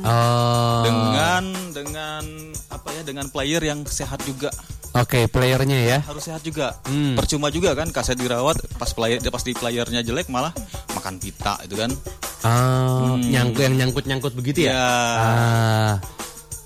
[0.01, 0.81] Oh.
[0.81, 2.23] dengan dengan
[2.67, 4.49] apa ya dengan player yang sehat juga
[4.91, 5.97] Oke, playernya ya.
[6.03, 7.13] harus sehat juga Hmm.
[7.13, 10.51] percuma juga kan kaset dirawat pas player pas di playernya jelek malah
[10.91, 11.91] makan pita itu kan
[12.41, 14.73] Oh, nyangkut yang nyangkut-nyangkut begitu ya?
[14.73, 14.73] Hmm.
[14.73, 14.89] Iya.
[15.21, 15.93] Ah,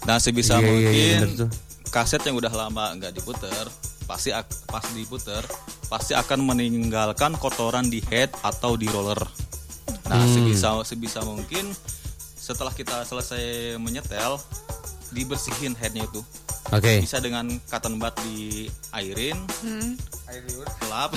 [0.05, 1.49] nah sebisa Iya, iya, iya, mungkin bener tuh.
[1.89, 3.65] kaset yang udah lama nggak diputer
[4.05, 5.43] pasti ak- pas diputer
[5.95, 9.15] pasti akan meninggalkan kotoran di head atau di roller
[10.05, 10.27] nah Hmm.
[10.27, 11.71] sebisa sebisa mungkin
[12.35, 13.41] setelah kita selesai
[13.79, 14.35] menyetel
[15.09, 16.19] dibersihin headnya itu
[16.67, 16.99] Oke.
[16.99, 19.39] bisa dengan cotton bud di airin
[20.27, 21.15] air liur lap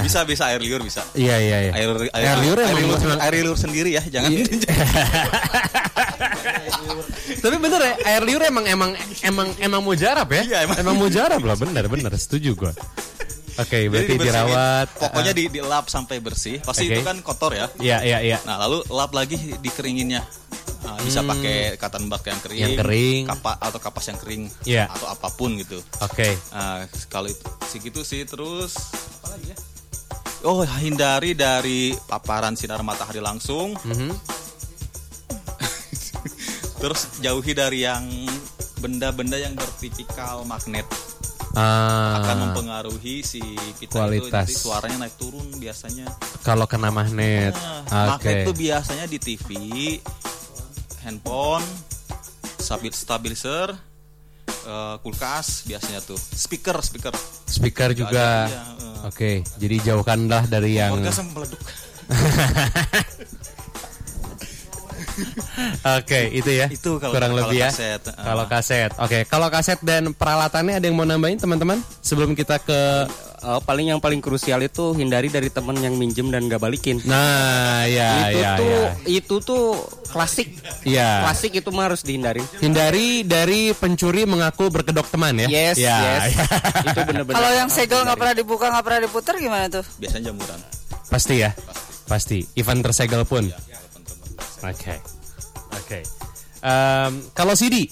[0.00, 1.72] bisa bisa air liur bisa Iya, iya, iya.
[1.74, 4.30] air air, Air liur air, emang- liur, air liur sendiri ya jangan
[7.34, 8.90] Tapi bener ya, air liur emang emang
[9.22, 10.42] emang emang mujarab ya?
[10.42, 10.76] Iya, emang.
[10.80, 12.72] emang mujarab lah, bener bener, setuju gua.
[13.54, 14.86] Oke, Jadi berarti dirawat.
[14.98, 16.94] pokoknya ah, di, di lap sampai bersih pasti Oke.
[16.94, 18.38] itu kan kotor ya Iya, iya, iya.
[18.42, 20.22] nah lalu lap lagi dikeringinnya
[20.84, 22.66] Nah, bisa pakai cotton bud yang kering, Hmm.
[22.68, 23.22] Yang kering.
[23.24, 24.84] kapa atau kapas yang kering, Iya.
[24.86, 25.80] atau apa pun gitu.
[25.98, 26.36] Oke.
[26.52, 28.76] Nah, kalau itu segitu sih terus
[29.16, 29.56] apa lagi ya?
[30.44, 33.72] Oh, hindari dari paparan sinar matahari langsung.
[33.80, 34.12] Mhm.
[36.76, 38.04] terus jauhi dari yang
[38.76, 40.84] benda-benda yang bertipikal magnet
[41.54, 43.38] Ah, akan mempengaruhi si
[43.78, 44.50] pita Kualitas.
[44.50, 46.06] itu suaranya naik turun biasanya.
[46.42, 47.54] kalau kena magnet.
[47.54, 48.26] Nah, Oke.
[48.26, 49.48] magnet itu biasanya di TV,
[51.02, 51.62] handphone,
[52.58, 53.70] stabil stabilizer,
[54.66, 57.14] eh, kulkas biasanya tuh, speaker speaker.
[57.46, 58.50] Speaker juga.
[58.50, 59.08] Iya, eh.
[59.08, 61.60] Oke, jadi jauhkanlah dari yang meleduk.
[65.98, 66.66] Oke, itu ya.
[66.70, 67.70] Itu kalau- kurang kalau lebih ya.
[67.70, 68.14] kaset, uh.
[68.14, 68.90] Kalau kaset.
[68.98, 73.06] Oke, kalau kaset dan peralatannya ada yang mau nambahin teman-teman sebelum kita ke
[73.44, 76.96] Eh, paling yang paling krusial itu hindari dari temen yang minjem dan gak balikin.
[77.04, 78.90] Nah, ya itu ya tuh ya.
[79.04, 79.64] itu tuh
[80.08, 80.48] klasik.
[80.88, 81.28] Iya.
[81.28, 82.40] Klasik itu mah harus dihindari.
[82.64, 85.48] Hindari dari pencuri mengaku berkedok teman ya.
[85.52, 85.92] Yes, ya,
[86.24, 86.24] yes.
[86.32, 86.44] ya.
[86.88, 87.36] itu bener-bener.
[87.36, 89.84] Kalau yang segel nggak pernah dibuka nggak pernah diputar gimana tuh?
[90.00, 90.58] Biasanya jamuran.
[91.12, 91.50] Pasti ya.
[92.08, 92.48] Pasti.
[92.56, 93.44] Event tersegel pun.
[94.60, 94.94] Oke.
[95.74, 96.00] Oke.
[96.60, 97.86] Em, kalau CD,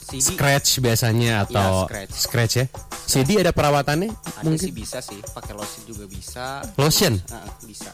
[0.00, 2.54] CD scratch biasanya atau Iya, scratch.
[2.56, 2.66] ya.
[3.04, 4.10] CD ada perawatannya?
[4.10, 6.62] ada sih bisa sih, pakai lotion juga bisa.
[6.76, 7.18] Lotion?
[7.28, 7.90] Nah, bisa.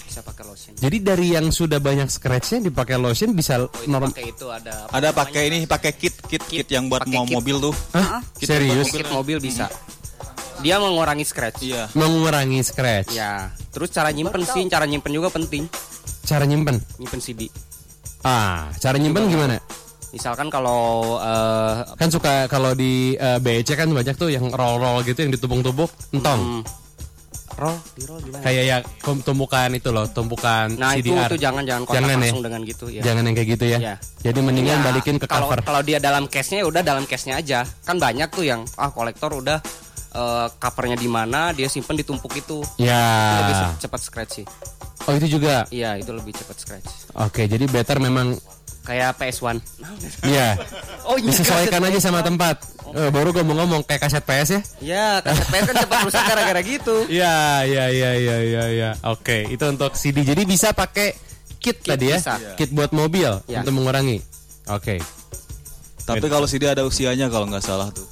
[0.00, 0.72] Bisa pakai lotion.
[0.74, 4.12] Jadi dari yang sudah banyak scratchnya dipakai lotion bisa Oh, normal.
[4.12, 7.32] pakai itu ada Ada pakai ini, pakai kit, kit, kit yang buat mau kit.
[7.32, 7.74] mobil tuh.
[7.90, 8.20] Hah?
[8.36, 8.86] Kit Serius?
[8.86, 9.66] buat kit mobil bisa.
[10.60, 11.64] Dia mengurangi scratch.
[11.64, 11.88] Iya.
[11.94, 13.16] Mengurangi scratch.
[13.16, 15.64] Ya, terus cara nyimpen sih, cara nyimpen juga penting.
[16.22, 16.78] Cara nyimpen.
[16.96, 17.48] Nyimpen CD.
[18.20, 19.56] Ah, cara nyimpen gimana?
[20.10, 25.20] Misalkan kalau eh, Kan suka kalau di eh, BEC kan banyak tuh yang roll-roll gitu
[25.20, 26.60] yang ditumpuk-tumpuk, entong.
[26.60, 26.62] hmm,
[27.56, 28.42] roll, di roll gimana?
[28.42, 31.30] Kayak ya tumpukan itu loh, tumpukan Nah itu CDR.
[31.30, 32.18] tuh jangan jangan kontak Jangan ya?
[32.20, 33.02] langsung dengan gitu ya.
[33.02, 33.78] Jangan yang kayak gitu ya.
[33.78, 33.94] Iya.
[34.20, 35.58] Jadi mendingan Ya, balikin ke kalau, cover.
[35.62, 37.60] Kalau dia dalam case-nya ya udah dalam case-nya aja.
[37.80, 39.62] Kan banyak tuh yang ah kolektor udah
[40.10, 42.60] eh, covernya di mana dia simpen ditumpuk itu.
[42.76, 43.02] Ya.
[43.40, 44.46] Lebih ce- cepat scratch sih.
[45.02, 45.64] Oh itu juga.
[45.68, 46.88] Iya itu lebih cepat scratch.
[47.16, 48.34] Oke, jadi better memang
[48.80, 49.60] Kayak PS1.
[50.24, 50.56] Iya.
[51.10, 51.28] Oh iya.
[51.28, 52.56] Disesuaikan aja sama tempat.
[52.90, 54.60] Eh, baru gue mau ngomong kayak kaset PS ya.
[54.80, 56.96] Ya kaset PS kan cepat rusak gara-gara gitu.
[57.12, 58.90] Iya, iya, iya, iya, iya, iya.
[59.04, 60.22] Oke, itu untuk CD.
[60.22, 61.12] Jadi bisa pakai
[61.60, 62.34] kit, Kit tadi ya, bisa.
[62.56, 63.60] kit buat mobil Ya.
[63.60, 64.24] untuk mengurangi.
[64.66, 64.96] Oke.
[66.00, 68.08] Tapi kalau CD ada usianya kalau nggak salah tuh.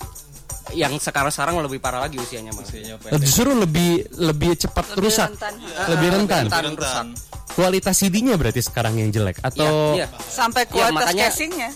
[0.72, 5.54] Yang sekarang-sekarang lebih parah lagi usianya Eh, Justru lebih lebih cepat Lebih rusak, rentan.
[5.88, 6.44] lebih rentan.
[6.46, 6.62] rentan.
[6.72, 7.06] rentan.
[7.52, 9.96] Kualitas CD-nya berarti sekarang yang jelek atau?
[9.96, 10.06] Iya, iya.
[10.22, 11.70] Sampai Iya, kualitas makanya- casingnya.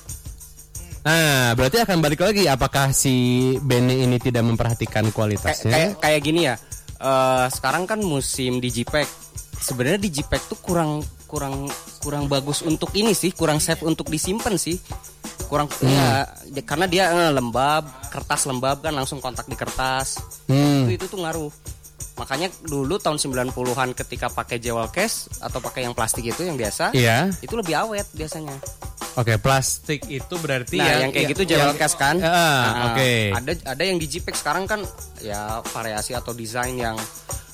[1.02, 2.46] Nah, berarti akan balik lagi.
[2.46, 3.14] Apakah si
[3.58, 5.72] Bene ini tidak memperhatikan kualitasnya?
[5.72, 6.54] kayak kayak gini ya.
[6.96, 9.10] Eh sekarang kan musim Digipack.
[9.58, 11.02] Sebenarnya Digipack tuh kurang
[11.32, 11.64] kurang
[11.98, 14.76] kurang bagus untuk ini sih, kurang safe untuk disimpan sih.
[15.48, 20.20] Kurang ya ya, karena dia eh, lembab, kertas lembab kan langsung kontak di kertas.
[20.44, 20.84] Hmm.
[20.84, 21.48] Itu itu tuh ngaruh.
[22.12, 26.92] Makanya dulu tahun 90-an ketika pakai jewel case atau pakai yang plastik itu yang biasa,
[26.92, 27.32] Iya.
[27.40, 28.52] itu lebih awet biasanya.
[29.12, 32.20] Oke, plastik itu berarti Nah, ya yang kayak ya- gitu jewel case kan.
[32.20, 33.12] Ah, Nah, oke.
[33.32, 34.84] Ada ada yang di JPEG sekarang kan
[35.20, 36.96] ya variasi atau desain yang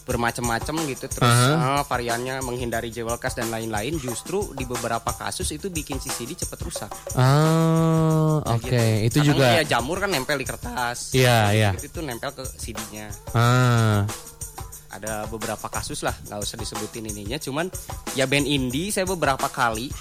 [0.09, 1.79] bermacam-macam gitu terus Aha.
[1.79, 6.59] eh, variannya menghindari jewel case dan lain-lain justru di beberapa kasus itu bikin CCD cepat
[6.65, 6.91] rusak.
[7.13, 8.65] Ah, oke.
[8.65, 9.21] gitu.
[9.21, 11.13] Itu juga ya jamur kan nempel di kertas.
[11.13, 11.71] Iya, iya.
[11.77, 13.13] Itu tuh nempel ke CD-nya.
[13.37, 14.09] ah.
[14.89, 17.37] Ada beberapa kasus lah, nggak usah disebutin ininya.
[17.37, 17.69] Cuman
[18.17, 19.93] ya band indie saya beberapa kali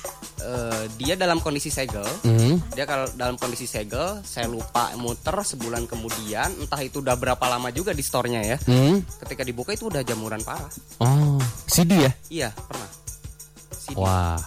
[0.43, 2.07] eh, dia dalam kondisi segel.
[2.23, 2.55] Hmm.
[2.71, 7.67] Dia kalau dalam kondisi segel, saya lupa muter sebulan kemudian, entah itu udah berapa lama
[7.75, 8.57] juga di store-nya ya.
[8.63, 9.03] Hmm.
[9.27, 10.71] Ketika dibuka itu udah jamuran parah.
[11.03, 12.11] Oh, CD ya?
[12.31, 12.89] Iya, pernah.
[13.75, 13.97] CD.
[13.99, 14.39] Wah.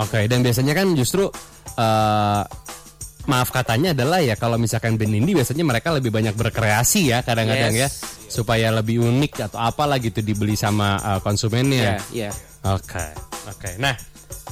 [0.00, 1.26] Oke, dan biasanya kan justru
[1.74, 2.42] eh
[3.30, 7.70] maaf katanya adalah ya kalau misalkan band indie biasanya mereka lebih banyak berkreasi ya kadang-kadang
[7.70, 7.78] Yes.
[7.78, 7.88] ya
[8.26, 12.02] supaya lebih unik atau apalah gitu dibeli sama eh, konsumennya.
[12.10, 12.30] Iya, iya.
[12.74, 13.06] Oke,
[13.46, 13.70] oke.
[13.78, 13.94] Nah,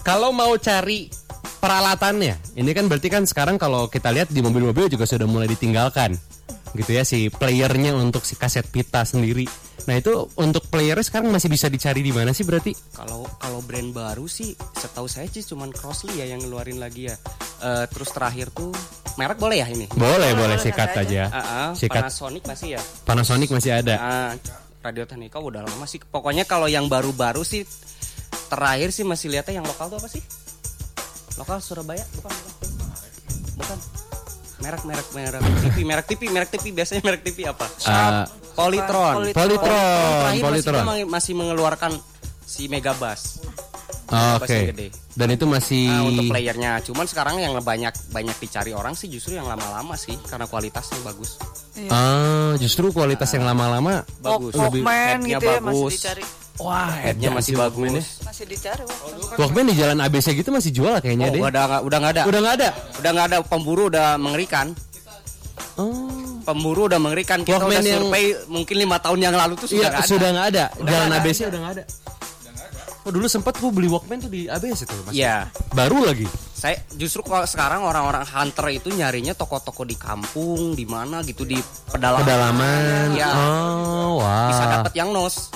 [0.06, 1.10] kalau mau cari
[1.58, 6.14] peralatannya, ini kan berarti kan sekarang kalau kita lihat di mobil-mobil juga sudah mulai ditinggalkan,
[6.76, 9.48] gitu ya si playernya untuk si kaset pita sendiri.
[9.88, 12.76] Nah itu untuk playernya sekarang masih bisa dicari di mana sih berarti?
[12.92, 17.16] Kalau kalau brand baru sih, setahu saya sih cuman Crossley ya yang ngeluarin lagi ya.
[17.58, 18.70] Eh, terus terakhir tuh
[19.16, 19.88] merek boleh ya ini?
[19.96, 21.22] Boleh, boleh boleh, sikat ada aja.
[21.32, 22.80] Ah, ah, Sikat Panasonic masih ya.
[23.08, 23.94] Panasonic masih ada.
[23.96, 24.30] Ah,
[24.84, 25.98] Radio Technica udah lama sih.
[26.04, 27.64] Pokoknya kalau yang baru-baru sih
[28.52, 30.22] terakhir sih masih lihatnya yang lokal tuh apa sih?
[31.40, 32.58] Lokal Surabaya bukan bukan.
[33.58, 33.78] Bukan.
[34.58, 37.66] Merek merek merek TV merek TV merek TV biasanya merek TV apa?
[37.84, 39.14] Ah, Polytron.
[39.22, 39.32] Polytron.
[39.32, 40.84] Polytron, Terakhir Polytron.
[40.84, 41.92] masih, masih mengeluarkan
[42.40, 43.38] si Megabass.
[44.08, 44.58] Oh, Megabass Oke.
[44.74, 44.86] gede.
[45.12, 46.72] Dan itu masih Nah, untuk playernya.
[46.82, 51.38] Cuman sekarang yang banyak banyak dicari orang sih justru yang lama-lama sih karena kualitasnya bagus.
[51.86, 54.50] Ah, justru kualitas yang lama-lama Bagus.
[54.52, 56.24] Walk- Walkman Headnya gitu ya masih dicari.
[56.58, 58.18] Wah, Headnya masih bagus.
[58.20, 59.38] Masih dicari Walkman.
[59.38, 61.40] Walkman di jalan ABC gitu masih jual kayaknya Oh, deh.
[61.40, 62.22] udah nggak udah nggak ada.
[62.26, 62.68] Udah nggak ada.
[62.98, 64.66] Udah nggak ada pemburu udah mengerikan.
[65.76, 66.42] Oh.
[66.42, 67.38] Pemburu udah mengerikan.
[67.40, 70.10] Kita Walkman udah yang- survei mungkin lima tahun yang lalu tuh sudah Iya, nggak ada.
[70.10, 70.64] sudah nggak ada.
[70.74, 71.24] Udah Jalan nggak ada.
[71.24, 71.84] ABC udah nggak ada.
[72.98, 75.14] Oh, dulu sempat gua beli Walkman tuh di ABC tuh, Mas.
[75.14, 75.48] Iya.
[75.70, 76.26] Baru lagi.
[76.52, 81.56] Saya justru kalau sekarang orang-orang hunter itu nyarinya toko-toko di kampung, di mana gitu di
[81.86, 82.26] pedalaman.
[82.26, 83.06] Pedalaman.
[83.14, 83.28] Iya.
[83.30, 84.50] Oh, wah.
[84.50, 85.48] Bisa dapat yang nos.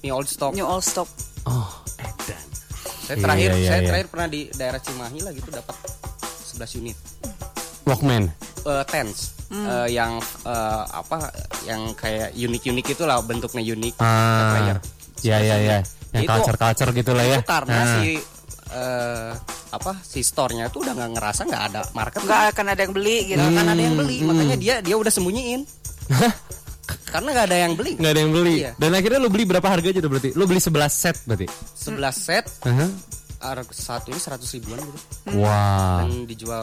[0.00, 0.52] New old stock.
[0.52, 1.08] New All Stock.
[1.44, 1.68] Oh,
[1.98, 2.44] edan.
[3.02, 3.86] Saya terakhir Iya, iya, saya iya.
[3.86, 5.76] terakhir pernah di daerah Cimahi lah gitu dapat
[6.46, 6.96] 11 unit.
[7.82, 8.24] Walkman.
[8.60, 10.14] Eh, tens Eh, yang
[10.46, 11.26] eh, apa
[11.64, 14.54] yang kayak unik-unik itu lah bentuknya unik Ah.
[14.54, 14.78] player.
[15.20, 15.78] Iya, iya, iya.
[16.12, 17.36] Yang Itu- culture-culture gitu lah ya.
[17.36, 17.94] Itu karena Nah.
[17.98, 18.06] si
[18.70, 19.30] eh,
[19.70, 23.16] apa si store-nya itu udah nggak ngerasa nggak ada market Nggak akan ada yang beli
[23.24, 23.36] gitu.
[23.36, 25.62] nggak akan ada yang Hmm, beli makanya dia dia udah sembunyiin
[27.08, 28.54] karena nggak ada yang beli Nggak ada yang beli.
[28.60, 28.72] Iya.
[28.78, 30.30] Dan akhirnya lu beli berapa harga aja tuh berarti?
[30.34, 31.46] Lu beli 11 set berarti?
[31.48, 32.86] 11 set Aha.
[33.40, 34.98] harga satu ini 100 ribuan gitu
[35.40, 36.04] Wah.
[36.04, 36.62] dan dijual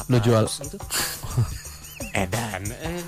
[0.00, 0.44] 400 Lu jual.
[0.48, 0.78] gitu.
[2.22, 2.62] Edan.
[2.70, 3.02] Eh.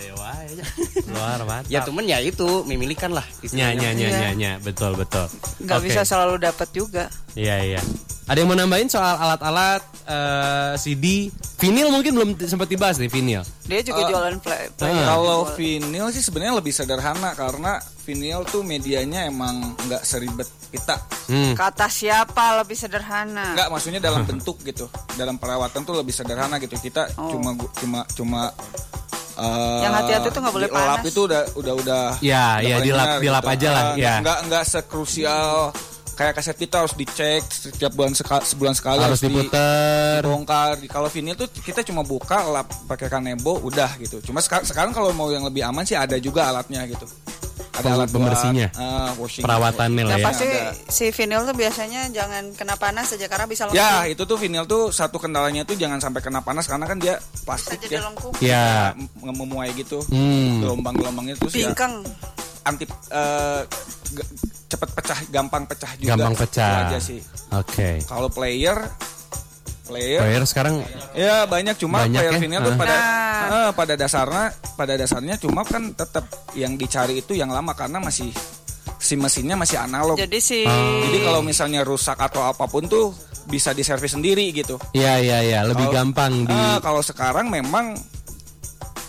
[0.00, 0.64] Dewa aja.
[1.06, 1.68] Luar mantap.
[1.68, 4.18] ya temen ya itu memilihkan lah Nya, nya, nya, Iya.
[4.18, 4.52] nya, nya.
[4.58, 5.28] Betul, betul.
[5.60, 5.86] Nggak Oke.
[5.86, 7.04] bisa selalu dapat juga.
[7.32, 7.82] Iya, iya.
[8.24, 11.28] Ada yang mau nambahin soal alat-alat eh, CD?
[11.58, 13.42] Vinyl mungkin belum sempat dibahas nih vinyl.
[13.64, 14.70] Dia juga jualan play.
[14.72, 15.12] play- Ah.
[15.12, 20.96] Kalau vinyl sih sebenarnya lebih sederhana karena vinyl tuh medianya emang nggak seribet kita.
[21.26, 21.52] Hmm.
[21.52, 23.52] Kata siapa lebih sederhana?
[23.52, 24.86] Nggak maksudnya dalam bentuk gitu.
[25.14, 26.74] Dalam perawatan tuh lebih sederhana gitu.
[26.76, 27.28] Kita Oh.
[27.30, 28.40] cuma cuma cuma
[29.32, 31.04] eh, Yang hati-hati tuh nggak boleh dilap panas.
[31.06, 34.14] itu udah udah udah Ya, udah ya, dilap- benar dilap aja lah, Ah, ya.
[34.18, 35.52] nggak nggak sekrusial
[36.12, 40.20] kayak kaset kita harus dicek setiap bulan seka- sebulan sekali Harus di- diputer.
[40.20, 44.60] dibongkar Di- kalau vinyl tuh kita cuma buka lap pakai kanebo udah gitu cuma seka-
[44.62, 47.08] sekarang kalau mau yang lebih aman sih ada juga alatnya gitu
[47.72, 48.68] ada alat buat, pembersihnya.
[49.14, 50.24] washing Perawatannya lah ya.
[50.24, 50.74] pasti Ada.
[50.86, 53.78] si vinyl tuh biasanya jangan kena panas aja karena bisa lengkung.
[53.78, 57.14] ya itu tuh vinyl tuh satu kendalanya tuh jangan sampai kena panas karena kan dia
[57.40, 58.02] plastik ya.
[58.40, 58.68] Ya.
[58.92, 60.60] Mem- memuai gitu Hmm.
[60.60, 62.02] gelombang-gelombangnya terus ya Bingkang.
[62.60, 63.60] anti eh,
[64.10, 64.30] ge-
[64.66, 66.86] cepet pecah gampang pecah juga Gampang pecah.
[66.86, 67.18] aja sih
[67.50, 68.02] Oke.
[68.04, 68.76] kalau player
[69.90, 70.74] player Player sekarang
[71.12, 72.38] Ya banyak cuma Banyak player ya?
[72.38, 73.46] vinyl tuh pada Nah.
[73.50, 78.30] eh, pada dasarnya pada dasarnya cuma kan tetap yang dicari itu yang lama karena masih
[78.96, 80.14] si mesinnya masih analog.
[80.14, 81.24] Jadi, Jadi si Ah.
[81.24, 83.10] kalau misalnya rusak atau apa pun tuh
[83.44, 84.76] bisa diservis sendiri gitu.
[84.92, 87.96] Iya, iya, iya, lebih Kalau- gampang di Ah, kalau sekarang memang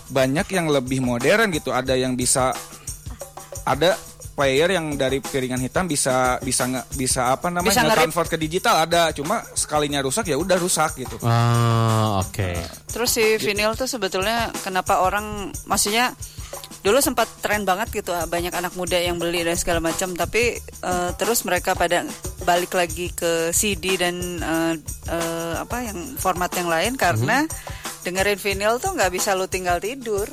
[0.09, 1.69] banyak yang lebih modern gitu.
[1.69, 2.55] Ada yang bisa
[3.61, 3.93] ada
[4.31, 8.87] player yang dari piringan hitam bisa bisa nge, bisa apa namanya Bisa convert ke digital
[8.87, 11.19] ada cuma sekalinya rusak ya udah rusak gitu.
[11.21, 12.51] Oh, oke.
[12.89, 16.15] Terus si vinyl tuh sebetulnya kenapa orang maksudnya
[16.81, 21.09] dulu sempat tren banget gitu banyak anak muda yang beli dan segala macam tapi eh,
[21.13, 22.01] terus mereka pada
[22.41, 24.73] balik lagi ke CD dan eh,
[25.05, 27.45] eh, apa yang format yang lain karena
[28.01, 30.25] dengerin vinyl tuh nggak bisa lu tinggal tidur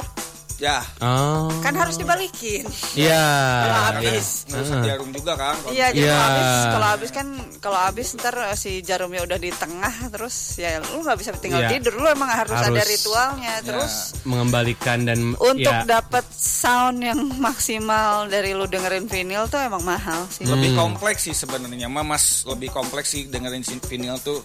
[0.59, 1.47] Ya, Oh.
[1.63, 3.23] kan harus dibalikin Iya.
[3.63, 5.55] kalau habis ngerusak jarum juga kan.
[5.71, 6.11] Iya, jadi Iya.
[6.11, 7.27] kalau habis kalau habis kan
[7.59, 11.63] kalau habis ntar eh, si jarumnya udah di tengah terus ya lu nggak bisa tinggal
[11.63, 11.71] Iya.
[11.73, 17.23] tidur, lu emang harus, Harus- ada ritualnya terus Mengembalikan dan untuk ya, dapat sound yang
[17.39, 20.43] maksimal dari lu dengerin vinyl tuh emang mahal sih.
[20.43, 20.91] Lebih Hmm.
[20.91, 24.43] kompleks sih sebenarnya, Mas lebih kompleks sih dengerin vinyl tuh.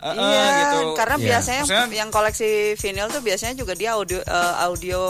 [0.00, 0.96] Eh, Iya, gitu.
[0.96, 1.24] karena Iya.
[1.28, 5.00] biasanya yang, Maksudnya- yang koleksi vinyl tuh biasanya juga dia audio eh, audio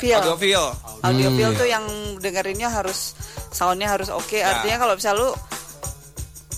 [0.00, 0.16] feel.
[0.16, 0.64] audio feel.
[1.04, 1.58] Audio Hmm, feel iya.
[1.60, 1.84] tuh yang
[2.16, 3.12] dengerinnya harus
[3.50, 4.34] soundnya harus oke.
[4.34, 4.56] Ya.
[4.56, 5.28] Artinya kalau bisa lu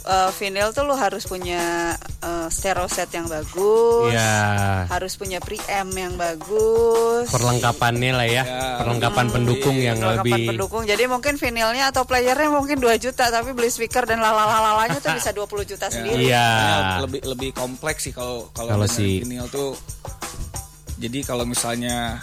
[0.03, 4.11] eh, vinyl tuh lu harus punya eh, stereo set yang bagus.
[4.11, 7.29] ya Harus punya preamp yang bagus.
[7.29, 8.79] perlengkapannya lah ya, Ya.
[8.79, 10.83] perlengkapan pendukung yang perlengkapan lebih pendukung.
[10.85, 15.31] Jadi mungkin vinilnya atau playernya mungkin 2 juta tapi beli speaker dan lalalalanya tuh bisa
[15.31, 16.27] 20 juta sendiri.
[16.27, 16.49] Iya.
[16.49, 19.77] Makanya lebih lebih kompleks sih kalau kalau si- vinyl tuh.
[20.97, 22.21] Jadi kalau misalnya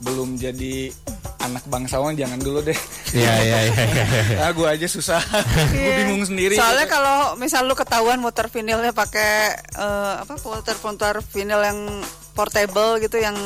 [0.00, 0.90] belum jadi
[1.38, 2.76] anak bangsawan jangan dulu deh.
[3.12, 4.04] Iya, iya, iya, iya.
[4.44, 5.20] ah, gue aja susah.
[5.70, 5.96] gue Iya.
[6.02, 6.56] bingung sendiri.
[6.56, 6.96] Soalnya gitu.
[6.96, 11.78] kalau misal lu ketahuan muter vinilnya pakai eh, apa putar-putar vinil yang
[12.32, 13.36] portable gitu yang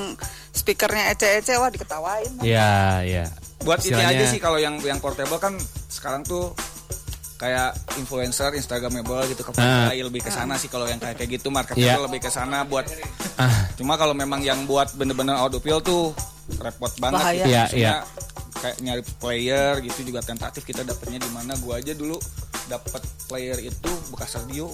[0.51, 2.39] speakernya ece-ece wah diketawain.
[2.41, 2.73] Iya,
[3.03, 3.25] iya.
[3.59, 5.59] buat ini Istilahnya- aja sih kalau yang yang portable kan
[5.89, 6.55] sekarang tuh
[7.39, 9.89] kayak influencer instagramable gitu ke Ah.
[9.89, 12.02] lebih ke sana sih kalau yang kayak kayak gitu marketnya Iya.
[12.02, 12.82] lebih ke sana buat
[13.36, 13.70] Ah.
[13.74, 16.10] cuma kalau memang yang buat bener-bener audiophile tuh
[16.59, 17.39] repot banget Bahaya.
[17.39, 17.48] gitu.
[17.48, 17.97] Iya, Maksudnya iya.
[18.59, 22.19] kayak nyari player gitu juga tentatif kita dapetnya di mana gua aja dulu
[22.66, 23.01] dapat
[23.31, 24.66] player itu bekas radio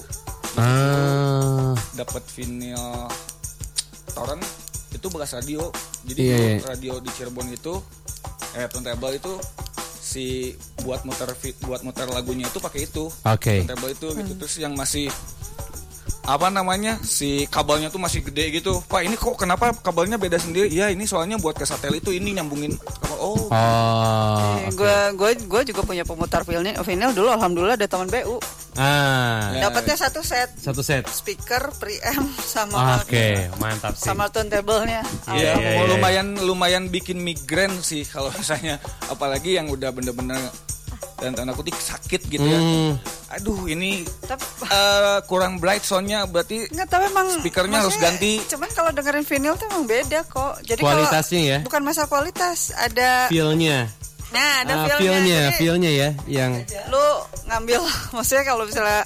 [0.57, 1.77] Ah.
[1.93, 3.11] dapat vinyl
[4.09, 4.41] torrent
[4.89, 5.69] itu bekas radio
[6.03, 6.65] jadi dulu iya.
[6.65, 7.75] radio di Cirebon itu
[8.55, 9.35] eh turntable itu
[10.05, 10.53] si
[10.85, 11.33] buat muter
[11.65, 13.09] buat muter lagunya itu pakai itu.
[13.09, 13.65] Oke.
[13.65, 14.33] turntable itu gitu.
[14.37, 15.09] Terus yang masih
[16.25, 20.69] apa namanya si kabelnya tuh masih gede gitu pak ini kok kenapa kabelnya beda sendiri
[20.69, 24.57] ya ini soalnya buat ke satelit itu ini nyambungin kabel oh Oh.
[24.73, 28.37] Gue gue gue juga punya pemutar vinil, vinil dulu alhamdulillah ada teman BU.
[28.75, 29.55] Ah.
[29.55, 29.69] Ya.
[29.69, 31.07] Dapatnya satu set Satu set.
[31.07, 34.03] speaker, preamp sama Oke, mantap sih.
[34.05, 35.07] sama turntable-nya.
[35.31, 35.87] Iya, Ya, iya, iya.
[35.87, 40.41] lumayan lumayan bikin migrain sih kalau misalnya apalagi yang udah bener-bener
[41.17, 42.57] dan tanda kutip sakit gitu ya.
[42.57, 42.93] Hmm.
[43.33, 48.39] Aduh ini Tapi eh, kurang bright soundnya berarti Enggak, tapi emang Speakernya harus ganti.
[48.45, 50.55] Cuman kalau dengerin vinyl tuh emang beda kok.
[50.63, 51.59] Jadi Kualitasnya kalau, ya?
[51.63, 53.91] Bukan masalah kualitas, ada Feel-nya.
[54.31, 54.99] nah ada Ah, feel-nya.
[54.99, 56.53] feel-nya, feel-nya ya yang
[56.91, 57.05] lu
[57.47, 57.83] ngambil
[58.17, 59.03] maksudnya kalau misalnya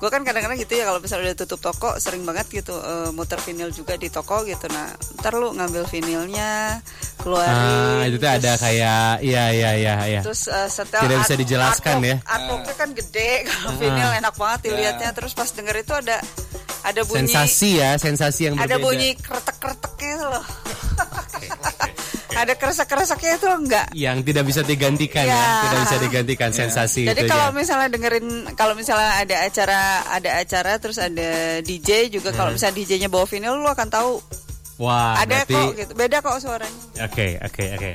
[0.00, 3.36] gue kan kadang-kadang gitu ya kalau misalnya udah tutup toko sering banget gitu eh, muter
[3.38, 6.80] vinil juga di toko gitu nah ntar lu ngambil vinilnya
[7.16, 10.20] keluarin Ah, itu tuh ada kayak iya iya iya iya.
[10.20, 12.16] terus eh, setel Tidak bisa art- dijelaskan artwork- ya.
[12.26, 16.16] artworknya kan gede kalau vinil enak banget dilihatnya terus pas denger itu ada
[16.80, 18.72] ada bunyi Sensasi ya, sensasi yang berbeda.
[18.72, 20.44] ada bunyi kretek-kreteknya itu loh
[22.40, 25.46] ada kresek-kreseknya itu enggak yang tidak bisa digantikan ya, Ya.
[25.64, 27.54] tidak bisa digantikan sensasi Jadi itu kalau ya.
[27.54, 31.30] misalnya dengerin kalau misalnya ada acara ada acara terus ada
[31.60, 34.12] DJ juga kalau misalnya DJ-nya bawa vinyl lu akan tahu
[34.76, 35.44] Wah, ada Hmm.
[35.44, 35.92] berarti kok gitu.
[35.92, 36.80] Beda kok suaranya.
[37.04, 37.90] Oke, oke, oke.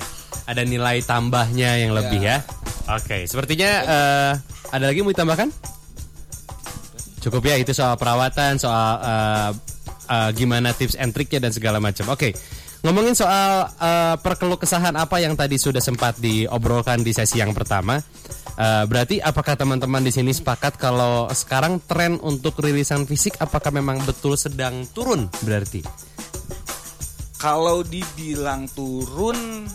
[0.45, 2.45] Ada nilai tambahnya yang lebih ya.
[2.85, 4.31] Oke, sepertinya eh,
[4.69, 5.49] ada lagi mau ditambahkan?
[7.19, 9.49] Cukup ya itu soal perawatan, soal eh,
[10.07, 12.05] eh, gimana tips and triknya dan segala macam.
[12.13, 12.37] Oke.
[12.85, 17.97] Ngomongin soal eh, perkeluh kesahan apa yang tadi sudah sempat diobrolkan di sesi yang pertama.
[18.55, 23.99] eh, berarti apakah teman-teman di sini sepakat kalau sekarang tren untuk rilisan fisik apakah memang
[24.05, 25.81] betul sedang turun berarti?
[27.35, 29.67] kalau dibilang turun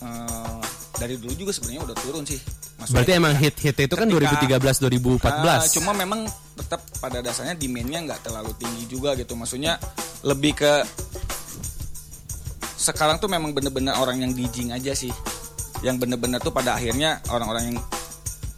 [0.00, 0.58] eh,
[0.96, 2.40] dari dulu juga sebenarnya udah turun sih
[2.80, 5.60] Maksudnya- Berarti emang hit-hit itu kan Ketika- 2013 2014.
[5.60, 6.24] Ah, cuma memang
[6.56, 9.36] tetap pada dasarnya demandnya nggak terlalu tinggi juga gitu.
[9.36, 9.76] Maksudnya
[10.24, 10.72] lebih ke
[12.80, 15.12] sekarang tuh memang bener-bener orang yang digging aja sih.
[15.80, 17.78] Yang bener-bener tuh pada akhirnya orang-orang yang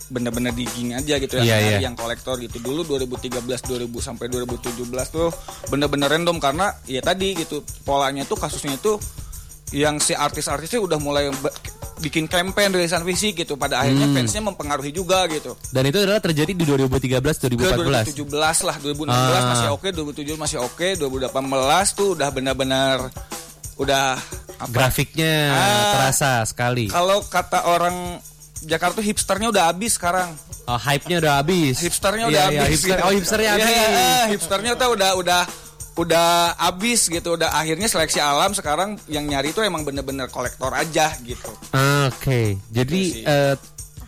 [0.07, 1.79] bener-bener digging aja gitu yang nyari, iya.
[1.81, 5.33] yang kolektor gitu dulu 2013 2000 sampai 2017 tuh
[5.73, 9.01] bener-bener random karena ya tadi gitu polanya tuh kasusnya tuh
[9.73, 11.33] yang si artis-artisnya udah mulai
[11.97, 14.17] bikin campaign rilisan fisik gitu pada akhirnya Hmm.
[14.21, 18.13] fansnya mempengaruhi juga gitu Dan itu adalah terjadi di 2013 ke 2014.
[18.13, 18.29] 2017
[18.61, 19.49] lah 2016 Ah.
[19.49, 23.09] masih oke 2017 masih oke 2018 tuh udah benar-benar
[23.83, 24.17] udah
[24.57, 25.91] apa Grafiknya Ah.
[25.93, 26.87] terasa sekali.
[26.87, 28.23] kalau kata orang
[28.63, 30.31] Jakarta tuh hipsternya udah habis sekarang
[30.63, 31.83] Oh, hype-nya udah habis.
[31.83, 33.03] hipsternya Iya, udah iya, habis hipster- gitu.
[33.03, 33.75] oh, hipsternya Iya, habis.
[33.75, 35.43] iya, hipsternya tuh udah udah
[35.93, 41.13] udah habis gitu udah akhirnya seleksi alam sekarang yang nyari tuh emang bener-bener kolektor aja
[41.21, 41.51] gitu
[42.07, 43.55] Oke, jadi Gitu eh,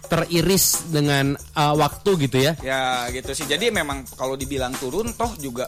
[0.05, 2.53] teriris dengan uh, waktu gitu ya.
[2.61, 3.45] Ya gitu sih.
[3.45, 5.67] Jadi memang kalau dibilang turun toh juga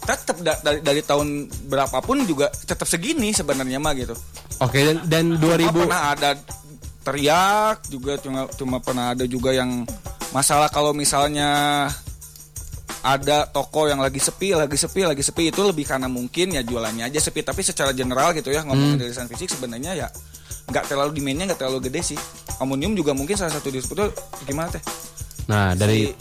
[0.00, 1.28] tetap da- dari dari tahun
[1.66, 4.14] berapapun juga tetap segini sebenarnya mah gitu.
[4.58, 6.30] Oke dan, dan Cuma 2000 pernah ada
[7.00, 9.88] teriak juga cuma cuma pernah ada juga yang
[10.30, 11.88] masalah kalau misalnya
[13.00, 17.08] ada toko yang lagi sepi, lagi sepi, lagi sepi itu lebih karena mungkin ya jualannya
[17.08, 17.40] aja sepi.
[17.40, 20.08] Tapi secara general gitu ya ngomongin rilisan fisik sebenarnya ya
[20.68, 22.18] nggak terlalu demandnya nggak terlalu gede sih.
[22.60, 24.12] Omonium juga mungkin salah satu distributor
[24.44, 24.82] gimana teh?
[25.48, 26.14] Nah, dari Si-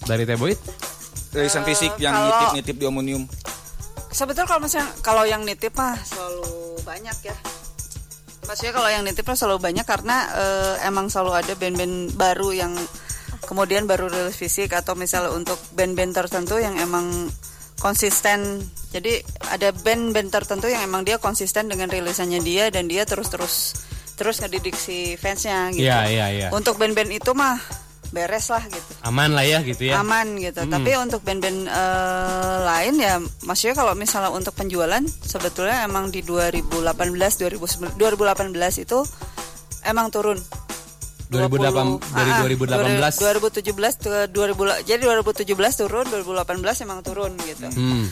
[0.00, 0.56] dari Teboit
[1.30, 3.22] Rilisan Eh, fisik yang nitip-nitip di Omonium.
[4.10, 7.36] Sebetulnya kalau misalnya kalau yang nitip mah selalu banyak ya.
[8.50, 12.72] Maksudnya kalau yang nitip mah selalu banyak karena eh, emang selalu ada band-band baru yang
[13.46, 17.30] kemudian baru rilis fisik atau misalnya untuk band-band tertentu yang emang
[17.78, 18.58] konsisten.
[18.90, 19.22] Jadi
[19.54, 23.86] ada band-band tertentu yang emang dia konsisten dengan rilisannya dia dan dia terus-terus
[24.18, 25.86] terus ngedidik si fansnya gitu.
[25.86, 26.48] Iya, iya, iya.
[26.50, 27.56] Untuk band-band itu mah
[28.10, 30.02] beres lah gitu aman lah ya gitu ya.
[30.02, 30.66] aman gitu.
[30.66, 33.16] Tapi untuk band-band eh, lain ya,
[33.46, 38.98] maksudnya kalau misalnya untuk penjualan sebetulnya emang di 2018 2019 2018 itu
[39.86, 40.38] emang turun.
[41.30, 43.22] 2008 dari Ah, 2018.
[43.62, 47.70] 2017 ke 2000 jadi 2017 turun, 2018 emang turun gitu.
[47.70, 48.10] Hmm.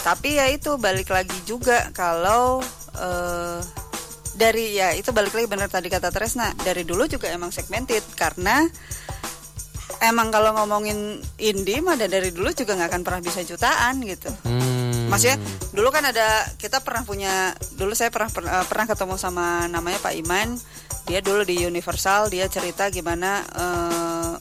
[0.00, 2.62] Tapi ya itu balik lagi juga kalau
[2.94, 3.58] eh,
[4.34, 8.66] dari ya itu balik lagi benar tadi kata Tresna dari dulu juga emang segmented karena
[10.02, 14.30] emang kalau ngomongin indie mah dari dulu juga nggak akan pernah bisa jutaan gitu.
[14.46, 15.06] Hmm.
[15.12, 15.38] Maksudnya
[15.70, 20.14] dulu kan ada kita pernah punya dulu saya pernah pernah, pernah ketemu sama namanya Pak
[20.18, 20.58] Iman.
[21.04, 24.32] Dia dulu di Universal dia cerita gimana eh,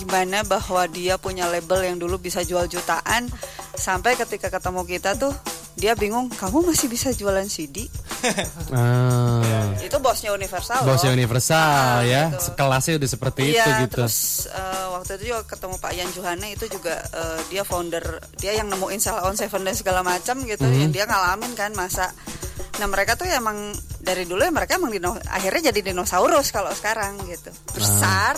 [0.00, 3.28] gimana bahwa dia punya label yang dulu bisa jual jutaan
[3.76, 5.34] sampai ketika ketemu kita tuh
[5.72, 7.86] dia bingung kamu masih bisa jualan CD
[8.70, 9.72] Ah.
[9.80, 11.16] itu bosnya Universal Bosnya loh.
[11.16, 12.52] Universal Ah, ya, gitu.
[12.52, 13.94] sekelasnya udah seperti Iya, itu gitu.
[13.96, 14.16] terus
[14.46, 18.04] eh, waktu itu juga ketemu Pak Yan Johana itu juga eh, dia founder,
[18.36, 20.80] dia yang nemuin Salah on Seven dan segala macam gitu, Mhm.
[20.80, 22.12] yang dia ngalamin kan masa.
[22.76, 27.16] Nah mereka tuh emang dari dulu ya mereka emang dino, akhirnya jadi dinosaurus kalau sekarang
[27.24, 28.36] gitu, besar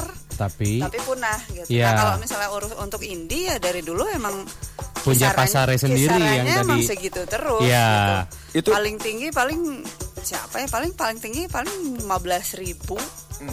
[0.49, 1.69] Tapi tapi punah gitu.
[1.71, 1.87] Iya.
[1.87, 4.43] Nah kalau misalnya urus untuk indie ya dari dulu emang
[5.03, 7.63] Punya pasarnya sendiri yang kisarannya emang tadi- segitu terus.
[7.67, 7.91] Iya.
[8.51, 8.59] gitu.
[8.63, 9.61] Itu- paling tinggi paling
[10.23, 12.97] siapa ya paling paling tinggi paling 15.000 ribu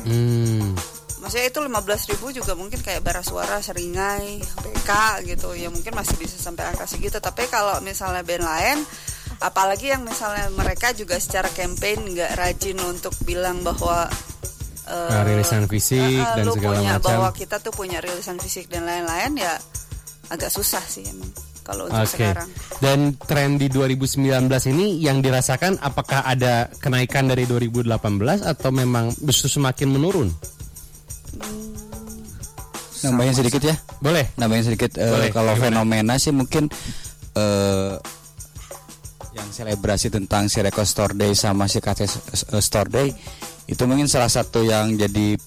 [0.05, 0.77] hmm.
[1.19, 4.91] Maksudnya itu 15 ribu juga mungkin kayak bara suara seringai BK
[5.27, 8.79] gitu ya mungkin masih bisa sampai angka segitu tapi kalau misalnya band lain
[9.43, 14.07] apalagi yang misalnya mereka juga secara campaign nggak rajin untuk bilang bahwa
[14.89, 17.05] Nah, rilisan fisik eh, dan lu segala punya, macam.
[17.05, 19.53] bahwa kita tuh punya rilisan fisik dan lain-lain ya
[20.27, 21.29] agak susah sih emang
[21.61, 22.17] kalau untuk Oke.
[22.17, 24.25] sekarang Dan tren di 2019
[24.67, 27.93] ini yang dirasakan apakah ada kenaikan dari 2018
[28.41, 30.29] atau memang justru semakin menurun?
[32.99, 33.75] Nambahin sedikit ya.
[33.99, 34.27] Boleh.
[34.35, 35.63] Nambahin sedikit eh, Boleh, kalau gimana?
[35.85, 36.67] fenomena sih mungkin
[37.31, 37.95] eh
[39.29, 42.19] yang selebrasi tentang si Record Store Day sama si KT S-
[42.59, 43.13] Store Day
[43.69, 45.37] itu mungkin salah satu yang jadi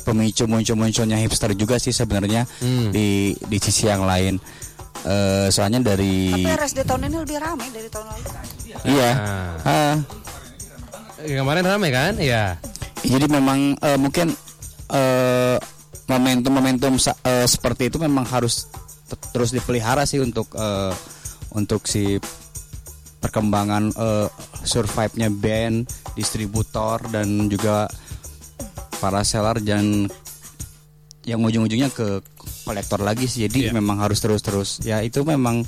[0.00, 2.88] pemicu muncul-munculnya hipster juga sih sebenarnya Hmm.
[2.88, 4.40] di di sisi yang lain.
[4.98, 8.28] Eh soalnya dari tapi RSD tahun ini lebih ramai dari tahun lalu
[8.84, 9.10] iya.
[9.12, 9.54] Ah.
[9.62, 9.96] Ah,
[11.18, 12.12] Kemarin ramai kan?
[12.16, 12.56] Iya.
[12.98, 14.34] jadi memang eh, mungkin
[14.90, 15.56] eh,
[16.08, 18.66] momentum-momentum eh, seperti itu memang harus
[19.04, 20.92] te- terus dipelihara sih untuk eh,
[21.52, 22.18] untuk si
[23.18, 24.28] perkembangan eh,
[24.62, 27.90] survive-nya band, distributor dan juga
[28.98, 30.06] para seller dan
[31.22, 32.24] yang ujung-ujungnya ke
[32.64, 33.44] kolektor lagi sih.
[33.44, 33.72] Jadi Iya.
[33.72, 34.80] memang harus terus-terus.
[34.82, 35.62] Ya itu memang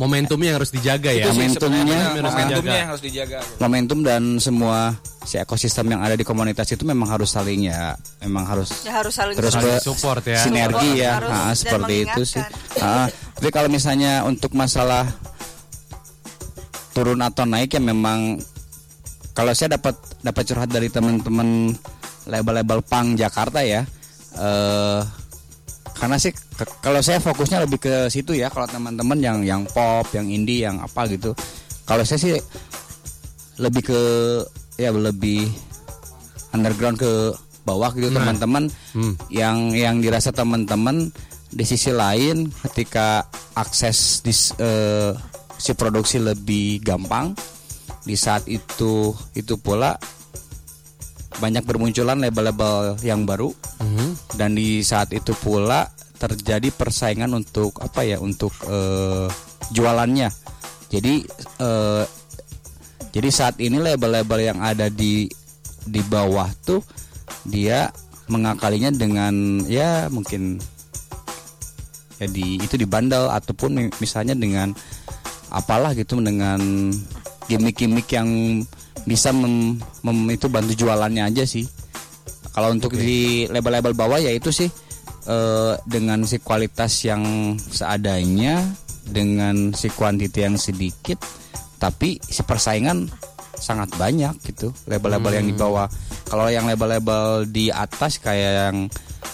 [0.00, 1.28] Momentumnya yang harus dijaga ya.
[1.28, 2.72] Momentumnya momentumnya dijaga.
[2.72, 3.38] yang harus dijaga.
[3.44, 3.60] gitu.
[3.60, 8.42] momentum dan semua si ekosistem yang ada di komunitas itu memang harus saling ya memang
[8.42, 10.40] harus ya harus saling terus Saling support ya.
[10.40, 12.80] sinergi Support ya harus Ah, dan seperti itu sih mengingatkan.
[12.80, 13.06] Ah,
[13.36, 15.12] tapi kalau misalnya untuk masalah
[16.92, 18.36] turun atau naik ya memang
[19.32, 21.72] kalau saya dapat dapat curhat dari teman-teman
[22.24, 23.82] label-label pang Jakarta ya
[24.34, 25.00] eh
[25.92, 30.08] karena sih ke- kalau saya fokusnya lebih ke situ ya kalau teman-teman yang yang pop
[30.10, 31.32] yang indie yang apa gitu
[31.84, 32.34] kalau saya sih
[33.56, 34.00] lebih ke
[34.76, 35.48] ya lebih
[36.50, 37.32] underground ke
[37.62, 38.20] bawah gitu Nah.
[38.20, 39.14] teman-teman Hmm.
[39.28, 41.08] yang yang dirasa teman-teman
[41.48, 43.22] di sisi lain ketika
[43.54, 45.12] akses di eh,
[45.62, 47.38] si produksi lebih gampang.
[48.02, 49.94] Di saat itu itu pula
[51.38, 53.54] banyak bermunculan label-label yang baru.
[53.82, 54.38] Mhm.
[54.38, 59.26] dan di saat itu pula terjadi persaingan untuk apa ya untuk eh,
[59.70, 60.30] jualannya.
[60.86, 61.26] Jadi
[61.58, 62.04] eh,
[63.10, 65.26] jadi saat ini label-label yang ada di
[65.82, 66.78] di bawah tuh
[67.42, 67.90] dia
[68.30, 70.62] mengakalinya dengan ya mungkin
[72.22, 74.70] ya di itu di bandel ataupun mi- misalnya dengan
[75.52, 76.88] apalah gitu dengan
[77.46, 78.28] gimmick-gimmick yang
[79.04, 81.68] bisa mem, mem- itu bantu jualannya aja sih.
[82.52, 84.68] Kalau untuk di label-label bawah ya itu sih
[85.28, 87.22] eh, dengan si kualitas yang
[87.58, 88.60] seadanya
[89.08, 91.18] dengan si kuantiti yang sedikit
[91.80, 93.10] tapi si persaingan
[93.58, 95.88] sangat banyak gitu label-label yang di bawah.
[96.28, 98.78] Kalau yang label-label di atas kayak yang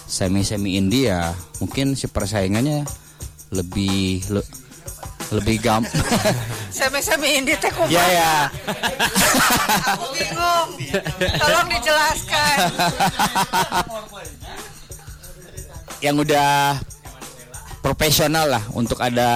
[0.09, 2.87] semi-semi indie ya mungkin si persaingannya
[3.53, 4.68] lebih le-
[5.35, 5.93] lebih gampang.
[6.77, 7.93] Semi-semi indie teh kumaha?
[7.93, 8.35] ya ya.
[9.93, 10.69] Aku bingung.
[11.19, 12.57] Tolong dijelaskan.
[15.99, 16.79] yang udah
[17.83, 19.31] profesional lah untuk ada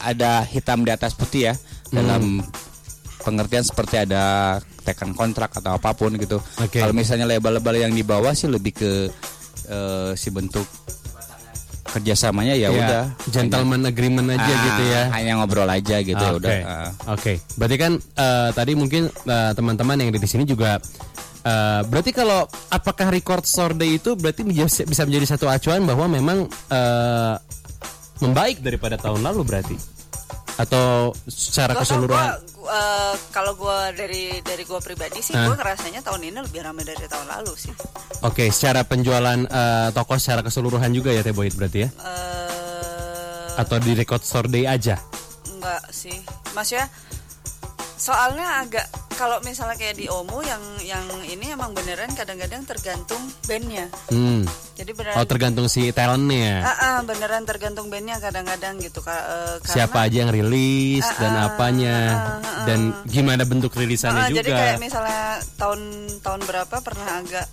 [0.00, 1.54] ada hitam di atas putih ya
[1.92, 2.40] dalam
[3.20, 6.40] pengertian seperti ada tekan kontrak atau apa pun gitu.
[6.56, 6.80] Oke.
[6.80, 8.92] Kalau misalnya label-label yang di bawah sih lebih ke
[9.68, 10.64] eh, si bentuk
[11.90, 15.02] kerjasamanya ya, udah gentleman agreement aja Ah, gitu ya.
[15.10, 16.38] hanya ngobrol aja gitu ya Oke.
[16.38, 16.52] udah.
[16.62, 16.90] ah.
[17.10, 17.32] Oke.
[17.54, 20.78] Berarti kan eh, tadi mungkin eh, teman-teman yang ada di sini juga
[21.42, 26.06] eh, berarti kalau apakah record store day itu berarti bisa bisa menjadi satu acuan bahwa
[26.06, 27.34] memang eh,
[28.20, 29.76] membaik daripada tahun lalu berarti
[30.56, 35.44] atau secara Gua- keseluruhan gua, eh, kalau gue dari dari gue pribadi sih Hah?
[35.44, 37.74] gue ngerasanya tahun ini lebih ramai dari tahun lalu sih
[38.20, 41.88] Oke, secara penjualan eh, toko secara keseluruhan juga ya Teh Boyd berarti ya?
[41.94, 44.96] eh Atau di record store day aja?
[45.50, 46.16] enggak sih
[46.50, 46.88] maksudnya
[48.00, 53.92] soalnya agak kalau misalnya kayak di Omu yang yang ini emang beneran kadang-kadang tergantung bandnya
[54.08, 54.48] Hmm.
[54.72, 56.64] jadi beneran Oh tergantung si talentnya.
[56.64, 61.32] Ah, ah, beneran tergantung bandnya kadang-kadang gitu eh, karena Siapa aja yang rilis Ah, dan
[61.36, 64.40] ah, apanya ah, ah, dan gimana bentuk rilisannya Ah, juga.
[64.40, 65.22] Jadi kayak misalnya
[65.60, 65.80] tahun
[66.24, 67.46] tahun berapa pernah agak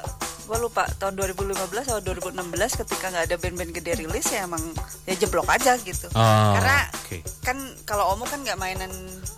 [0.48, 1.60] gue lupa tahun 2015
[1.92, 4.64] atau 2016 ketika nggak ada band-band gede rilis ya emang
[5.04, 6.08] ya jeblok aja gitu.
[6.16, 7.18] Oh, Karena oke.
[7.44, 8.90] kan kalau Omo kan nggak mainan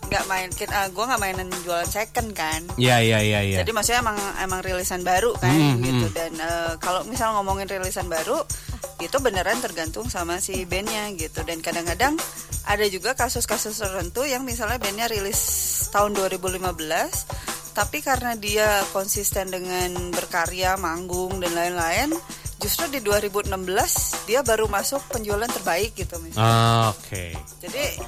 [0.10, 2.62] nggak main uh, gue nggak mainan jualan second kan.
[2.78, 3.58] Iya iya iya iya.
[3.66, 6.16] Jadi maksudnya emang emang rilisan baru kan Hmm, gitu hmm.
[6.18, 8.42] dan eh, kalau misal ngomongin rilisan baru
[9.00, 12.20] itu beneran tergantung sama si bandnya gitu dan kadang-kadang
[12.68, 15.40] ada juga kasus-kasus tertentu yang misalnya bandnya rilis
[15.90, 16.68] tahun 2015
[17.74, 22.12] tapi karena dia konsisten dengan berkarya, manggung dan lain-lain
[22.60, 23.56] justru di 2016
[24.28, 26.44] dia baru masuk penjualan terbaik gitu misalnya.
[26.44, 27.32] Ah, Oke.
[27.64, 28.04] Jadi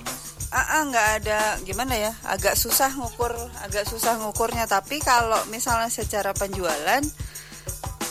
[0.51, 3.31] ah ah, nggak ada gimana ya, agak susah ngukur,
[3.63, 4.67] agak susah ngukurnya.
[4.67, 6.99] Tapi kalau misalnya secara penjualan,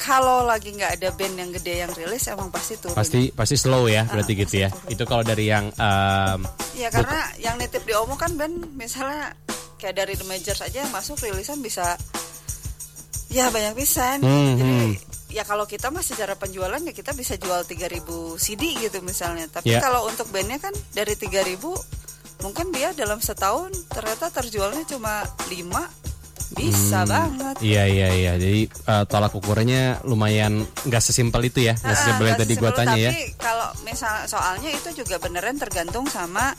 [0.01, 2.97] kalau lagi nggak ada band yang gede yang rilis, emang pasti turun.
[2.97, 4.73] Pasti pasti slow ya Ah, berarti gitu ya.
[4.89, 6.41] Itu kalau dari yang em,
[6.81, 9.37] Ya karena yang nitip di Omo kan band misalnya
[9.81, 11.97] kayak dari The Majors aja yang masuk rilisan bisa
[13.29, 14.21] ya banyak pisan.
[14.21, 14.91] Hmm, Jadi hmm.
[15.31, 18.05] ya kalau kita mah secara penjualan ya kita bisa jual 3000
[18.37, 19.49] CD gitu misalnya.
[19.49, 19.81] Tapi Ya.
[19.81, 21.57] kalau untuk bandnya kan dari 3000
[22.41, 25.89] mungkin dia dalam setahun ternyata terjualnya cuma 5
[26.51, 27.63] bisa banget.
[27.63, 28.33] Iya iya iya.
[28.35, 31.79] Jadi eh, tolak ukurnya lumayan nggak sesimpel itu ya.
[31.79, 33.11] Nggak Ah, sesimpel yang tadi gua sesimpel, tanya ya.
[33.15, 36.51] Tapi kalau misal soalnya itu juga beneran tergantung sama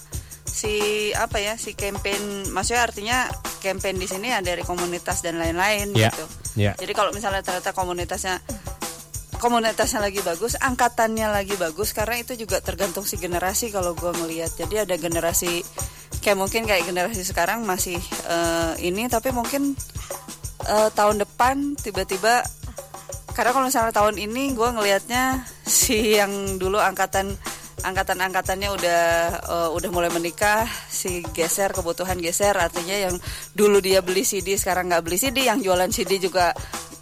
[0.52, 3.18] si apa ya si campaign maksudnya artinya
[3.64, 6.26] campaign di sini ya dari komunitas dan lain-lain Ya, gitu.
[6.60, 6.76] ya.
[6.76, 8.44] Jadi kalau misalnya ternyata komunitasnya
[9.40, 14.54] komunitasnya lagi bagus, angkatannya lagi bagus karena itu juga tergantung si generasi kalau gua ngelihat.
[14.54, 15.64] Jadi ada generasi
[16.22, 17.98] kayak mungkin kayak generasi sekarang masih
[18.30, 19.74] eh, ini tapi mungkin
[20.68, 22.46] eh, tahun depan tiba-tiba
[23.32, 27.32] karena kalau misalnya tahun ini gue ngelihatnya si yang dulu angkatan
[27.82, 29.02] angkatan angkatannya udah
[29.42, 33.16] eh, udah mulai menikah si geser kebutuhan geser artinya yang
[33.52, 36.54] dulu dia beli CD sekarang nggak beli CD yang jualan CD juga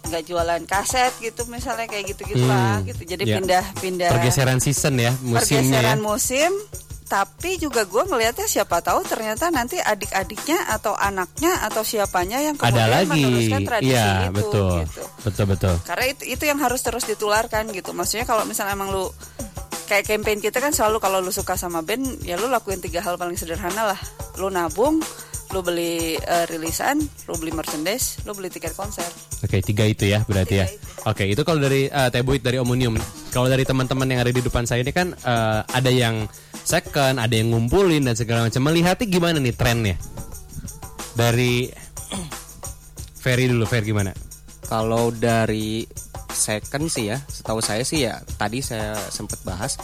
[0.02, 3.36] nggak jualan kaset gitu misalnya kayak gitu gitu lah Hmm, gitu jadi ya.
[3.36, 5.38] pindah pindah Pergeseran season ya musimnya
[5.78, 5.94] ya.
[5.94, 6.50] pergeseran musim
[7.06, 12.70] tapi juga gue ngelihatnya siapa tahu ternyata nanti adik-adiknya atau anaknya atau siapanya yang Ada
[12.70, 13.10] kemudian lagi.
[13.20, 14.70] meneruskan tradisi Iya, itu betul.
[14.80, 15.02] gitu.
[15.20, 15.74] Betul betul.
[15.82, 17.90] Karena itu itu yang harus terus ditularkan gitu.
[17.90, 19.10] Maksudnya kalau misalnya emang lu
[19.90, 23.18] kayak campaign kita kan selalu kalau lu suka sama band ya lu lakuin tiga hal
[23.18, 24.00] paling sederhana lah.
[24.38, 25.02] Lu nabung,
[25.50, 29.02] lu beli eh, rilisan, lu beli merchandise, lu beli tiket konser.
[29.42, 30.70] Oke, tiga itu ya berarti ya.
[31.10, 32.94] Oke, itu kalau dari uh, dari Omnium.
[33.34, 36.30] Kalau dari teman-teman yang ada di depan saya ini kan eh, ada yang
[36.62, 38.62] second, ada yang ngumpulin dan segala macam.
[38.62, 39.96] Melihatnya gimana nih trennya?
[41.18, 41.66] Dari
[43.18, 44.14] Ferry dulu, Ferry gimana?
[44.70, 45.82] Kalau dari
[46.32, 49.76] second sih ya, setahu saya sih ya tadi saya sempat bahas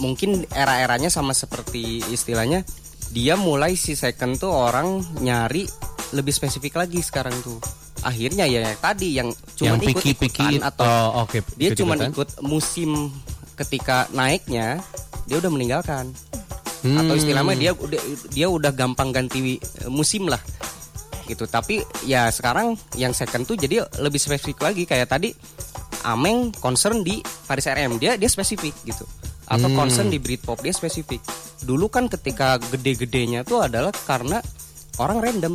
[0.00, 2.64] mungkin era-eranya sama seperti istilahnya
[3.12, 5.68] dia mulai si second tuh orang nyari
[6.16, 7.60] lebih spesifik lagi sekarang tuh.
[8.00, 9.28] akhirnya ya tadi yang
[9.60, 13.12] cuma Yang ikut piki-piki atau oh, oke, dia cuma ikut musim
[13.60, 14.80] ketika naiknya
[15.28, 16.08] dia udah meninggalkan
[16.80, 16.96] Hmm.
[16.96, 18.00] atau istilahnya dia udah
[18.32, 19.60] dia udah gampang ganti
[19.92, 20.40] musim lah
[21.30, 21.46] gitu.
[21.46, 24.82] Tapi ya sekarang yang second tuh jadi lebih spesifik lagi.
[24.84, 25.30] Kayak tadi
[26.00, 29.04] Ameng concern di Paris RM dia dia spesifik gitu.
[29.50, 29.76] Atau Hmm.
[29.78, 31.20] concern di Britpop dia spesifik.
[31.62, 34.40] Dulu kan ketika gede-gedenya tuh adalah karena
[34.98, 35.54] orang random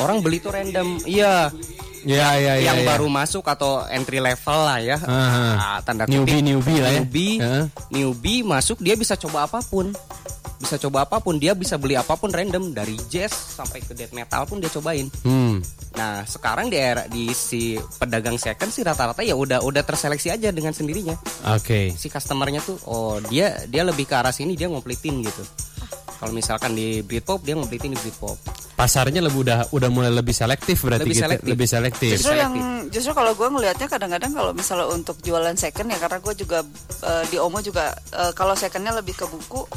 [0.00, 1.52] orang beli tuh random iya
[2.00, 2.88] Ya, ya, ya, yang ya.
[2.88, 4.96] baru masuk atau entry level lah ya.
[5.04, 6.98] Ah, tanda Newbie, kutip newbie lah ya.
[6.98, 7.64] newbie Heeh.
[7.92, 9.92] newbie masuk dia bisa coba apa pun
[10.56, 14.12] bisa coba apa pun dia bisa beli apa pun random dari jazz sampai ke death
[14.12, 15.60] metal pun dia cobain Hmm.
[15.90, 20.48] nah sekarang di era di si pedagang second sih rata-rata ya udah udah terseleksi aja
[20.48, 21.20] dengan sendirinya
[21.50, 21.92] Oke.
[21.92, 25.44] si customernya tuh oh dia dia lebih ke arah sini dia ngomplitin gitu
[26.20, 28.36] kalau misalkan di Britpop dia ngomplitin di Britpop
[28.76, 31.24] Pasarnya lebih udah udah mulai lebih selektif berarti Lebih gitu.
[31.24, 31.48] selektif.
[31.52, 32.10] Lebih selektif.
[32.16, 32.52] Justru yang
[32.88, 36.58] justru kalau gue ngelihatnya kadang-kadang kalau misalnya untuk jualan second ya karena gue juga
[37.04, 39.68] eh, di Omo juga eh, kalau secondnya lebih ke buku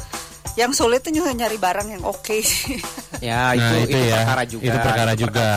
[0.54, 2.80] yang sulit tuh juga nyari barang yang oke sih.
[3.28, 4.16] ya itu Nah, itu, itu ya.
[4.16, 5.48] perkara juga Itu perkara Itu juga.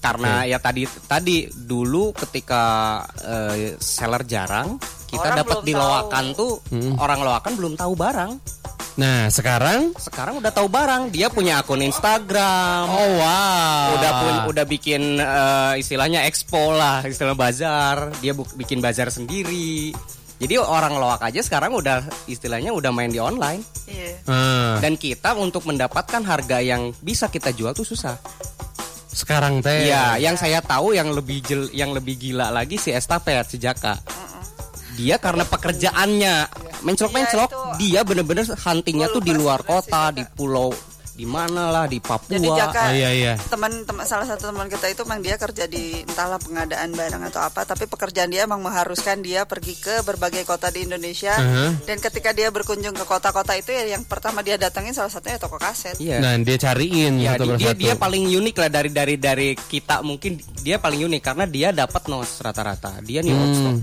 [0.00, 2.62] karena ya tadi tadi dulu ketika
[3.20, 5.80] eh, seller jarang kita dapat di tahu.
[5.80, 6.52] loakan tuh
[6.96, 8.32] orang loakan belum tahu barang
[8.94, 9.90] Nah, sekarang?
[9.98, 11.10] Sekarang udah tahu barang.
[11.10, 12.86] Dia punya akun Instagram.
[12.86, 13.98] Oh wow.
[13.98, 18.14] udah pun udah bikin eh, istilahnya expo lah istilah bazar.
[18.22, 19.90] Dia bu- bikin bazar sendiri.
[20.38, 23.62] Jadi orang loak aja sekarang udah istilahnya udah main di online.
[23.86, 24.14] Iya.
[24.26, 28.18] Ah, dan kita untuk mendapatkan harga yang bisa kita jual tuh susah.
[29.14, 29.86] Sekarang teh.
[29.86, 33.94] Iya, yang saya tahu yang lebih jel, yang lebih gila lagi si Estafet si Jaka.
[34.94, 36.34] Dia karena pekerjaannya
[36.82, 40.70] menclok-menclok, Iya, itu- dia bener-bener huntingnya tuh di luar kota, di pulau
[41.14, 42.26] di mana lah, di Papua.
[42.26, 43.32] Jadi Jaka Ah, iya, iya.
[43.38, 47.62] teman-teman salah satu teman kita itu memang dia kerja di entahlah pengadaan barang atau apa,
[47.62, 51.38] tapi pekerjaan dia emang mengharuskan dia pergi ke berbagai kota di Indonesia.
[51.38, 51.70] Uh-huh.
[51.86, 55.54] Dan ketika dia berkunjung ke kota-kota itu ya yang pertama dia datangin salah satunya toko
[55.54, 55.94] kaset.
[56.02, 56.18] Iya.
[56.18, 60.02] Nah, dia cariin Ya, satu di- dia dia paling unik lah dari dari dari kita
[60.02, 60.34] mungkin
[60.66, 62.98] dia paling unik karena dia dapat nos rata-rata.
[63.06, 63.42] Dia nih Hmm.
[63.46, 63.76] outstock.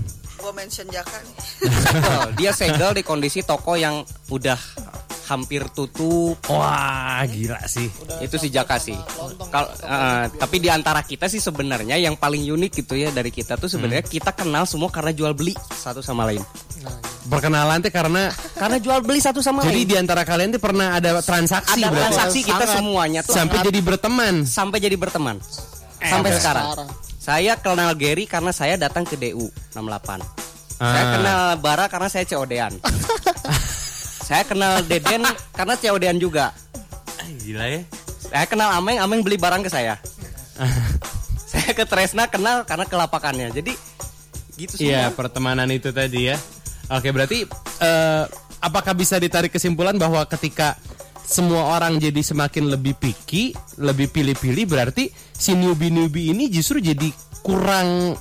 [0.52, 1.34] Mention Jaka nih.
[1.62, 2.28] Segel.
[2.38, 4.58] dia segel di kondisi toko yang udah
[5.24, 6.36] hampir tutup.
[6.46, 7.88] Wah, gila sih.
[8.20, 8.94] itu si Jaka sih.
[9.48, 13.56] Kal- eh, tapi di antara kita sih sebenarnya yang paling unik gitu ya dari kita
[13.56, 14.12] tuh sebenarnya Hmm.
[14.12, 16.44] kita kenal semua karena jual beli satu sama lain.
[17.22, 19.88] Perkenalan teh karena Karena jual beli satu sama jadi lain.
[19.88, 22.02] di antara kalian tuh pernah ada transaksi ada berarti.
[22.04, 22.76] transaksi kita Sangat.
[22.76, 24.34] semuanya tuh sampai jadi berteman.
[24.44, 25.36] sampai jadi berteman.
[25.98, 26.66] Sampai sekarang.
[27.16, 30.41] Saya kenal Gary karena saya datang ke DU 68.
[30.82, 31.12] Saya Ah.
[31.14, 32.74] kenal Bara karena saya COD-an.
[34.28, 35.22] saya kenal Deden
[35.54, 36.50] karena COD-an juga.
[37.38, 37.80] Gila ya.
[38.18, 40.02] Saya kenal Ameng, Ameng beli barang ke saya.
[41.52, 43.54] saya ke Tresna kenal karena kelapakannya.
[43.54, 43.72] Jadi
[44.58, 44.90] gitu semua.
[44.90, 46.36] Iya, pertemanan itu tadi ya.
[46.90, 47.46] Oke, berarti
[47.78, 48.24] eh,
[48.58, 50.74] apakah bisa ditarik kesimpulan bahwa ketika
[51.22, 57.08] semua orang jadi semakin lebih picky, lebih pilih-pilih berarti si newbie-newbie ini justru jadi
[57.46, 58.18] kurang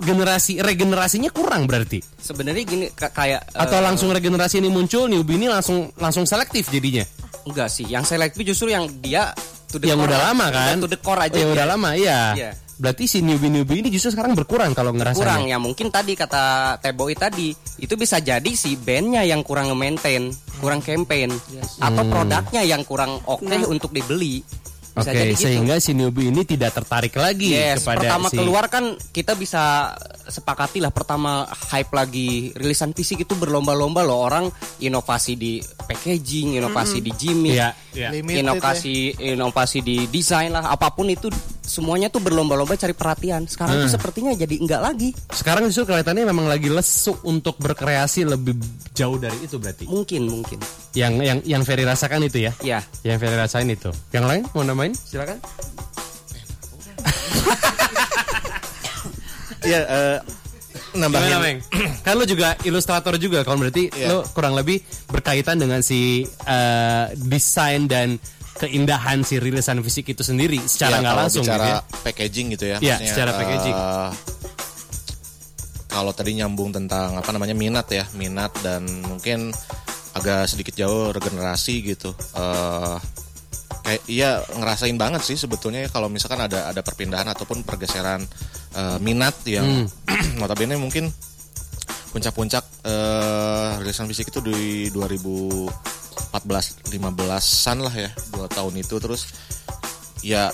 [0.00, 2.00] generasi regenerasinya kurang berarti?
[2.16, 6.68] Sebenarnya gini ka- kayak atau eh, langsung regenerasi ini muncul newbie ini langsung langsung selektif
[6.68, 7.04] jadinya?
[7.44, 7.84] Enggak sih.
[7.84, 9.30] Yang selektif justru yang dia
[9.68, 10.74] to the yang core udah lama kan?
[10.76, 11.36] Udah to the core aja.
[11.36, 12.20] yang udah lama iya.
[12.34, 12.52] Iya.
[12.80, 15.20] berarti si newbie-newbie ini justru sekarang berkurang kalau ngerasanya?
[15.20, 16.44] Kurang ya mungkin tadi kata
[16.80, 20.32] Teboy tadi itu bisa jadi si bandnya yang kurang nge-maintain
[20.64, 21.28] kurang campaign
[21.76, 24.40] atau produknya yang kurang oke untuk dibeli
[24.90, 25.46] Oke, jadi gitu.
[25.46, 29.94] sehingga si newbie ini tidak tertarik lagi Yes, kepada pertama si keluar kan kita bisa
[30.26, 36.98] sepakati lah pertama hype lagi rilisan fisik itu berlomba-lomba loh orang inovasi di packaging, inovasi
[36.98, 38.08] di gimmick, Iya, iya.
[38.10, 38.94] Limited inovasi
[39.34, 41.30] inovasi di desain lah apa pun itu
[41.60, 43.46] semuanya tuh berlomba-lomba cari perhatian.
[43.46, 43.86] Sekarang Hmm.
[43.86, 45.14] tuh sepertinya jadi enggak lagi.
[45.30, 48.58] Sekarang justru kelihatannya memang lagi lesu untuk berkreasi lebih
[48.90, 49.86] jauh dari itu berarti.
[49.86, 50.58] Mungkin mungkin.
[50.98, 52.52] Yang yang yang Ferry rasakan itu ya?
[52.66, 52.82] Ya.
[53.06, 53.90] Yang Ferry rasain itu.
[54.10, 54.96] Yang lain mau namain?
[54.96, 55.36] Silakan.
[59.60, 60.18] Iya, eh,
[60.96, 61.60] nambahin.
[61.60, 64.08] Gimana, kan lu juga ilustrator juga kan berarti Iya.
[64.08, 68.16] lu kurang lebih berkaitan dengan si eh, desain dan
[68.56, 71.80] keindahan si rilisan fisik itu sendiri secara Iya, nggak kalau langsung bicara gitu ya.
[72.00, 72.76] packaging gitu ya.
[72.78, 73.76] Iya, maksudnya, secara packaging.
[73.76, 74.10] eh,
[75.90, 79.52] kalau tadi nyambung tentang apa namanya minat ya, minat dan mungkin
[80.10, 82.16] agak sedikit jauh regenerasi gitu.
[82.32, 82.96] Eh
[83.80, 88.22] kayak iya ngerasain banget sih sebetulnya kalau misalkan ada ada perpindahan ataupun pergeseran
[88.76, 89.88] eh, minat yang
[90.40, 91.08] notabene mungkin
[92.10, 95.70] puncak-puncak eh rilisan fisik itu di 2014
[96.90, 99.30] 15-an lah ya dua tahun itu terus
[100.20, 100.50] ya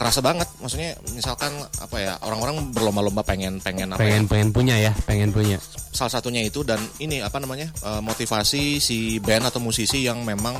[0.00, 0.48] kerasa banget.
[0.64, 4.30] Maksudnya misalkan apa ya orang-orang berlomba-lomba pengen pengen apa pengen ya?
[4.30, 5.58] pengen punya ya pengen punya
[5.92, 10.56] Salah satunya itu dan ini apa namanya eh, motivasi si band atau musisi yang memang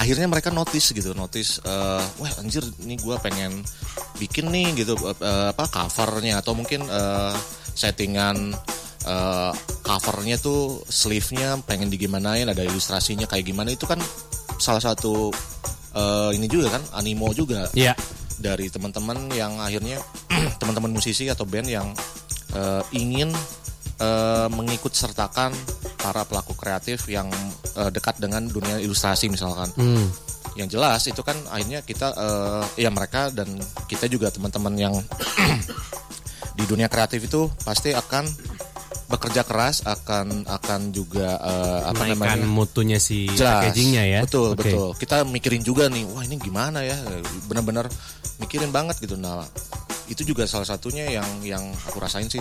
[0.00, 3.60] akhirnya mereka notice gitu, notice eh, wah anjir ini gue pengen
[4.16, 7.34] bikin nih gitu eh, apa covernya atau mungkin eh,
[7.76, 8.56] settingan
[9.04, 9.52] eh,
[9.84, 14.00] covernya tuh sleeve-nya pengen digimanain ada ilustrasinya kayak gimana itu kan
[14.56, 15.28] salah satu
[15.92, 17.92] eh, ini juga kan animo juga Iya.
[18.40, 20.00] dari teman-teman yang akhirnya
[20.60, 21.92] teman-teman musisi atau band yang
[22.56, 23.28] eh, ingin
[24.00, 25.52] eh, mengikut sertakan
[26.00, 27.28] para pelaku kreatif yang
[27.76, 29.68] eh, dekat dengan dunia ilustrasi misalkan.
[29.76, 30.08] Hmm.
[30.58, 33.46] Yang jelas itu kan akhirnya kita eh, ya mereka dan
[33.86, 34.94] kita juga teman-teman yang
[36.58, 38.26] di dunia kreatif itu pasti akan
[39.10, 43.66] bekerja keras akan akan juga eh, apa Menaikkan namanya mutunya si Jelas.
[43.66, 44.70] packagingnya ya Betul, Oke.
[44.70, 44.88] betul.
[44.96, 46.94] Kita mikirin juga nih, wah ini gimana ya?
[47.50, 47.90] Benar-benar
[48.38, 49.18] mikirin banget gitu.
[49.18, 49.42] Nah,
[50.06, 52.38] itu juga salah satunya yang yang aku rasain sih.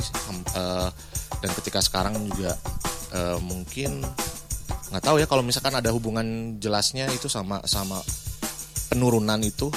[0.53, 0.89] Eh,
[1.39, 2.55] dan ketika sekarang juga
[3.11, 4.03] eh, mungkin
[4.89, 8.01] nggak tahu ya kalau misalkan ada hubungan jelasnya itu sama sama
[8.89, 9.69] penurunan itu,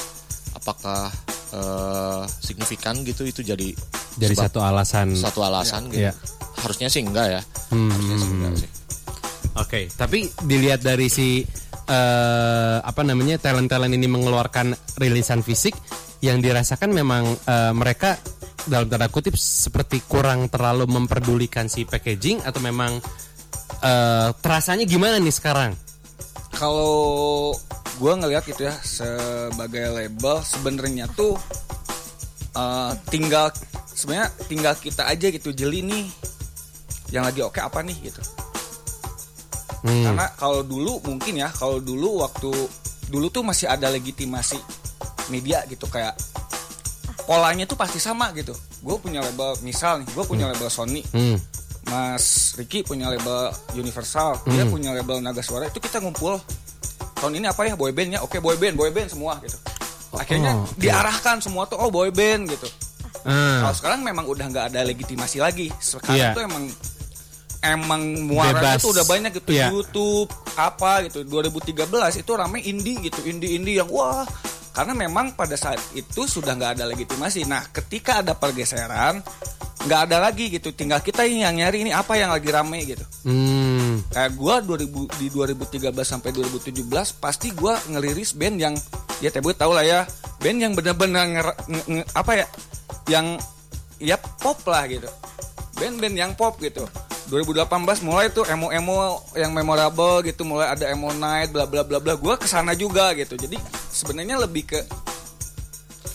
[0.56, 1.12] apakah
[1.52, 3.24] eh, signifikan gitu?
[3.24, 3.76] Itu jadi
[4.16, 5.08] Dari sebab- satu alasan.
[5.12, 6.08] satu alasan gitu.
[6.08, 6.12] Iya.
[6.62, 7.42] Harusnya sih enggak ya.
[7.68, 7.92] Hmm.
[7.92, 8.70] Harusnya sih enggak sih.
[9.52, 10.18] Oke, tapi
[10.48, 11.44] dilihat dari si
[11.88, 15.76] eh, apa namanya talent-talent ini mengeluarkan rilisan fisik
[16.24, 18.16] yang dirasakan memang eh, mereka
[18.66, 22.98] dalam tanda kutip seperti kurang terlalu memperdulikan si packaging atau memang
[23.82, 25.72] eh, terasanya gimana nih sekarang?
[26.54, 27.50] Kalau
[27.98, 31.34] gue ngelihat gitu ya sebagai label sebenarnya tuh
[32.54, 33.50] eh, tinggal
[33.92, 36.06] sebenarnya tinggal kita aja gitu jeli nih
[37.12, 38.22] yang lagi oke apa nih gitu.
[39.82, 40.04] Hmm.
[40.06, 42.50] Karena kalau dulu mungkin ya kalau dulu waktu
[43.10, 44.56] dulu tuh masih ada legitimasi
[45.28, 46.14] media gitu kayak
[47.22, 48.52] polanya tuh pasti sama gitu.
[48.78, 51.38] Gue punya label misal nih, gue punya label Sony, Hmm.
[51.84, 54.70] Mas Ricky punya label Universal, dia Hmm.
[54.70, 55.66] punya label Naga Suara.
[55.66, 56.38] Itu kita ngumpul
[57.16, 58.20] tahun ini apa ya boyband ya?
[58.20, 59.58] Oke boyband, boyband semua gitu.
[60.12, 60.76] Akhirnya Oh, oke.
[60.76, 62.68] diarahkan semua tuh oh boyband gitu.
[63.22, 63.62] Ah.
[63.62, 65.70] Kalau sekarang memang udah nggak ada legitimasi lagi.
[65.78, 66.30] Sekarang Iya.
[66.32, 66.64] tuh emang
[67.62, 68.82] emang muaranya Bebas.
[68.82, 69.70] tuh udah banyak gitu Iya.
[69.70, 71.86] YouTube apa gitu 2013
[72.16, 74.26] itu rame indie gitu indie-indie yang wah
[74.72, 77.44] karena memang pada saat itu sudah nggak ada legitimasi.
[77.44, 79.20] Nah ketika ada pergeseran
[79.84, 80.72] nggak ada lagi gitu.
[80.72, 83.04] Tinggal kita yang nyari ini apa yang lagi rame gitu.
[83.22, 84.02] Hmm.
[84.10, 86.82] kayak gua 2000 di 2013 sampai 2017
[87.22, 88.74] pasti gua ngeliris band yang
[89.22, 90.02] ya tebe tau lah ya
[90.42, 91.54] band yang benar-benar
[92.18, 92.46] apa ya
[93.06, 93.38] yang
[94.02, 95.06] ya pop lah gitu
[95.82, 96.86] band-band yang pop gitu
[97.26, 97.66] 2018
[98.02, 98.94] mulai tuh emo-emo
[99.34, 103.10] yang memorable gitu mulai ada emo night bla bla bla bla gua ke sana juga
[103.14, 103.58] gitu jadi
[103.90, 104.78] sebenarnya lebih ke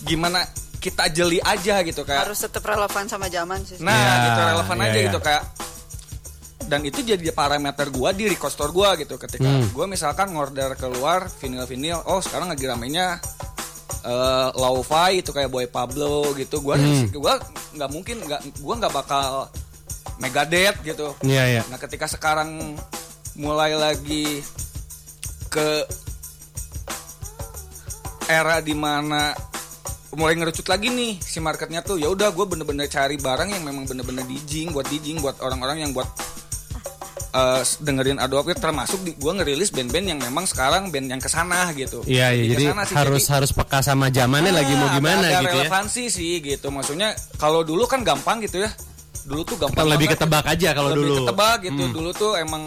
[0.03, 0.45] gimana
[0.77, 3.81] kita jeli aja gitu kayak Harus tetap relevan sama zaman sih.
[3.81, 5.05] Nah, Ya, gitu relevan ya, aja ya.
[5.09, 5.43] gitu kayak
[6.63, 9.71] dan itu jadi parameter gua di record store gua gitu ketika Hmm.
[9.71, 13.17] gua misalkan ngorder keluar vinil-vinil oh sekarang lagi ramenya
[14.07, 17.11] eh lo-fi itu kayak Boy Pablo gitu gua Hmm.
[17.13, 17.35] gua
[17.75, 19.51] nggak mungkin nggak gua nggak bakal
[20.17, 21.61] Megadeth gitu Iya, iya.
[21.67, 22.73] nah ketika sekarang
[23.35, 24.41] mulai lagi
[25.47, 25.85] ke
[28.27, 29.31] era di mana
[30.13, 33.85] mulai ngerucut lagi nih si marketnya tuh ya udah gue bener-bener cari barang yang memang
[33.85, 36.07] bener-bener dijing buat dijing buat orang-orang yang buat
[37.29, 41.69] eh, dengerin Adobe termasuk di, gue ngerilis band-band yang memang sekarang band yang ke sana
[41.71, 42.43] gitu Iya, iya.
[42.47, 45.41] Lebih jadi sih, harus jadi- harus peka sama zamannya lagi mau Ah, gimana ada, ada
[45.41, 45.61] gitu ya.
[45.61, 48.71] relevansi sih gitu maksudnya kalau dulu kan gampang gitu ya
[49.23, 50.19] dulu tuh gampang Lebih banget.
[50.19, 51.15] ketebak aja kalau Lebih dulu.
[51.21, 51.93] ketebak gitu Hmm.
[51.93, 52.63] dulu tuh emang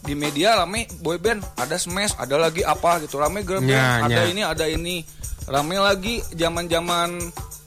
[0.00, 4.20] di media rame boyband ada smash ada lagi apa gitu rame girl band Ya, ada
[4.22, 4.24] ya.
[4.26, 5.04] ini ada ini
[5.44, 7.20] rame lagi zaman zaman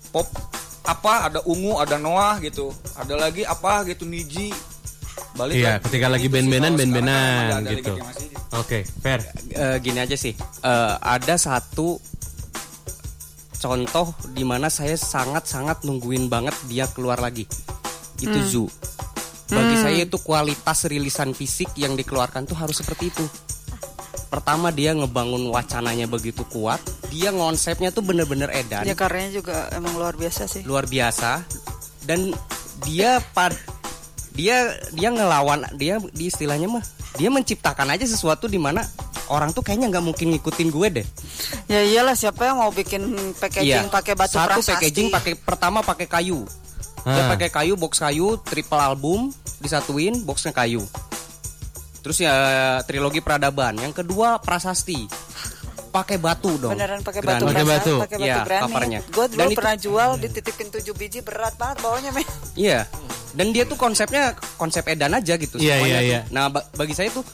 [0.10, 0.26] pop
[0.84, 4.50] apa ada ungu ada Noah gitu ada lagi apa gitu Niji
[5.34, 7.94] balik Iya, lagi ketika ke lagi band-bandan, band-bandan ada gitu.
[8.54, 9.20] Oke, fair.
[9.50, 11.98] Eh, gini aja sih Eh, ada satu
[13.56, 17.48] contoh di mana saya sangat-sangat nungguin banget dia keluar lagi
[18.20, 18.46] itu Hmm.
[18.46, 18.68] Zoo
[19.46, 19.84] bagi Hmm.
[19.84, 23.24] saya itu kualitas rilisan fisik yang dikeluarkan tuh harus seperti itu
[24.28, 29.94] pertama dia ngebangun wacananya begitu kuat dia konsepnya tuh bener-bener edan Ya karyanya juga emang
[29.94, 30.62] luar biasa sih.
[30.64, 31.46] luar biasa
[32.04, 32.34] dan
[32.82, 33.54] dia pad
[34.34, 34.58] dia
[34.92, 36.84] dia ngelawan dia di istilahnya mah
[37.14, 38.82] dia menciptakan aja sesuatu di mana
[39.28, 41.08] orang tuh kayaknya nggak mungkin ngikutin gue deh
[41.66, 43.02] Ya iyalah siapa yang mau bikin
[43.36, 44.42] packaging pakai batu Iya.
[44.42, 44.72] Satu prasasti.
[44.74, 46.44] packaging pakai pertama pakai kayu.
[47.04, 47.30] Dia Ah.
[47.30, 49.30] pakai kayu, box kayu, triple album
[49.60, 50.82] disatuin, boxnya kayu.
[52.00, 52.34] Terus ya
[52.82, 53.78] trilogi peradaban.
[53.78, 55.08] Yang kedua prasasti.
[55.86, 56.74] pakai batu dong.
[56.74, 57.94] Beneran pakai batu Pakai batu.
[58.02, 58.64] pakai batu Iya, granit.
[58.66, 59.00] covernya.
[59.06, 62.26] Gue dulu Dan itu- pernah jual dititipin 7 biji berat banget bawahnya men.
[62.58, 62.90] Iya.
[63.34, 65.58] Dan dia tuh konsepnya konsep edan aja gitu.
[65.58, 66.10] Iya, semuanya iya, tuh.
[66.10, 66.22] iya.
[66.30, 67.26] Nah, ba- bagi saya tuh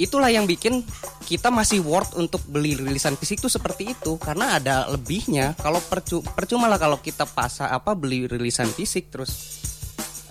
[0.00, 0.80] itulah yang bikin
[1.28, 5.54] kita masih worth untuk beli rilisan fisik tuh seperti itu karena ada lebihnya.
[5.60, 9.60] Kalau percu percuma lah kalau kita pasang apa beli rilisan fisik terus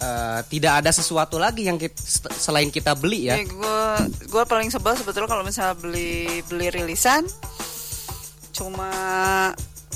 [0.01, 2.01] eh, tidak ada sesuatu lagi yang kita,
[2.34, 3.38] selain kita beli ya.
[3.39, 3.80] gue
[4.26, 7.23] gue paling sebel sebetulnya kalau misalnya beli beli rilisan
[8.51, 8.91] cuma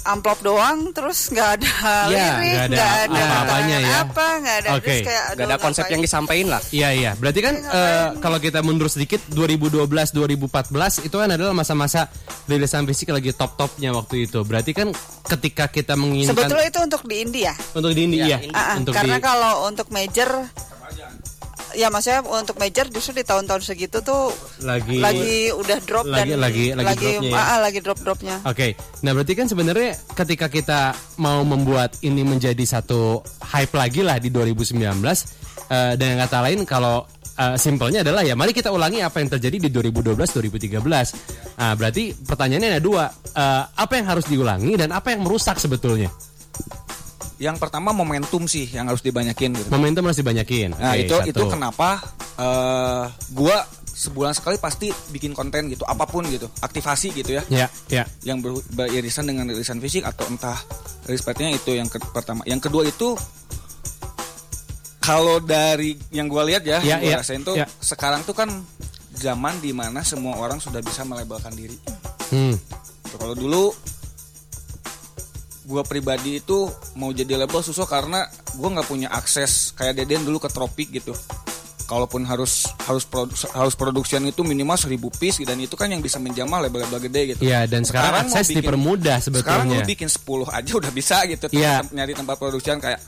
[0.03, 1.71] amplop doang terus nggak ada
[2.11, 3.91] Iya, lirik nggak ada nggak ada apa-apanya ya.
[4.03, 4.84] apa nggak ada Oke.
[4.84, 6.61] terus kayak Gak ada konsep yang disampaikan lah.
[6.69, 12.11] Iya iya, berarti kan eh, kalau kita mundur sedikit 2012 2014 itu kan adalah masa-masa
[12.45, 14.43] rilisan fisik lagi top-topnya waktu itu.
[14.43, 14.91] Berarti kan
[15.25, 18.75] ketika kita menginginkan sebetulnya itu untuk di India untuk di India, Iya, iya, Ah, ah,
[18.77, 20.30] untuk karena di kalau untuk major
[21.74, 24.30] ya maksudnya untuk major justru di tahun-tahun segitu tuh
[24.60, 27.36] lagi lagi udah drop lagi- dan lagi- lagi dropnya ya.
[27.36, 28.68] ah, ah, lagi drop dropnya Oke,
[29.00, 30.80] nah berarti kan sebenarnya ketika kita
[31.18, 34.80] mau membuat ini menjadi satu hype lagi lah di 2019
[35.68, 39.58] eh, dengan kata lain kalau eh, simpelnya adalah ya mari kita ulangi apa yang terjadi
[39.58, 40.78] di 2012 2013.
[41.54, 46.14] Nah, berarti pertanyaannya ada dua, Eh, apa yang harus diulangi dan apa yang merusak sebetulnya?
[47.41, 49.69] Yang pertama momentum sih yang harus dibanyakin gitu.
[49.73, 50.77] Momentum harus dibanyakin.
[50.77, 51.30] Nah, Oke, itu satu.
[51.30, 51.89] itu kenapa
[52.38, 53.03] eh
[53.34, 53.57] gua
[53.93, 57.43] sebulan sekali pasti bikin konten gitu, apa pun gitu, aktivasi gitu ya.
[57.49, 58.03] Ya, ya.
[58.26, 60.57] Yang ber- beririsan dengan rilisan fisik atau entah
[61.05, 62.41] rilisnya itu yang ke- pertama.
[62.49, 63.14] Yang kedua itu
[65.03, 67.68] kalau dari yang gua lihat ya, yang gua ya, rasain tuh ya.
[67.84, 68.49] sekarang tuh kan
[69.14, 71.76] zaman di mana semua orang sudah bisa melabelkan diri.
[72.34, 72.55] Hmm.
[73.14, 73.69] Kalau dulu
[75.64, 80.38] gua pribadi itu mau jadi label susah karena gua nggak punya akses kayak Deden dulu
[80.38, 81.15] ke tropik gitu.
[81.84, 86.15] Kalaupun harus harus produ, harus produksian itu minimal 1000 piece dan itu kan yang bisa
[86.15, 87.41] menjamah label-label gede gitu.
[87.44, 89.85] Ya, dan sekarang, mau akses bikin- dipermudah Sekarang lu sebetulnya.
[89.85, 91.84] bikin 10 aja udah bisa gitu Iya.
[91.84, 93.03] tem- nyari tempat produksian kayak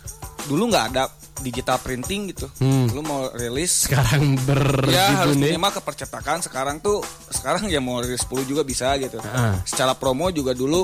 [0.45, 1.07] dulu nggak ada
[1.40, 2.52] digital printing gitu.
[2.60, 2.91] Hmm.
[2.91, 6.99] Lu mau rilis Sekarang ber Ya harus minimal ke percetakan sekarang tuh
[7.32, 9.18] sekarang ya mau rilis 10 juga bisa gitu.
[9.18, 9.56] Heeh.
[9.64, 10.84] Secara promo juga dulu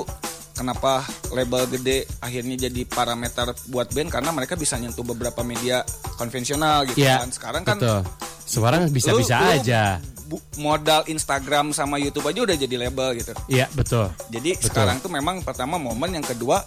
[0.52, 5.80] kenapa label gede akhirnya jadi parameter buat band karena mereka bisa nyentuh beberapa media
[6.14, 7.20] konvensional gitu Iya.
[7.20, 7.30] kan.
[7.30, 8.00] Sekarang kan Betul.
[8.42, 9.96] Sekarang bisa-bisa aja.
[10.22, 13.32] bu- modal Instagram sama YouTube aja udah jadi label gitu.
[13.46, 14.08] Iya, betul.
[14.28, 14.64] Jadi Betul.
[14.68, 16.60] sekarang tuh memang pertama momen yang kedua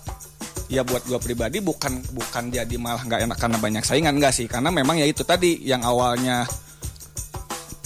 [0.65, 4.49] ya buat gua pribadi bukan bukan jadi malah nggak enak karena banyak saingan enggak sih
[4.49, 6.41] karena memang ya itu tadi yang awalnya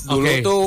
[0.07, 0.39] dulu Oke.
[0.39, 0.63] tuh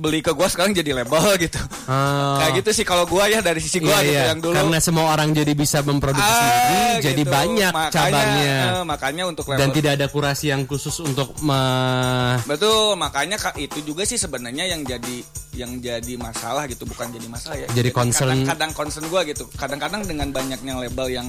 [0.00, 1.60] beli ke gua sekarang jadi label gitu.
[1.84, 2.40] Ah.
[2.40, 4.22] Kayak gitu sih kalau gua ya dari sisi gua Iya, gitu iya.
[4.26, 7.30] yang dulu Karena semua orang jadi bisa memproduksi Ah, sendiri, jadi gitu.
[7.30, 8.56] banyak Makanya, cabangnya.
[8.56, 13.84] eh, makanya untuk label Dan tidak ada kurasi yang khusus untuk me- Betul, makanya itu
[13.84, 15.16] juga sih sebenarnya yang jadi
[15.52, 17.68] yang jadi masalah gitu, bukan jadi masalah ya.
[17.68, 18.32] Jadi concern.
[18.40, 19.44] Kadang-kadang concern gua gitu.
[19.52, 21.28] Kadang-kadang dengan banyaknya label yang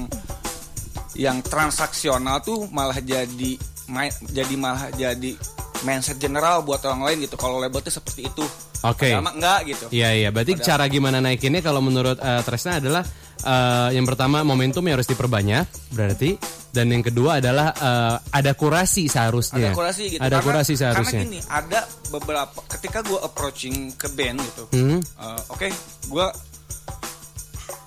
[1.12, 5.36] yang transaksional tuh malah jadi ma- jadi malah jadi
[5.82, 7.34] mindset general buat orang lain gitu.
[7.36, 8.44] Kalau label tuh seperti itu.
[8.82, 9.10] Oke.
[9.10, 9.84] Padahal mah enggak gitu.
[9.90, 13.02] Iya iya, berarti Padahal- cara gimana naikinnya kalau menurut eh, Tresna adalah
[13.38, 16.34] eh, yang pertama momentum yang harus diperbanyak, berarti
[16.72, 19.70] dan yang kedua adalah eh, ada kurasi seharusnya.
[19.70, 20.20] Ada kurasi gitu.
[20.20, 21.20] Ada Karena- kurasi seharusnya.
[21.22, 21.80] Karena gini, ada
[22.10, 24.64] beberapa ketika gue approaching ke band gitu.
[24.74, 24.98] Hmm.
[24.98, 25.68] eh, Oke,
[26.10, 26.26] gue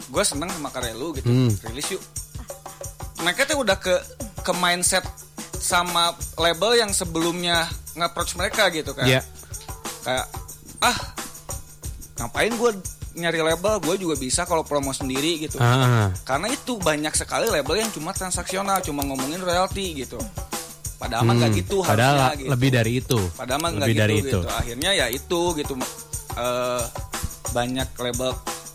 [0.05, 1.27] gue seneng sama karya lu gitu.
[1.27, 1.51] Hmm.
[1.67, 2.03] Rilis yuk.
[3.19, 3.95] Mereka tuh udah ke
[4.39, 5.03] ke mindset
[5.65, 6.03] sama
[6.37, 9.03] label yang sebelumnya nge-approach mereka gitu kan.
[9.03, 9.25] Iya.
[9.99, 10.25] Kayak
[10.79, 10.97] ah
[12.15, 12.71] ngapain gue
[13.15, 15.71] nyari label gue juga bisa kalau promo sendiri gitu Ah,
[16.03, 16.07] ah.
[16.21, 20.19] karena itu banyak sekali label yang cuma transaksional cuma ngomongin royalti gitu
[20.95, 23.19] padahal mah Hmm, gitu Padahal harusnya gitu lebih dari itu.
[23.33, 24.39] padahal mah lebih gitu, dari gitu itu.
[24.49, 25.73] akhirnya ya itu gitu
[26.35, 26.83] Eh,
[27.49, 28.31] banyak label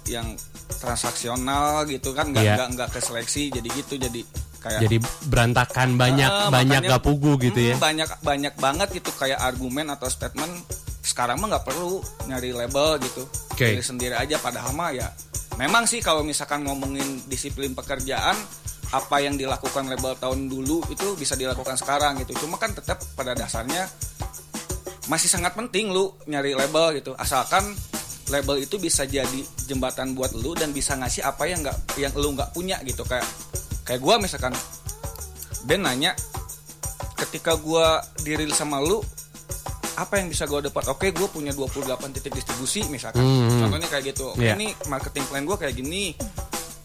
[0.07, 0.33] yang
[0.81, 2.55] transaksional gitu kan nggak Iya.
[2.57, 4.21] nggak nggak keseleksi jadi gitu jadi
[4.61, 4.97] kayak Jadi
[5.27, 7.75] berantakan banyak Ah, banyak makanya- gak pugu gitu ya.
[7.75, 10.53] Hmm, banyak banyak banget gitu kayak argumen atau statement
[11.01, 13.25] sekarang mah nggak perlu nyari label gitu.
[13.57, 15.09] Pilih sendiri aja padahal mah ya
[15.57, 18.33] memang sih kalau misalkan ngomongin disiplin pekerjaan
[18.91, 23.33] apa yang dilakukan label tahun dulu itu bisa dilakukan sekarang gitu cuma kan tetap pada
[23.33, 23.85] dasarnya
[25.07, 27.63] masih sangat penting lu nyari label gitu asalkan
[28.31, 32.33] label itu bisa jadi jembatan buat lu dan bisa ngasih apa yang nggak yang lu
[32.33, 33.03] nggak punya gitu.
[33.05, 33.27] Kayak
[33.85, 34.55] kayak gua misalkan
[35.67, 36.15] Ben nanya
[37.19, 39.03] ketika gua dirilis sama lu
[39.99, 40.89] apa yang bisa gua dapat?
[40.89, 43.21] Oke gua punya 28 titik distribusi misalkan.
[43.21, 43.61] Hmm, hmm.
[43.67, 44.33] contohnya kayak gitu.
[44.39, 44.55] Iya.
[44.57, 46.15] ini marketing plan gua kayak gini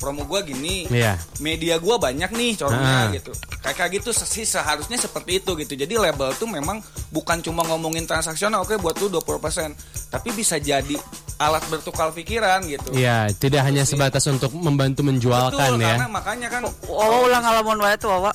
[0.05, 1.17] promo gua gini Iya.
[1.41, 3.09] media gua banyak nih corongnya Ah.
[3.09, 6.77] gitu kayak kayak gitu sih seharusnya seperti itu gitu jadi label tuh memang
[7.09, 9.73] bukan cuma ngomongin transaksional oke buat lu 20%
[10.07, 10.93] tapi bisa jadi
[11.35, 15.97] alat bertukar pikiran gitu Iya, tidak hanya sebatas untuk membantu menjualkan Betul, ya.
[15.97, 18.29] karena makanya kan Wawa ulang ngalamun wae tuh Wawa.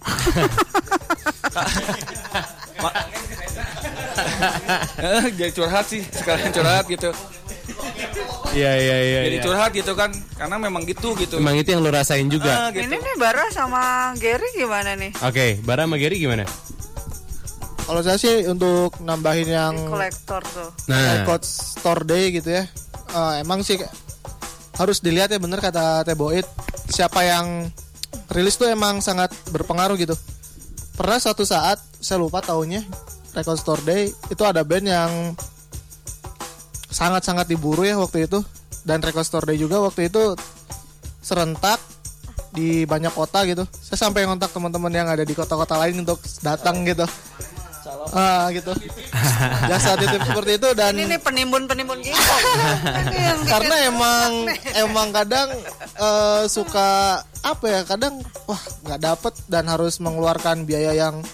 [4.96, 7.10] Eh, jadi curhat sih sekalian curhat gitu
[8.50, 9.20] Iya, iya, iya.
[9.30, 9.44] jadi iya.
[9.46, 12.50] curhat gitu kan karena memang gitu gitu Emang itu yang lu rasain juga.
[12.50, 12.82] Ah, gitu.
[12.90, 15.14] Ini nih Bara sama Gary gimana nih?
[15.22, 16.42] Oke, Bara sama Gary gimana?
[17.86, 20.70] Kalau saya sih untuk nambahin yang Kolektor tuh.
[20.86, 22.64] Nah, record store day gitu ya.
[23.10, 23.78] eh, emang sih
[24.78, 26.46] harus dilihat ya bener kata Teboit
[26.86, 27.66] siapa yang
[28.30, 30.14] rilis tuh emang sangat berpengaruh gitu.
[30.94, 32.86] Pernah suatu saat saya lupa tahunnya
[33.34, 35.10] record store day itu ada band yang
[37.00, 38.44] sangat-sangat diburu ya waktu itu
[38.84, 40.36] dan record store day juga waktu itu
[41.24, 41.80] serentak
[42.52, 43.64] di banyak kota gitu.
[43.72, 47.08] Saya sampai ngontak teman-teman yang ada di kota-kota lain untuk datang gitu.
[48.12, 48.74] Ah gitu.
[49.70, 52.18] Jasa titip seperti itu dan Ini nih penimbun-penimbun gitu.
[53.52, 54.30] Karena emang
[54.76, 55.48] emang kadang
[55.96, 61.24] eh, suka apa ya kadang wah nggak dapet dan harus mengeluarkan biaya yang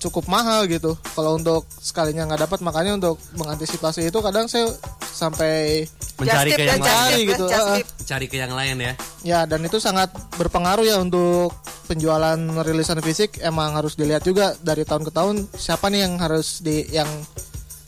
[0.00, 4.72] cukup mahal gitu kalau untuk sekalinya nggak dapat makanya untuk mengantisipasi itu kadang saya
[5.12, 5.84] sampai
[6.16, 7.24] mencari ke yang ya, lain.
[7.28, 7.60] gitu, ya.
[8.08, 8.92] Cari ke yang lain ya.
[9.20, 10.08] ya dan itu sangat
[10.40, 11.52] berpengaruh ya untuk
[11.84, 16.64] penjualan rilisan fisik emang harus dilihat juga dari tahun ke tahun siapa nih yang harus
[16.64, 17.08] di yang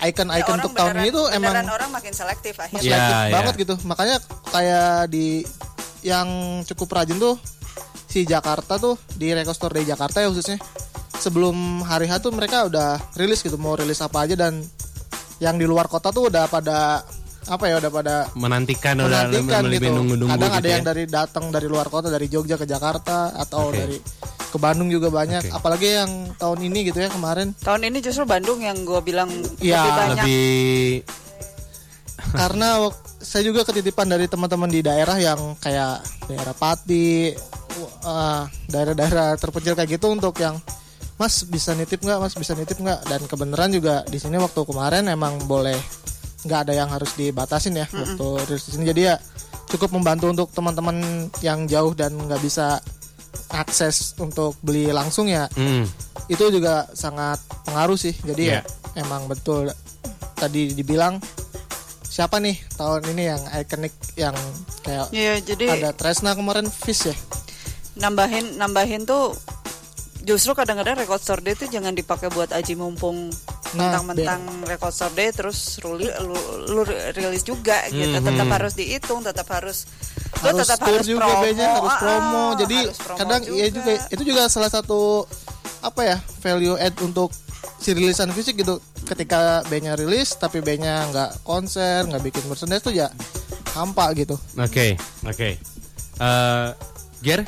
[0.02, 2.82] Ya, icon-icon orang untuk tahun beneran- ini tuh emang beneran orang makin selektif akhirnya.
[2.82, 3.30] Selektif iya.
[3.30, 4.16] banget gitu makanya
[4.50, 5.46] kayak di
[6.02, 6.28] yang
[6.66, 7.38] cukup rajin tuh
[8.10, 10.58] si Jakarta tuh di Record Store Day Jakarta ya khususnya
[11.18, 14.62] sebelum hari H tuh mereka udah rilis gitu mau rilis apa aja dan
[15.42, 17.02] yang di luar kota tuh udah pada
[17.42, 20.88] apa ya udah pada Menantikan, udah menantikan lebih gitu nunggu-nunggu kadang gitu ada yang ya.
[20.94, 23.82] dari datang dari luar kota dari Jogja ke Jakarta atau Oke.
[23.82, 23.98] dari
[24.52, 25.50] ke Bandung juga banyak Oke.
[25.50, 29.26] apalagi yang tahun ini gitu ya kemarin Tahun ini justru Bandung yang gue bilang
[29.58, 30.16] Iya, lebih banyak.
[30.22, 30.90] lebih
[32.30, 32.68] karena
[33.32, 37.34] saya juga ketitipan dari teman-teman di daerah yang kayak daerah Pati,
[38.06, 40.54] uh, daerah-daerah terpencil kayak gitu untuk yang
[41.14, 43.06] Mas bisa nitip nggak, Mas bisa nitip nggak?
[43.06, 45.76] Dan kebenaran juga di sini waktu kemarin emang boleh
[46.42, 48.84] nggak ada yang harus dibatasin ya waktu rilis di sini.
[48.84, 49.14] Jadi ya
[49.68, 50.98] cukup membantu untuk teman-teman
[51.40, 52.82] yang jauh dan nggak bisa
[53.48, 55.84] akses untuk beli langsung ya Hmm,
[56.26, 58.12] itu juga sangat pengaruh sih.
[58.18, 58.60] Jadi Iya.
[58.94, 59.70] ya emang betul
[60.34, 61.20] tadi dibilang
[62.02, 64.36] siapa nih tahun ini yang ikonik yang
[64.82, 67.16] kayak Iya, jadi ada Tresna kemarin Fish ya.
[67.94, 69.36] nambahin nambahin tuh
[70.22, 73.28] justru kadang-kadang record store day itu jangan dipakai buat aji mumpung
[73.72, 76.36] Nah, mentang-mentang record store day terus ruli, lu,
[76.68, 78.26] lu rilis juga gitu Mhm.
[78.28, 79.88] tetap harus dihitung tetap harus
[80.38, 82.44] harus tetap tour harus juga promo harus ah, promo.
[82.44, 85.24] ah, Jadi harus promo kadang iya juga itu juga salah satu
[85.80, 87.32] apa ya value add untuk
[87.76, 88.76] si rilisan fisik gitu.
[89.02, 93.08] Ketika bandnya rilis tapi bandnya nggak konser nggak bikin merchandise tuh ya
[93.72, 94.36] hampa gitu.
[94.54, 94.94] Oke,
[95.24, 95.48] oke.
[96.14, 96.68] Eh,
[97.20, 97.40] Ger,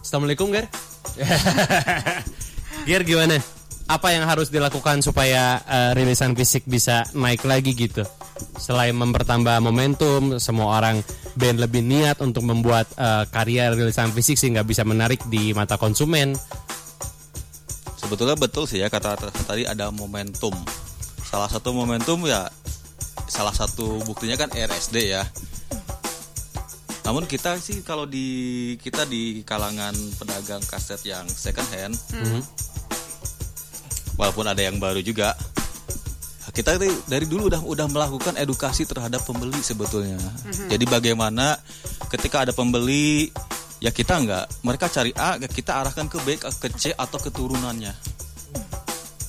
[0.00, 0.70] assalamualaikum Ger.
[2.88, 3.38] Ger gimana?
[3.90, 8.06] Apa yang harus dilakukan supaya eh, rilisan fisik bisa naik lagi gitu?
[8.56, 11.02] Selain mempertambah momentum, semua orang
[11.34, 16.38] band lebih niat untuk membuat eh, karya rilisan fisik sehingga bisa menarik di mata konsumen.
[17.98, 20.54] Sebetulnya betul sih ya kata tadi ada momentum.
[21.26, 22.50] Salah satu momentum ya
[23.30, 25.22] salah satu buktinya kan RSD ya.
[27.00, 28.26] Namun kita sih kalau di
[28.76, 31.94] kita di kalangan pedagang kaset yang second hand,
[34.14, 35.32] walaupun ada yang baru juga,
[36.50, 40.20] kita dari- dari dulu udah udah melakukan edukasi terhadap pembeli sebetulnya.
[40.68, 41.56] Jadi bagaimana
[42.08, 43.32] ketika ada pembeli
[43.78, 47.94] ya kita nggak mereka cari A kita arahkan ke B ke C atau keturunannya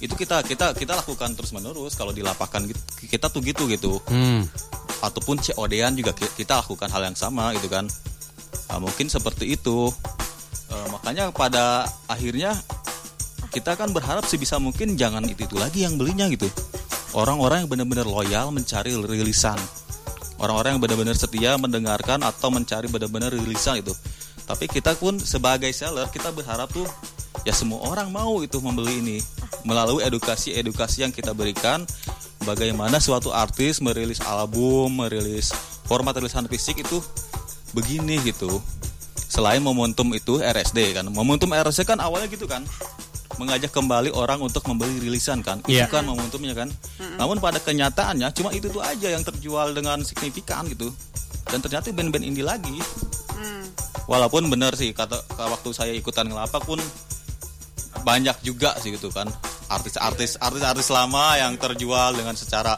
[0.01, 4.01] itu kita kita kita lakukan terus menerus kalau di lapangan gitu, kita tuh gitu gitu.
[4.09, 4.45] Hmm.
[5.01, 7.89] ataupun COD-an juga ki- kita lakukan hal yang sama gitu kan.
[8.69, 9.89] Nah, mungkin seperti itu.
[10.69, 12.53] Eh, makanya pada akhirnya
[13.49, 16.45] kita kan berharap sebisa mungkin jangan itu itu lagi yang belinya gitu.
[17.17, 19.57] Orang-orang yang benar-benar loyal mencari rilisan.
[20.37, 23.97] Orang-orang yang benar-benar setia mendengarkan atau mencari benar-benar rilisan itu
[24.51, 26.83] tapi kita pun sebagai seller kita berharap tuh
[27.47, 29.17] ya semua orang mau itu membeli ini.
[29.61, 31.85] Melalui edukasi-edukasi yang kita berikan
[32.41, 35.53] bagaimana suatu artis merilis album merilis
[35.85, 36.97] format rilisan fisik itu
[37.77, 38.61] begini gitu.
[39.31, 41.05] Selain momentum itu RSD kan.
[41.07, 42.65] Momentum RSD kan awalnya gitu kan.
[43.39, 45.63] Mengajak kembali orang untuk membeli rilisan kan.
[45.65, 45.87] Iya.
[45.87, 46.69] itu kan momentumnya kan.
[47.15, 50.91] Namun pada kenyataannya cuma itu tuh aja yang terjual dengan signifikan gitu.
[51.47, 52.75] Dan ternyata band-band indie lagi.
[54.11, 56.75] Walaupun benar sih kata waktu saya ikutan ngelapak pun
[58.01, 59.29] banyak juga sih gitu kan.
[59.71, 62.75] Artis-artis artis-artis lama yang terjual dengan secara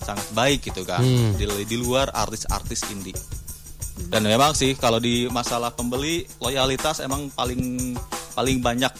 [0.00, 1.02] sangat baik gitu kan.
[1.02, 1.36] Hmm.
[1.36, 3.16] di, di luar artis-artis indie.
[4.08, 7.94] Dan memang sih kalau di masalah pembeli loyalitas emang paling
[8.32, 8.90] paling banyak.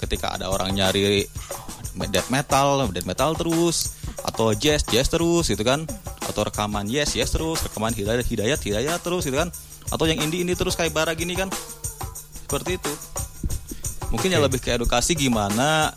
[0.00, 1.26] Ketika ada orang nyari
[2.08, 5.84] death metal death metal terus atau jazz jazz terus gitu kan.
[6.24, 9.52] Atau rekaman yes yes terus rekaman hidayat hidayat hidayat terus gitu kan.
[9.92, 11.52] Atau yang indie indie terus kayak bara gini kan.
[12.48, 12.92] Seperti itu
[14.08, 15.92] mungkin ya lebih ke edukasi gimana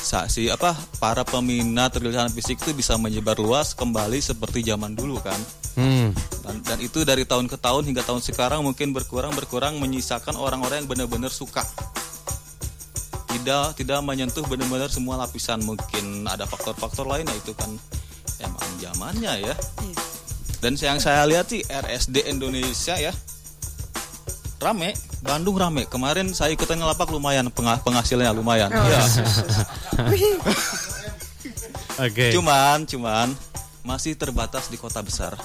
[0.00, 5.20] sa- si apa para peminat rilisan fisik itu bisa menyebar luas kembali seperti zaman dulu
[5.20, 5.38] kan?
[5.78, 6.10] Hmm.
[6.42, 10.82] dan, dan itu dari tahun ke tahun hingga tahun sekarang mungkin berkurang berkurang menyisakan orang-orang
[10.82, 11.62] yang benar-benar suka.
[13.30, 15.62] Tidak tidak menyentuh benar-benar semua lapisan.
[15.62, 17.70] Mungkin ada faktor-faktor lain ya itu kan
[18.42, 19.54] emang zamannya ya.
[20.58, 23.14] Dan yang saya lihat sih RSD Indonesia ya
[24.60, 29.00] rame Bandung rame kemarin saya ikutan ngelapak lumayan pengha- penghasilnya lumayan ya
[32.00, 32.32] Oke.
[32.32, 33.28] cuman cuman
[33.82, 35.36] masih terbatas di kota besar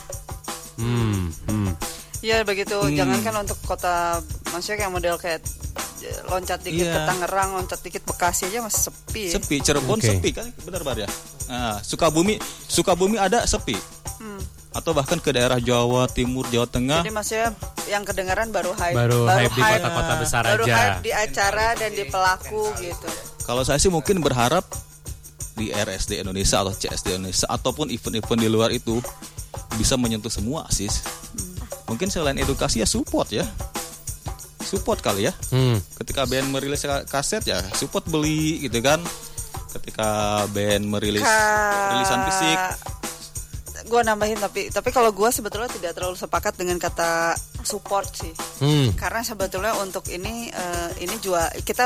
[0.75, 1.31] Hmm.
[1.47, 1.71] Hmm.
[2.19, 2.91] Ya begitu, Hmm.
[2.91, 5.39] jangankan untuk kota maksudnya kayak model kayak
[6.01, 6.93] eh, loncat dikit Iya.
[6.93, 9.23] ke Tangerang, loncat dikit Bekasi aja masih sepi.
[9.31, 10.11] sepi Cirebon Oke.
[10.11, 11.07] sepi kan benar bar ya
[11.47, 13.79] nah, Sukabumi Sukabumi ada sepi
[14.17, 14.35] Hmm.
[14.75, 16.99] Atau bahkan ke daerah Jawa Timur Jawa Tengah.
[16.99, 20.75] Jadi maksudnya yang kedengaran baru hype, Baru hype di kota-kota besar baru aja.
[20.75, 23.07] hype di acara dan di pelaku gitu.
[23.41, 24.65] kalau saya sih mungkin berharap
[25.53, 28.99] di RSD Indonesia atau CSD Indonesia ataupun event-event di luar itu
[29.73, 30.91] bisa menyentuh semua sih.
[31.85, 33.45] Mungkin selain edukasi ya support ya.
[34.59, 35.33] Support kali ya.
[35.47, 35.77] Hmm.
[35.95, 38.99] ketika band merilis ka- kaset ya support beli gitu kan.
[39.71, 40.07] Ketika
[40.49, 42.59] band merilis Ka- rilisan fisik
[43.85, 48.33] Gue nambahin tapi tapi kalau gue sebetulnya tidak terlalu sepakat dengan kata support sih.
[48.61, 48.93] Hmm.
[48.97, 51.85] Karena sebetulnya untuk ini eh, ini jual kita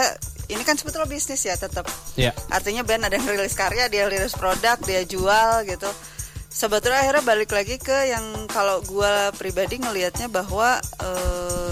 [0.49, 1.85] ini kan sebetulnya bisnis ya tetap.
[2.17, 2.33] Ya.
[2.49, 5.89] Artinya band ada yang rilis karya, dia rilis produk, dia jual gitu.
[6.49, 11.71] Sebetulnya akhirnya balik lagi ke yang kalau gue pribadi ngelihatnya bahwa eh,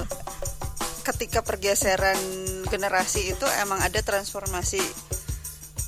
[1.02, 2.20] ketika pergeseran
[2.70, 4.84] generasi itu emang ada transformasi,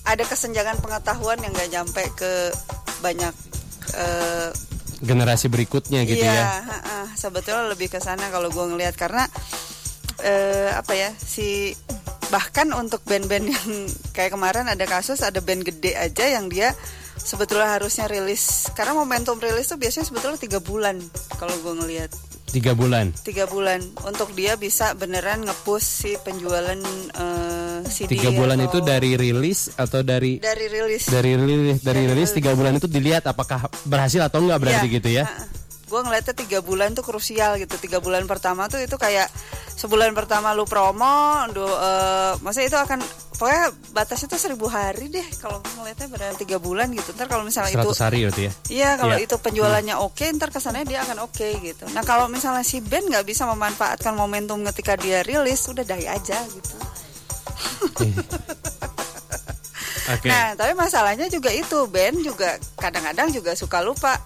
[0.09, 2.31] ada kesenjangan pengetahuan yang gak nyampe ke
[3.03, 3.35] banyak
[3.95, 4.49] eh,
[4.99, 6.45] Generasi berikutnya gitu iya, ya.
[6.59, 6.99] ha-ha.
[7.15, 9.23] sebetulnya lebih ke sana kalau gue ngelihat karena
[10.19, 11.71] eh, apa ya si
[12.29, 13.69] bahkan untuk band-band yang
[14.15, 16.75] kayak kemarin ada kasus ada band gede aja yang dia
[17.19, 20.99] sebetulnya harusnya rilis karena momentum rilis tuh biasanya sebetulnya tiga bulan
[21.39, 22.11] kalau gue ngelihat
[22.49, 23.13] Tiga bulan.
[23.19, 26.75] tiga bulan untuk dia bisa beneran ngepush si penjualan
[27.11, 32.03] eh, CD Tiga bulan atau- itu dari rilis atau dari dari rilis dari rilis dari
[32.03, 34.95] rilis tiga bulan itu dilihat apakah berhasil atau enggak berarti Iya.
[34.95, 35.23] gitu ya.
[35.89, 39.25] Gue ngeliatnya tiga bulan tuh krusial gitu tiga bulan pertama tuh itu kayak
[39.73, 42.99] sebulan pertama lu promo do, eh, maksudnya itu akan
[43.33, 47.71] pokoknya batasnya tuh seribu hari deh kalau ngeliatnya beneran tiga bulan gitu ntar kalau misalnya
[47.73, 48.51] itu 100 hari berarti ya.
[48.69, 49.25] Iya kalau Iya.
[49.25, 51.87] itu penjualannya oke ntar kesannya dia akan oke gitu.
[51.95, 56.37] Nah kalau misalnya si band nggak bisa memanfaatkan momentum ketika dia rilis udah die aja
[56.51, 56.75] gitu.
[57.87, 58.07] Oke.
[60.25, 64.17] Nah tapi masalahnya juga itu band juga kadang-kadang juga suka lupa.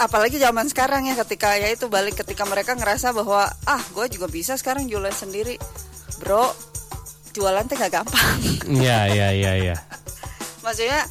[0.00, 4.32] Apalagi zaman sekarang ya ketika ya itu balik ketika mereka ngerasa bahwa ah gue juga
[4.32, 5.60] bisa sekarang jualan sendiri,
[6.16, 6.48] bro
[7.30, 8.36] jualan tuh gak gampang.
[8.80, 9.76] Iya iya iya iya.
[10.64, 11.04] maksudnya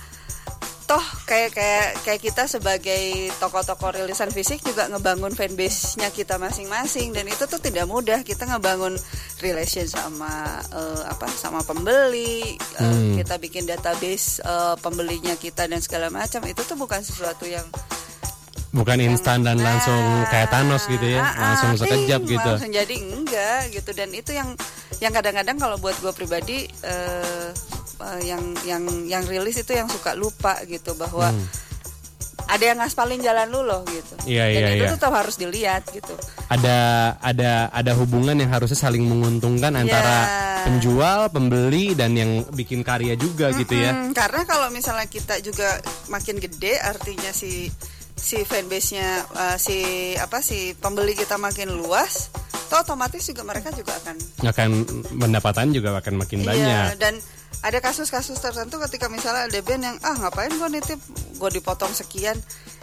[0.84, 7.30] toh kayak kayak kayak kita sebagai toko-toko rilisan fisik juga ngebangun fanbase-nya kita masing-masing dan
[7.30, 8.98] itu tuh tidak mudah kita ngebangun
[9.38, 13.22] relation sama eh, apa sama pembeli eh, Hmm.
[13.22, 17.70] kita bikin database eh, pembelinya kita dan segala macam itu tuh bukan sesuatu yang
[18.70, 19.98] Bukan instan dan langsung
[20.28, 22.50] kayak Thanos gitu ya, Ah, ah, langsung sekejap ting, gitu.
[22.54, 24.50] langsung jadi enggak gitu dan itu yang
[24.98, 27.50] yang kadang-kadang kalau buat gue pribadi eh,
[28.00, 31.34] eh, yang yang yang rilis itu yang suka lupa gitu bahwa
[32.46, 34.28] ada yang ngaspalin jalan lu loh gitu Hmm.
[34.28, 34.94] Iya, dan iya, itu iya.
[34.94, 36.14] tetap harus dilihat gitu
[36.48, 36.78] Ada
[37.18, 40.18] ada ada hubungan yang harusnya saling menguntungkan antara
[40.60, 40.66] Ya.
[40.68, 43.96] penjual, pembeli dan yang bikin karya juga gitu ya.
[43.96, 47.72] Hmm, karena kalau misalnya kita juga makin gede artinya si
[48.20, 49.78] si fanbase-nya eh, si
[50.14, 52.30] apa si pembeli kita makin luas
[52.68, 54.16] toh otomatis juga mereka juga akan
[54.46, 54.70] Akan
[55.16, 56.86] pendapatan juga akan makin Iya, banyak.
[57.00, 57.14] dan
[57.60, 61.00] ada kasus-kasus tertentu ketika misalnya ada band yang ah ngapain gue nitip
[61.36, 62.38] gue dipotong sekian,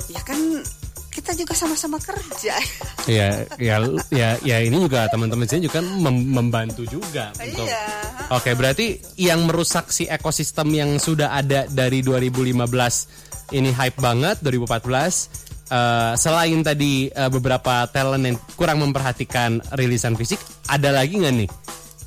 [0.09, 0.37] ya kan
[1.09, 2.57] kita juga sama-sama kerja.
[3.07, 3.79] Iya, ya,
[4.11, 7.31] ya, ya ini juga teman-teman sini juga mem- membantu juga.
[7.39, 7.87] untuk- Iya.
[8.35, 15.71] Oke, berarti yang merusak si ekosistem yang sudah ada dari 2015 ini hype banget 2014
[15.71, 21.51] eh, selain tadi eh, beberapa talent yang kurang memperhatikan rilisan fisik, ada lagi nggak nih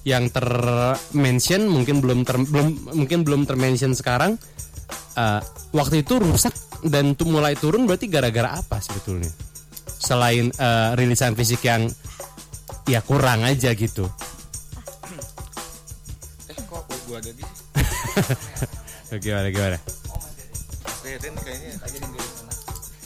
[0.08, 4.40] yang termention mungkin belum ter, belum mungkin belum termention sekarang
[5.20, 5.42] eh,
[5.76, 6.56] waktu itu rusak
[6.88, 9.32] dan tu mulai turun berarti gara-gara apa sebetulnya?
[10.00, 11.92] Selain eh, rilisan fisik yang
[12.88, 14.08] ya kurang aja gitu.
[16.48, 17.44] Eh kok gua ada di
[19.24, 19.99] gimana gimana?
[21.10, 22.54] Deden kayaknya aja di sana.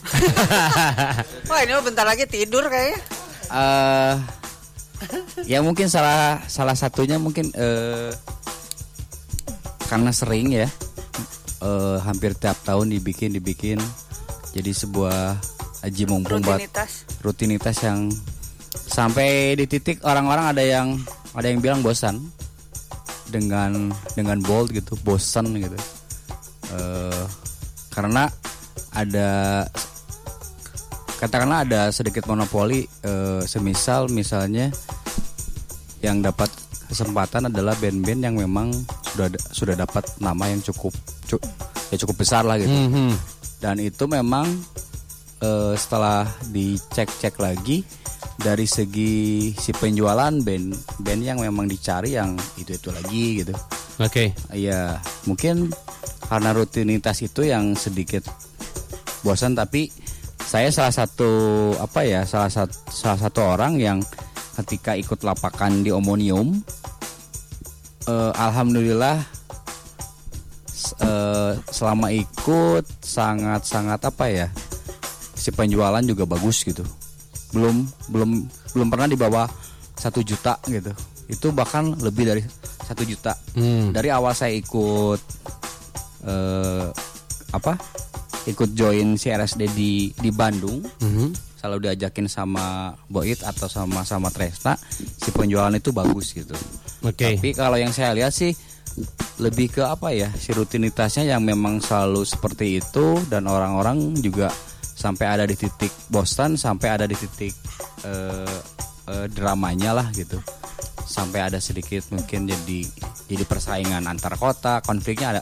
[1.49, 2.99] Wah ini mah bentar lagi tidur kayaknya.
[3.53, 4.15] eh
[5.45, 8.11] ya mungkin salah salah satunya mungkin eh
[9.88, 10.67] karena sering ya
[11.61, 13.80] eh hampir tiap tahun dibikin dibikin
[14.51, 15.38] jadi sebuah
[15.84, 16.91] aji mumpung buat Rutinitas.
[17.21, 18.11] rutinitas yang
[18.73, 20.88] sampai di titik orang-orang ada yang
[21.31, 22.19] ada yang bilang bosan
[23.27, 25.80] dengan dengan bold gitu bosan gitu
[26.73, 27.23] Eh,
[27.93, 28.25] karena
[28.91, 29.63] ada
[31.17, 34.73] katakanlah ada sedikit monopoli eh, semisal misalnya
[35.99, 36.51] yang dapat
[36.85, 38.73] kesempatan adalah band-band yang memang
[39.07, 40.91] sudah sudah dapat nama yang cukup
[41.23, 41.41] cu-
[41.89, 43.13] ya cukup besar lah gitu Mhm.
[43.59, 44.49] dan itu memang
[45.39, 47.87] eh, setelah dicek-cek lagi
[48.35, 49.15] dari segi
[49.53, 50.67] si penjualan band
[50.99, 53.53] band yang memang dicari yang itu itu lagi gitu
[53.93, 54.33] Oke.
[54.49, 55.69] Iya, mungkin
[56.27, 58.27] karena rutinitas itu yang sedikit
[59.23, 59.91] bosan tapi
[60.43, 61.31] saya salah satu
[61.79, 63.97] apa ya salah satu salah satu orang yang
[64.59, 66.61] ketika ikut lapakan di Omonium
[68.05, 69.17] eh, alhamdulillah
[70.99, 74.47] eh, selama ikut sangat sangat apa ya
[75.43, 76.87] si penjualan juga bagus gitu.
[77.51, 79.47] Belum belum belum pernah di bawah
[79.99, 80.95] satu juta gitu.
[81.27, 82.41] Itu bahkan lebih dari
[82.83, 83.35] satu juta.
[83.55, 83.95] Hmm.
[83.95, 85.19] dari awal saya ikut
[86.23, 86.87] eh,
[87.51, 87.73] apa
[88.43, 91.55] ikut join CRSD di di Bandung Mhm.
[91.55, 96.51] selalu diajakin sama Boit atau sama sama Tresna si penjualan itu bagus gitu
[97.01, 97.35] Oke.
[97.39, 98.51] tapi kalau yang saya lihat sih
[99.39, 104.51] lebih ke apa ya si rutinitasnya yang memang selalu seperti itu dan orang-orang juga
[104.93, 107.55] sampai ada di titik bosan sampai ada di titik
[108.03, 108.59] eh,
[109.07, 110.37] eh, dramanya lah gitu
[111.03, 112.79] sampai ada sedikit mungkin jadi
[113.31, 115.41] jadi persaingan antar kota konfliknya ada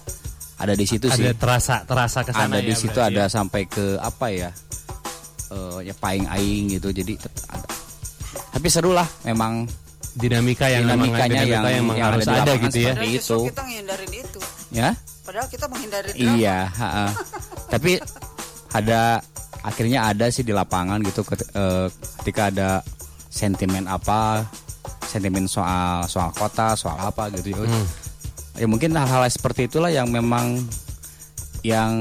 [0.62, 3.24] ada di situ sih Ada terasa terasa ke sana ada di ya situ berarti ada
[3.26, 3.28] ya.
[3.28, 4.50] sampai ke apa ya
[5.50, 7.18] eh, ya paing aing gitu jadi
[7.50, 7.68] ada.
[8.52, 9.66] tapi seru lah memang
[10.14, 12.92] dinamika yang dinamikanya dinamika yang, yang memang yang harus ada, di ada gitu ya.
[12.94, 14.40] Padahal itu kita menghindarin itu.
[14.72, 14.90] ya
[15.22, 16.34] Padahal kita menghindari drama.
[16.36, 17.06] iya ha-ha.
[17.70, 17.92] tapi
[18.72, 19.02] ada
[19.62, 21.22] akhirnya ada sih di lapangan gitu
[21.54, 21.88] eh,
[22.20, 22.70] ketika ada
[23.32, 24.44] sentimen apa
[25.06, 27.86] sentimen soal soal kota soal apa gitu ya Hmm.
[28.58, 30.60] Ya mungkin hal-hal seperti itulah yang memang
[31.62, 31.94] yang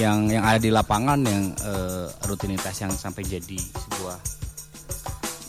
[0.00, 4.18] yang yang ada di lapangan yang eh, rutinitas yang sampai jadi sebuah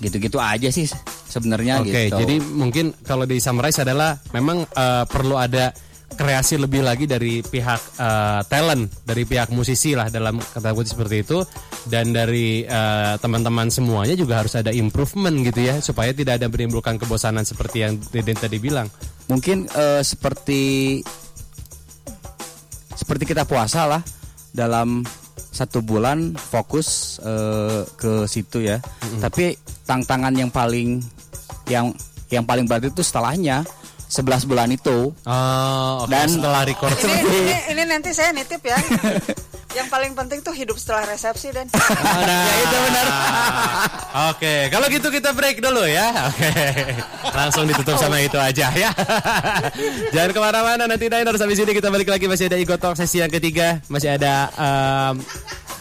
[0.04, 0.90] gitu-gitu aja sih
[1.32, 2.20] sebenarnya Oke, gitu.
[2.20, 5.72] jadi mungkin kalau di summarize adalah memang eh, perlu ada
[6.14, 11.26] kreasi lebih lagi dari pihak eh, talent, dari pihak musisi lah dalam kata kutip seperti
[11.26, 11.42] itu
[11.90, 16.96] dan dari eh, teman-teman semuanya juga harus ada improvement gitu ya supaya tidak ada menimbulkan
[17.02, 18.88] kebosanan seperti yang Deden tadi bilang.
[19.32, 21.00] mungkin eh, seperti
[22.94, 24.04] seperti kita puasa lah
[24.54, 25.02] dalam
[25.54, 28.82] satu bulan fokus eh, ke situ ya.
[29.22, 29.54] Tapi
[29.86, 30.98] tantangan yang paling
[31.70, 31.94] yang
[32.34, 33.62] yang paling berat itu setelahnya
[34.14, 35.10] 11 bulan itu.
[35.26, 36.14] Oh, oke.
[36.14, 38.78] Dan- setelah record Ini, ini, ini nanti saya nitip ya.
[39.74, 43.06] Yang paling penting tuh hidup setelah resepsi dan Nah, itu benar.
[44.30, 46.14] Oke, kalau gitu kita break dulu ya.
[46.30, 46.54] Oke,
[47.34, 48.94] langsung ditutup sama itu aja ya.
[50.14, 53.26] Jangan ke mana-mana nanti Diners habis ini kita balik lagi masih ada Ego Talk sesi
[53.26, 55.18] yang ketiga, masih ada um,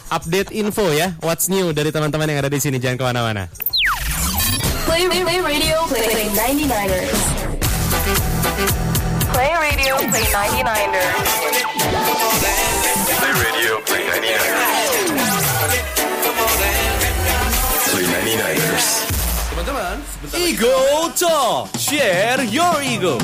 [0.09, 2.81] update info ya, what's new dari teman-teman yang ada di sini.
[2.81, 3.45] Jangan ke mana-mana.
[4.89, 7.52] Play, play, play radio, play, play 99ers.
[9.43, 11.27] Play radio, play 99ers.
[13.11, 14.71] Play radio, play 99ers.
[17.91, 18.87] Play 99ers.
[20.39, 20.79] Ego
[21.19, 23.19] Talk, share your ego.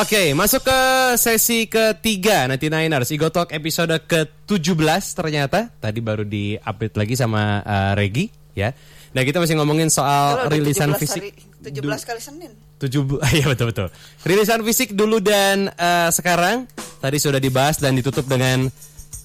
[0.00, 0.80] Oke, masuk ke
[1.20, 4.80] sesi ketiga nanti Niners Ego Talk episode ke-17
[5.12, 8.72] ternyata Tadi baru di-update lagi sama uh, Regi ya
[9.12, 12.65] Nah kita masih ngomongin soal udah rilisan 17 fisik hari- 17 kali Senin.
[12.76, 13.88] Tujuh bu- iya betul betul
[14.24, 16.68] rilisan fisik dulu dan eh, sekarang
[17.00, 18.68] tadi sudah dibahas dan ditutup dengan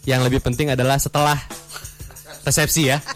[0.08, 1.38] yang lebih penting adalah setelah
[2.42, 2.98] resepsi ya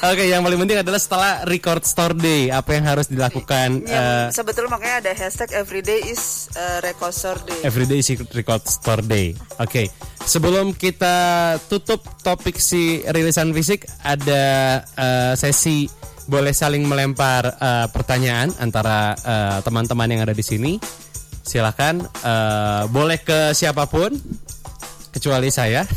[0.00, 3.84] Oke, yang paling penting adalah setelah record store day, apa yang harus dilakukan?
[3.84, 7.12] Yang eh, sebetulnya makanya ada hashtag everyday is uh, record
[7.44, 7.58] day.
[7.66, 9.34] Everyday is Record Store Day.
[9.58, 9.90] Oke,
[10.22, 11.16] sebelum kita
[11.66, 14.42] tutup topik si rilisan fisik, ada
[14.94, 15.90] eh, sesi
[16.28, 20.76] boleh saling melempar eh, pertanyaan antara eh, teman-teman yang ada di sini.
[21.42, 24.12] Silakan, eh, boleh ke siapa pun,
[25.08, 25.88] kecuali saya,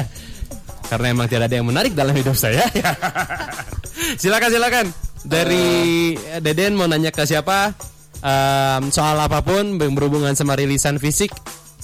[0.90, 2.64] karena emang tidak ada yang menarik dalam hidup saya.
[4.20, 4.86] silakan, silakan.
[5.20, 7.76] Dari Deden mau nanya ke siapa?
[8.20, 11.28] Em, soal apa pun yang berhubungan sama rilisan fisik,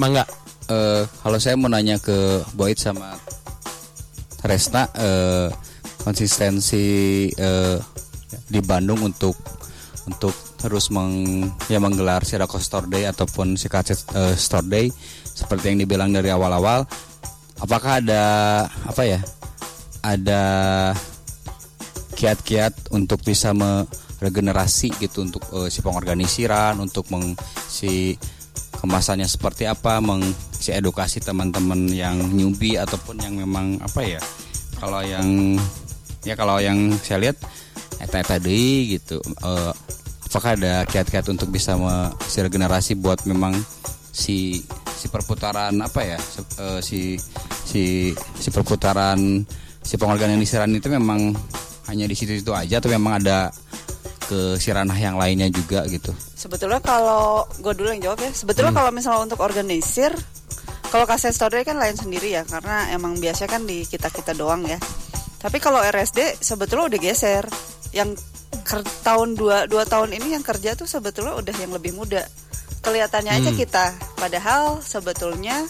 [0.01, 0.25] mangga.
[0.67, 3.15] Eh, kalau saya mau nanya ke Boyd sama
[4.43, 5.47] Resna eh,
[6.07, 7.77] konsistensi eh,
[8.47, 9.35] di Bandung untuk
[10.07, 10.31] untuk
[10.63, 14.87] terus meng, ya menggelar si Rako Store Day ataupun si Kaset eh, Store Day.
[15.27, 16.87] Seperti yang dibilang dari awal-awal
[17.61, 18.23] apakah ada
[18.85, 19.21] apa ya
[20.05, 20.43] ada
[22.17, 27.37] kiat-kiat untuk bisa meregenerasi gitu untuk eh, si pengorganisiran untuk meng
[27.69, 28.17] si
[28.77, 34.21] kemasannya seperti apa meng si edukasi teman-teman yang newbie ataupun yang memang apa ya
[34.77, 35.57] kalau yang
[36.27, 37.37] ya kalau yang saya lihat
[37.97, 39.73] eta tadi gitu eh,
[40.27, 43.55] apakah ada kiat-kiat untuk bisa me, si regenerasi buat memang
[44.11, 44.61] si
[44.93, 47.01] si perputaran apa ya se- eh, si
[47.63, 47.83] si
[48.13, 49.47] si perputaran
[49.81, 51.33] si pengorganisasian itu memang
[51.87, 53.55] hanya di situ-situ aja atau memang ada
[54.27, 58.31] ke si ranah yang lainnya juga gitu Sebetulnya kalau gue dulu yang jawab ya.
[58.31, 58.79] Sebetulnya Hmm.
[58.79, 60.15] kalau misalnya untuk organisir,
[60.91, 64.63] kalau kaset story kan lain sendiri ya, karena emang biasanya kan di kita kita doang
[64.63, 64.79] ya.
[65.37, 67.45] Tapi kalau RSD sebetulnya udah geser.
[67.93, 68.21] Yang
[68.63, 72.25] ker- tahun dua dua tahun ini yang kerja tuh sebetulnya udah yang lebih muda.
[72.83, 73.59] Kelihatannya aja Hmm.
[73.59, 73.85] kita.
[74.15, 75.65] Padahal sebetulnya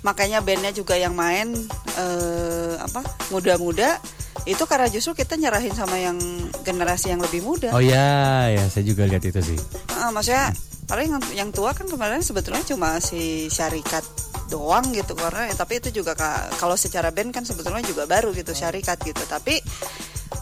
[0.00, 1.52] makanya bandnya juga yang main
[1.94, 3.98] eh, apa muda-muda
[4.44, 6.16] itu karena justru kita nyerahin sama yang
[6.62, 7.68] generasi yang lebih muda.
[7.70, 9.58] Oh ya, ya saya juga lihat itu sih.
[9.92, 10.54] Ah, maksudnya
[10.86, 14.00] paling yang, yang tua kan kemarin sebetulnya cuma si syarikat
[14.48, 18.56] doang gitu karena tapi itu juga ka- kalau secara band kan sebetulnya juga baru gitu
[18.56, 19.60] syarikat gitu tapi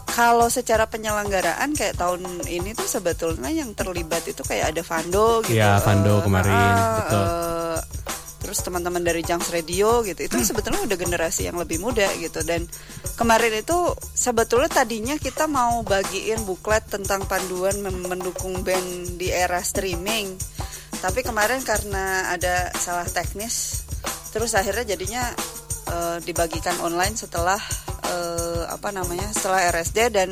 [0.07, 5.59] kalau secara penyelenggaraan kayak tahun ini tuh sebetulnya yang terlibat itu kayak ada Vando gitu
[5.59, 7.25] Iya, Vando eh, kemarin, ah, betul.
[7.27, 7.79] eh,
[8.37, 10.25] terus teman-teman dari Junks Radio gitu.
[10.25, 12.41] Itu sebetulnya udah generasi yang lebih muda gitu.
[12.45, 12.65] Dan
[13.17, 20.37] kemarin itu sebetulnya tadinya kita mau bagiin buklet tentang panduan mendukung band di era streaming.
[20.97, 23.85] Tapi kemarin karena ada salah teknis
[24.27, 25.33] terus akhirnya jadinya
[25.91, 27.59] eh, dibagikan online setelah
[28.07, 30.31] eh, apa namanya setelah RSD dan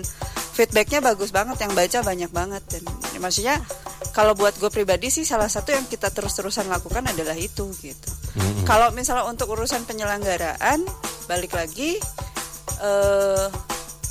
[0.56, 3.56] feedbacknya bagus banget yang baca banyak banget dan ya, maksudnya
[4.16, 8.10] kalau buat gue pribadi sih salah satu yang kita terus-terusan lakukan adalah itu gitu.
[8.64, 10.88] Kalau misalnya untuk urusan penyelenggaraan
[11.28, 12.00] balik lagi
[12.80, 13.48] eh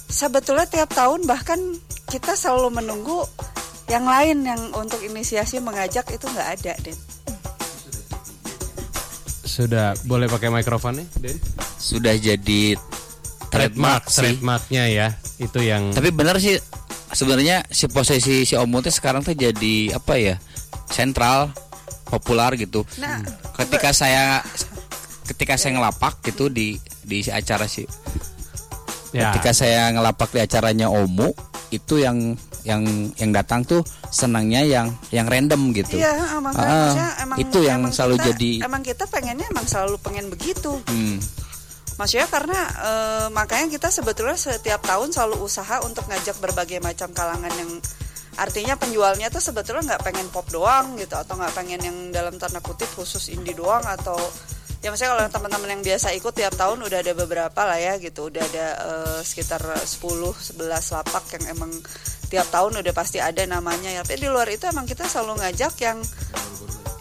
[0.09, 1.59] sebetulnya tiap tahun bahkan
[2.13, 3.25] kita selalu menunggu
[3.91, 6.97] yang lain yang untuk inisiasi mengajak itu nggak ada Den.
[9.55, 11.39] Sudah boleh pakai mikrofonnya, Den?
[11.79, 12.75] sudah jadi
[13.55, 15.09] Trademark, trademark sih trademarknya ya.
[15.39, 16.59] Itu yang Tapi benar sih
[17.15, 20.43] sebenarnya si posisi si Om Mute sekarang tuh jadi apa ya?
[20.91, 21.55] Sentral,
[22.11, 22.83] populer gitu.
[22.99, 23.23] Nah,
[23.55, 24.43] Ketika saya
[25.31, 26.75] ketika saya ngelapak gitu di
[27.07, 27.87] di acara si
[29.15, 29.31] ya.
[29.33, 31.31] ketika saya ngelapak di acaranya Omu
[31.71, 32.83] itu yang yang
[33.15, 35.97] yang datang tuh senangnya yang yang random gitu.
[35.97, 39.97] Iya, emang maksudnya emang itu yang emang selalu kita- jadi emang kita pengennya emang selalu
[40.01, 40.81] pengen begitu.
[40.83, 41.21] hmm,
[41.95, 47.55] Maksudnya karena eh, makanya kita sebetulnya setiap tahun selalu usaha untuk ngajak berbagai macam kalangan
[47.55, 47.71] yang
[48.35, 52.59] artinya penjualnya tuh sebetulnya nggak pengen pop doang gitu atau nggak pengen yang dalam tanda
[52.59, 54.19] kutip khusus indie doang atau
[54.83, 58.27] ya maksudnya kalau teman-teman yang biasa ikut tiap tahun udah ada beberapa lah ya gitu
[58.27, 59.87] udah ada eh, sekitar 10
[60.51, 61.71] 11 lapak yang emang
[62.35, 64.03] tiap tahun udah pasti ada namanya ya.
[64.03, 66.03] Tapi di luar itu emang kita selalu ngajak yang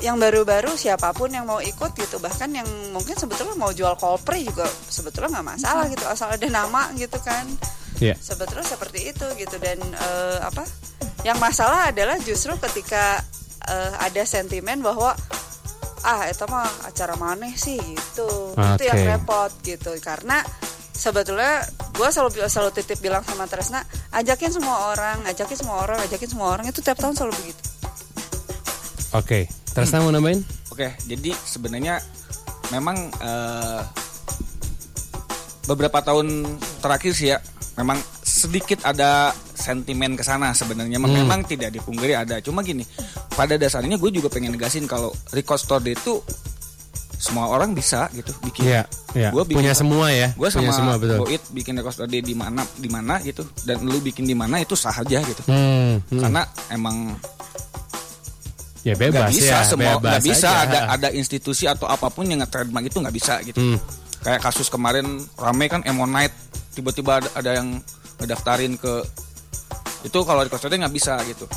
[0.04, 2.22] yang baru-baru siapa pun yang mau ikut gitu.
[2.22, 6.94] Bahkan yang mungkin sebetulnya mau jual kolpri juga sebetulnya nggak masalah gitu asal ada nama
[6.94, 7.50] gitu kan.
[8.02, 8.18] Iya.
[8.20, 9.56] sebetulnya seperti itu gitu.
[9.58, 10.62] Dan eh, apa
[11.26, 13.24] yang masalah adalah justru ketika
[13.66, 15.18] eh, ada sentimen bahwa
[16.04, 18.54] ah itu mah acara maneh sih gitu.
[18.54, 19.96] Itu yang repot gitu.
[20.04, 20.44] Karena
[20.94, 21.66] sebetulnya
[21.98, 23.82] gue selalu selalu titip bilang sama Tresna
[24.14, 27.74] ajakin semua orang ajakin semua orang ajakin semua orang itu tiap tahun selalu begitu
[29.14, 29.46] Oke.
[29.74, 30.42] Tresna mau nambahin?
[30.74, 32.02] Oke, jadi sebenarnya
[32.74, 33.82] memang eh,
[35.70, 36.46] beberapa tahun
[36.82, 37.38] terakhir sih ya,
[37.78, 40.98] memang sedikit ada sentimen ke sana sebenarnya.
[40.98, 41.14] Hmm.
[41.14, 42.42] Memang tidak dipungkiri ada.
[42.42, 42.82] Cuma gini,
[43.38, 46.18] pada dasarnya gue juga pengen negasin kalau record store day itu
[47.16, 48.82] semua orang bisa gitu bikin Iya,
[49.14, 49.30] iya.
[49.30, 50.32] Gua bikin- Punya semua ya.
[50.32, 51.18] gue Punya sama semua, betul.
[51.22, 54.74] Boit bikin record day di mana di mana gitu dan lu bikin di mana itu
[54.74, 56.20] sah aja gitu Hmm, hmm.
[56.20, 57.16] karena emang
[58.84, 60.62] ya bebas bisa ya, semua bebas nggak bisa aja.
[60.62, 63.80] ada ada institusi atau apa pun yang nge-trademark itu nggak bisa gitu Hmm.
[64.20, 66.36] kayak kasus kemarin rame kan Emonite
[66.74, 67.80] tiba-tiba ada, ada yang
[68.18, 68.94] ngedaftarin ke
[70.04, 71.48] itu kalau di day nggak bisa gitu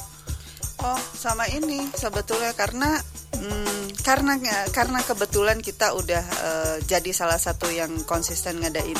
[0.76, 3.00] Oh, sama ini sebetulnya karena
[3.32, 4.36] hmm, karena
[4.70, 8.98] karena kebetulan kita udah eh, jadi salah satu yang konsisten ngadain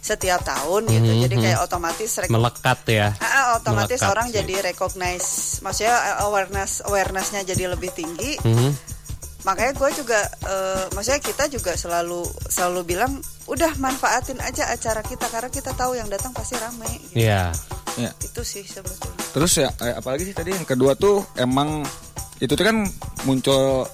[0.00, 1.12] setiap tahun gitu.
[1.16, 1.42] Mhm, Jadi mhm.
[1.44, 3.08] kayak otomatis rek- Melekat ya.
[3.16, 4.36] Ah, ah, otomatis Melekat orang sih.
[4.36, 5.28] jadi recognize,
[5.60, 8.36] maksudnya eh, awareness awarenessnya jadi lebih tinggi.
[8.40, 8.68] Mhm.
[9.44, 13.12] Makanya gue juga, eh, maksudnya kita juga selalu selalu bilang,
[13.44, 16.88] udah manfaatin aja acara kita karena kita tahu yang datang pasti rame.
[17.08, 17.24] Gitu.
[17.24, 17.52] Iya.
[17.96, 19.22] Ya Itu sih sebetulnya.
[19.30, 21.82] Terus ya eh, apalagi sih tadi yang kedua tuh emang
[22.36, 22.82] itu tuh kan
[23.22, 23.86] muncul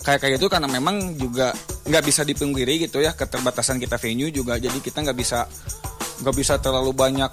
[0.00, 4.56] kayak kayak itu karena memang juga nggak bisa dipungkiri gitu ya keterbatasan kita venue juga
[4.56, 5.46] jadi kita nggak bisa
[6.20, 7.30] nggak bisa terlalu banyak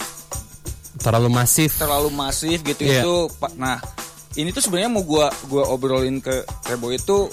[0.97, 1.76] Terlalu masif.
[1.76, 3.01] terlalu masif gitu Iya.
[3.01, 3.57] itu Pak.
[3.57, 3.81] nah
[4.34, 6.31] ini tuh sebenarnya mau gua gua obrolin ke
[6.63, 7.26] Rebo itu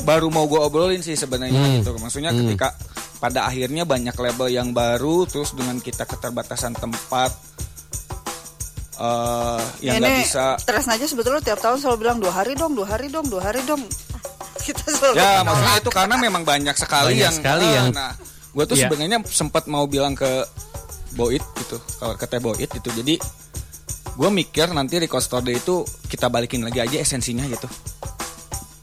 [0.00, 1.74] baru mau gua obrolin sih sebenarnya Hmm.
[1.76, 2.46] gitu maksudnya Hmm.
[2.46, 2.72] ketika
[3.18, 7.34] pada akhirnya banyak label yang baru terus dengan kita keterbatasan tempat
[8.96, 12.74] eh yang nggak Ini bisa Tresna aja sebetulnya tiap tahun selalu bilang dua hari dong,
[12.74, 13.82] dua hari dong, dua hari dong.
[14.64, 15.44] Kita selalu ya menolak.
[15.46, 18.12] maksudnya itu karena memang banyak sekali Banyak yang sekali yang- nah
[18.48, 18.90] gue tuh Iya.
[18.90, 20.42] sebenarnya sempat mau bilang ke
[21.10, 23.14] Boit gitu kalau ke Teh Boit itu jadi
[24.12, 27.70] gue mikir nanti record store day itu kita balikin lagi aja esensinya gitu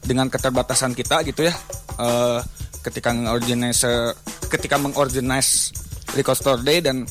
[0.00, 1.52] dengan keterbatasan kita gitu ya
[1.98, 2.40] eh,
[2.86, 4.14] ketika mengorganize
[4.46, 5.74] ketika mengorganize
[6.14, 7.02] record store day dan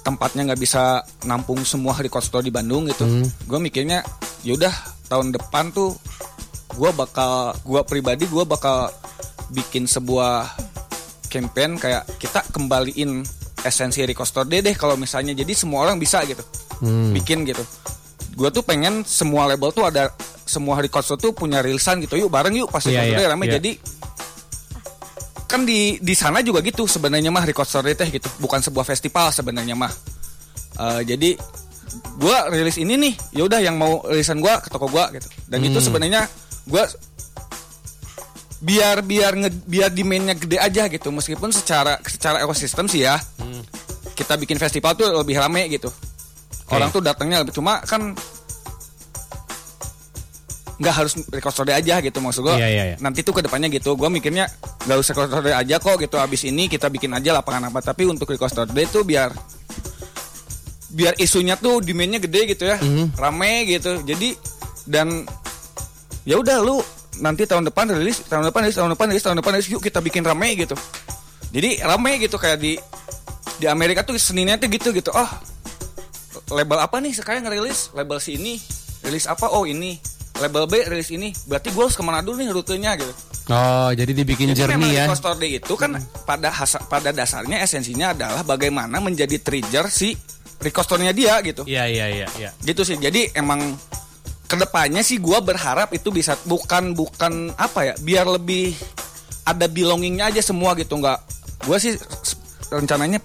[0.00, 0.82] tempatnya nggak bisa
[1.22, 3.26] nampung semua record store di Bandung gitu Hmm.
[3.44, 4.00] gue mikirnya
[4.40, 4.72] yaudah
[5.06, 5.92] tahun depan tuh
[6.70, 8.88] gue bakal gue pribadi gue bakal
[9.50, 10.48] bikin sebuah
[11.26, 13.20] campaign kayak kita kembaliin
[13.60, 16.40] esensi record store day deh kalau misalnya jadi semua orang bisa gitu
[16.78, 17.10] Hmm.
[17.10, 17.66] bikin gitu
[18.32, 20.14] gue tuh pengen semua label tuh ada
[20.46, 23.20] semua record store tuh punya rilisan gitu yuk bareng yuk pas Iya, record store iya,
[23.20, 23.54] day rame iya.
[23.58, 23.70] jadi
[25.48, 28.28] kan di di sana juga gitu sebenarnya mah record store day teh gitu.
[28.36, 29.88] Bukan sebuah festival sebenarnya mah.
[30.78, 31.34] Eh, jadi
[32.14, 35.24] gua rilis ini nih ya udah yang mau rilisan gua ke toko gua gitu.
[35.44, 35.86] Dan itu Hmm.
[35.88, 36.28] sebenarnya
[36.64, 36.84] gua
[38.58, 41.08] biar biar nge- biar demandnya gede aja gitu.
[41.08, 43.64] Meskipun secara secara ekosistem sih ya Hmm.
[44.12, 45.88] kita bikin festival tuh lebih rame gitu.
[46.68, 48.12] Orang tuh datangnya lebih cuma kan
[50.78, 52.20] nggak harus record store day aja gitu.
[52.20, 52.96] Maksud gua Iya, iya, iya.
[53.00, 53.96] nanti tuh ke depannya gitu.
[53.96, 54.46] Gue mikirnya
[54.86, 57.80] nggak usah store day aja kok gitu abis ini kita bikin aja lapangan apa.
[57.82, 59.32] Tapi untuk store day tuh biar
[60.88, 62.78] biar isunya tuh demandnya gede gitu ya.
[62.80, 63.18] Mhm.
[63.18, 64.00] rame gitu.
[64.06, 64.38] Jadi
[64.88, 65.26] dan
[66.24, 66.80] ya udah lu
[67.18, 69.98] nanti tahun depan rilis tahun depan rilis tahun depan rilis tahun depan rilis yuk kita
[70.00, 70.74] bikin rame gitu.
[71.52, 72.76] Jadi rame gitu kayak di
[73.58, 75.10] di Amerika tuh seninya tuh gitu gitu.
[75.12, 75.30] Oh
[76.52, 77.12] label apa nih?
[77.12, 78.56] Sekarang ngerilis label si ini
[79.04, 79.52] rilis apa?
[79.52, 79.98] Oh ini
[80.38, 83.14] label B rilis ini berarti gue harus ke mana dulu nih rutenya gitu
[83.48, 85.16] Oh, jadi dibikin jadi jernih memang ya.
[85.16, 90.12] store day itu kan pada hasa- pada dasarnya esensinya adalah bagaimana menjadi trigger si
[90.58, 92.50] record store-nya dia gitu Iya, iya, iya, iya.
[92.60, 93.72] gitu sih jadi emang
[94.44, 98.76] ke depannya sih gua berharap itu bisa bukan bukan apa ya biar lebih
[99.42, 101.16] ada belongingnya aja semua gitu nggak
[101.64, 101.96] gua sih
[102.68, 103.16] rencananya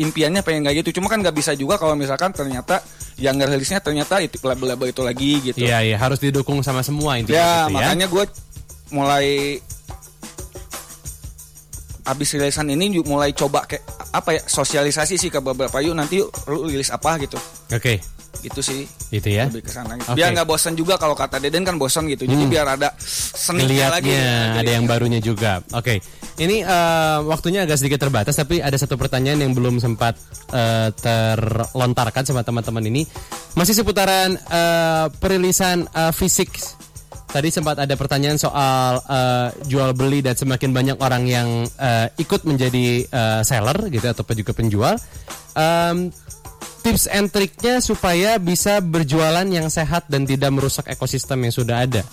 [0.00, 1.00] impiannya pengen kayak gitu.
[1.00, 2.82] Cuma kan nggak bisa juga kalau misalkan ternyata
[3.20, 5.58] yang ngerilisnya ternyata itu label-label itu lagi gitu.
[5.62, 7.74] Iya, iya, harus didukung sama semua intinya ya gitu ya.
[7.74, 8.24] makanya gue
[8.90, 9.26] mulai
[12.04, 13.80] abis rilisan ini mulai coba kayak
[14.12, 17.40] apa ya sosialisasi sih ke beberapa yuk nanti yuk lu rilis apa gitu.
[17.72, 17.98] Oke,
[18.40, 19.46] gitu sih gitu ya.
[19.46, 20.10] lebih ke sana gitu.
[20.10, 20.16] Oke.
[20.16, 22.50] biar nggak bosan juga kalau kata Deden kan bosan gitu jadi Hmm.
[22.50, 24.58] biar ada seninya lagi ya.
[24.58, 25.62] ada yang barunya juga.
[25.70, 26.00] Oke,
[26.36, 30.16] ini eh, waktunya agak sedikit terbatas, tapi ada satu pertanyaan yang belum sempat
[30.50, 33.02] eh, terlontarkan sama teman-teman ini.
[33.54, 36.50] Masih seputaran eh, perilisan eh, fisik.
[37.26, 42.46] Tadi sempat ada pertanyaan soal eh, jual beli dan semakin banyak orang yang eh, ikut
[42.46, 44.94] menjadi eh, seller gitu ataupun juga penjual.
[45.54, 46.10] Em,
[46.84, 52.04] tips and triknya supaya bisa berjualan yang sehat dan tidak merusak ekosistem yang sudah ada.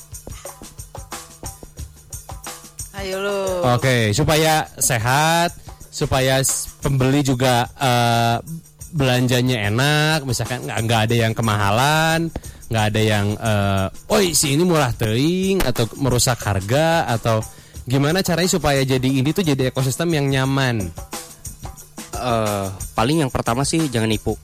[2.95, 3.67] Ayo lu.
[3.67, 5.51] Oke, supaya sehat,
[5.91, 6.39] supaya
[6.79, 8.37] pembeli juga eh,
[8.95, 12.19] belanjanya enak, misalkan nggak nggak ada yang kemahalan,
[12.71, 17.43] nggak ada yang, eh, oi si ini murah teing atau merusak harga atau
[17.83, 20.87] gimana caranya supaya jadi ini tuh jadi ekosistem yang nyaman.
[22.15, 22.65] Eh,
[22.95, 24.37] paling yang pertama sih jangan nipu.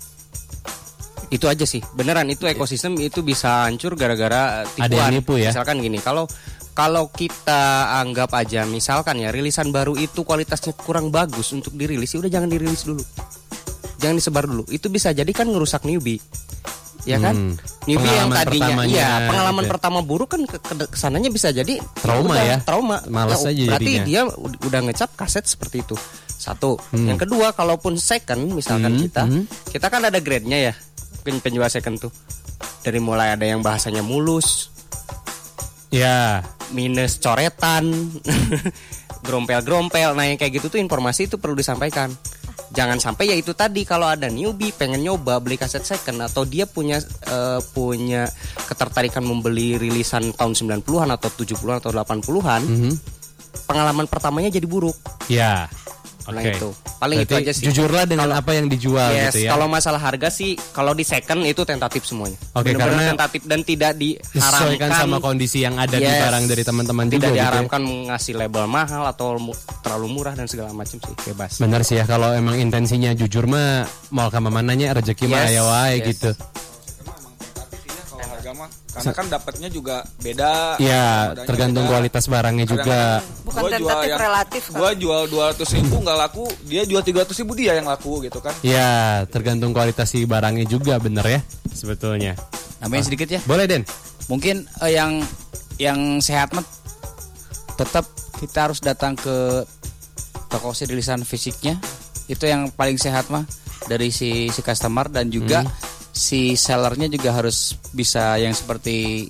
[1.29, 5.49] Itu aja sih beneran itu ekosistem itu bisa hancur gara-gara tipuan Ada yang nipu ya?
[5.49, 6.23] misalkan gini kalau
[6.71, 7.61] kalau kita
[7.97, 12.47] anggap aja misalkan ya rilisan baru itu kualitasnya kurang bagus untuk dirilis ya udah jangan
[12.47, 13.03] dirilis dulu
[13.97, 16.21] jangan disebar dulu itu bisa jadi kan ngerusak newbie
[17.03, 17.55] ya kan Hmm.
[17.85, 19.71] newbie yang Pengalaman tadinya iya pengalaman gitu ya.
[19.73, 22.57] pertama buruk kan ke, ke- ke sananya bisa jadi Trauma udah, ya?
[22.61, 24.05] trauma Males Ya, aja berarti jadinya.
[24.05, 25.95] dia ud- udah ngecap kaset seperti itu
[26.29, 27.03] satu Hmm.
[27.05, 29.43] yang kedua kalaupun second misalkan Hmm, kita hmm.
[29.71, 30.73] kita kan ada grade-nya ya
[31.27, 32.11] pen- penjual second tuh.
[32.79, 34.71] Dari mulai ada yang bahasanya mulus.
[35.89, 36.39] Ya,
[36.71, 37.91] minus coretan.
[39.27, 40.13] Grompel-grompel.
[40.13, 42.11] Nah yang kayak gitu tuh informasi itu perlu disampaikan.
[42.67, 46.63] Jangan sampai ya itu tadi kalau ada newbie pengen nyoba beli kaset second atau dia
[46.63, 48.27] punya eh, punya
[48.67, 52.91] ketertarikan membeli rilisan tahun 90-an atau 70-an atau 80-an Mhm.
[53.65, 54.95] pengalaman pertamanya jadi buruk.
[55.27, 55.71] Ya.
[56.27, 56.51] Nah, Oke.
[56.53, 56.69] itu.
[56.97, 57.63] Paling itu Berarti aja sih.
[57.65, 59.55] Jujurlah dengan apa yang dijual yes, gitu ya.
[59.55, 62.35] kalau masalah harga sih kalau di second itu tentatif semuanya.
[62.51, 66.19] Oke, Benar-benar karena tentatif dan tidak disesuaikan diharamkan sama kondisi yang ada di Yes.
[66.19, 67.43] barang dari teman-teman juga Tidak gitu ya.
[67.47, 67.81] diharamkan
[68.11, 71.51] ngasih label mahal atau mu- terlalu murah dan segala macam sih bebas.
[71.57, 75.63] Benar sih ya kalau emang intensinya jujur mah mau ke mananya rezeki mah Yes, aya
[75.63, 76.05] wae yes.
[76.11, 76.31] gitu.
[78.07, 81.91] kalau harga mah karena kan dapatnya juga beda Iya, tergantung beda.
[81.93, 83.21] kualitas barangnya juga.
[83.41, 84.75] Bukan Gua jual tentatif, yang- relatif, kan?
[84.75, 88.51] gua jual 200 ribu nggak laku dia jual 300 ribu dia yang laku gitu kan
[88.59, 88.89] Ya,
[89.27, 92.33] tergantung kualitas si barangnya juga bener ya sebetulnya.
[92.77, 93.39] Nambahin sedikit ya.
[93.43, 93.85] Boleh Den.
[94.25, 95.21] Mungkin eh, yang
[95.77, 96.65] yang sehat mah
[97.73, 98.05] tetap
[98.35, 99.61] kita harus datang ke
[100.47, 101.77] toko si rilisan fisiknya.
[102.25, 103.45] Itu yang paling sehat mah
[103.85, 105.63] dari si si customer dan juga
[106.17, 109.29] si sellernya juga harus bisa yang seperti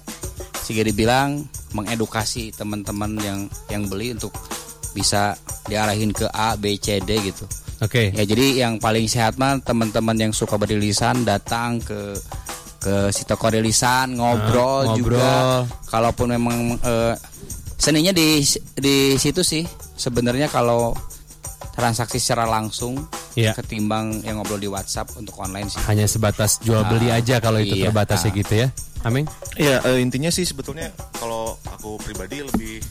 [0.63, 1.43] si Gedi bilang
[1.75, 4.31] mengedukasi teman-teman yang yang beli untuk
[4.95, 5.35] bisa
[5.67, 7.43] diarahin ke A, B, C, D gitu.
[7.83, 8.09] Oke.
[8.15, 12.15] Ya jadi yang paling sehat mah teman-teman yang suka berilisan datang ke
[12.79, 15.19] ke si toko rilisan ngobrol, Ah, juga.
[15.19, 15.59] ngobrol.
[15.91, 17.13] Kalaupun memang eh,
[17.77, 18.41] seninya di
[18.79, 20.95] di situ sih sebenarnya kalau
[21.75, 22.97] transaksi secara langsung
[23.37, 23.53] Iya.
[23.53, 25.77] ketimbang yang ngobrol di WhatsApp untuk online sih.
[25.85, 27.93] Hanya sebatas jual beli Ah, aja kalau itu iya.
[27.93, 28.33] terbatas ya Ah.
[28.33, 28.67] gitu ya.
[29.05, 29.29] Amin.
[29.55, 32.81] Iya eh, intinya sih sebetulnya kalau aku pribadi lebih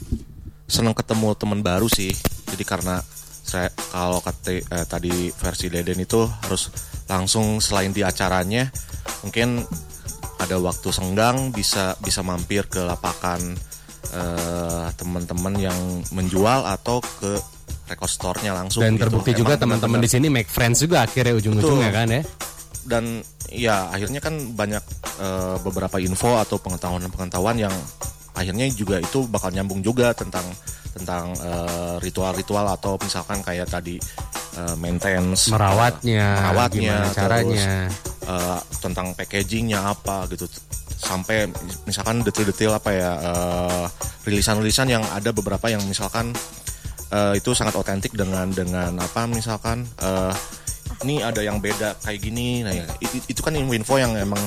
[0.65, 2.15] senang ketemu teman baru sih.
[2.47, 3.03] Jadi karena
[3.43, 6.71] saya kalau kata eh, tadi versi Deden itu harus
[7.07, 8.71] langsung selain di acaranya
[9.23, 9.67] mungkin
[10.39, 13.39] ada waktu senggang bisa bisa mampir ke lapakan
[14.15, 15.79] eh, teman-teman yang
[16.15, 17.35] menjual atau ke
[17.87, 19.07] record store-nya langsung Dan gitu.
[19.07, 22.23] terbukti Emang juga teman-teman di sini make friends juga akhirnya ujung-ujungnya kan ya.
[22.87, 23.05] dan
[23.51, 24.83] ya akhirnya kan banyak
[25.19, 27.75] eh, beberapa info atau pengetahuan-pengetahuan yang
[28.37, 30.45] akhirnya juga itu bakal nyambung juga tentang
[30.93, 33.99] tentang eh, ritual-ritual atau misalkan kayak tadi
[34.57, 37.71] eh, maintenance Merawatnya, eh, merawatnya gimana terus, caranya.
[38.27, 40.47] eh, tentang packagingnya apa gitu
[40.97, 41.45] sampai
[41.85, 43.11] misalkan detail-detail apa ya
[44.25, 46.33] rilisan-rilisan yang ada beberapa yang misalkan
[47.09, 50.35] eh, itu sangat otentik dengan dengan apa misalkan eh,
[51.03, 54.41] ini ada yang beda kayak gini nah ya, itu, itu kan info yang emang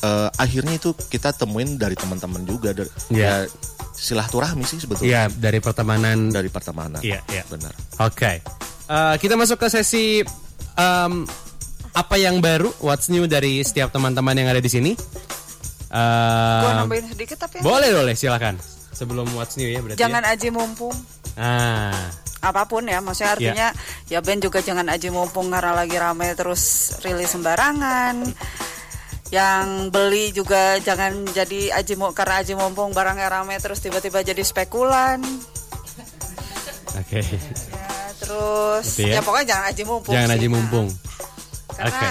[0.00, 3.46] eh, akhirnya itu kita temuin dari teman-teman juga dari Iya.
[3.46, 3.52] ya,
[3.94, 6.28] silaturahmi sih sebetulnya Iya, dari pertemanan.
[6.28, 7.44] dari pertemanan Iya, iya.
[7.46, 8.42] benar Oke.
[8.84, 10.20] Eh, kita masuk ke sesi
[10.74, 11.12] em,
[11.94, 14.92] apa yang baru, what's new dari setiap teman-teman yang ada di sini.
[15.88, 18.58] Eh, Gua nambahin sedikit tapi yang- boleh boleh silakan.
[18.94, 19.98] Sebelum what's new ya berarti.
[19.98, 20.32] jangan ya.
[20.32, 20.94] aji mumpung.
[21.34, 21.90] Ah,
[22.40, 23.68] apa pun ya maksudnya artinya
[24.06, 26.62] ya band juga jangan aja mumpung karena lagi rame terus
[27.00, 28.20] rilis sembarangan
[29.30, 34.38] yang beli juga jangan jadi aji mu- karena aji mumpung barangnya rame terus tiba-tiba jadi
[34.40, 35.24] spekulan
[36.94, 37.18] oke.
[37.18, 39.18] ya terus Gitu ya.
[39.18, 39.20] ya.
[39.20, 40.36] pokoknya jangan aji mumpung Jangan sih.
[40.36, 40.86] aja mumpung.
[41.72, 42.08] karena Oke.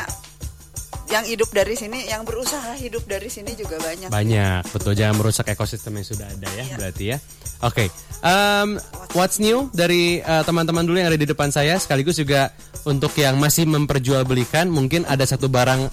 [1.14, 5.46] Yang hidup dari sini yang berusaha hidup dari sini juga banyak Banyak, betul jangan merusak
[5.54, 7.18] ekosistem yang sudah ada ya, berarti ya.
[7.62, 7.94] Oke,
[8.26, 8.82] em,
[9.14, 12.50] what's new dari eh, teman-teman dulu yang ada di depan saya, sekaligus juga
[12.90, 15.86] untuk yang masih memperjualbelikan, mungkin ada satu barang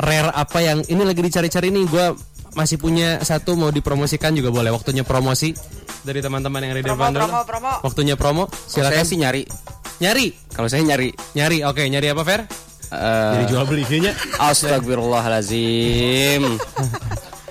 [0.00, 2.06] rare apa yang ini lagi dicari-cari nih, gue
[2.56, 4.72] masih punya satu mau dipromosikan juga boleh.
[4.72, 5.52] Waktunya promosi
[6.00, 7.20] dari teman-teman yang ada di promo depan dulu.
[7.28, 8.92] promo promo Waktunya promo, Kalau silakan.
[8.96, 9.42] saya sih nyari.
[10.00, 10.26] Nyari,
[10.56, 11.12] Kalau saya nyari.
[11.36, 11.60] nyari.
[11.68, 12.40] Oke, nyari apa Fer?
[12.88, 14.12] Eh, Jadi jual beli kayaknya.
[14.36, 16.42] Astagfirullahalazim.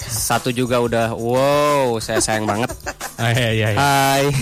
[0.06, 2.70] Satu juga udah wow, saya sayang banget.
[3.16, 3.80] Ah, iya, iya, iya.
[3.80, 4.26] Hai.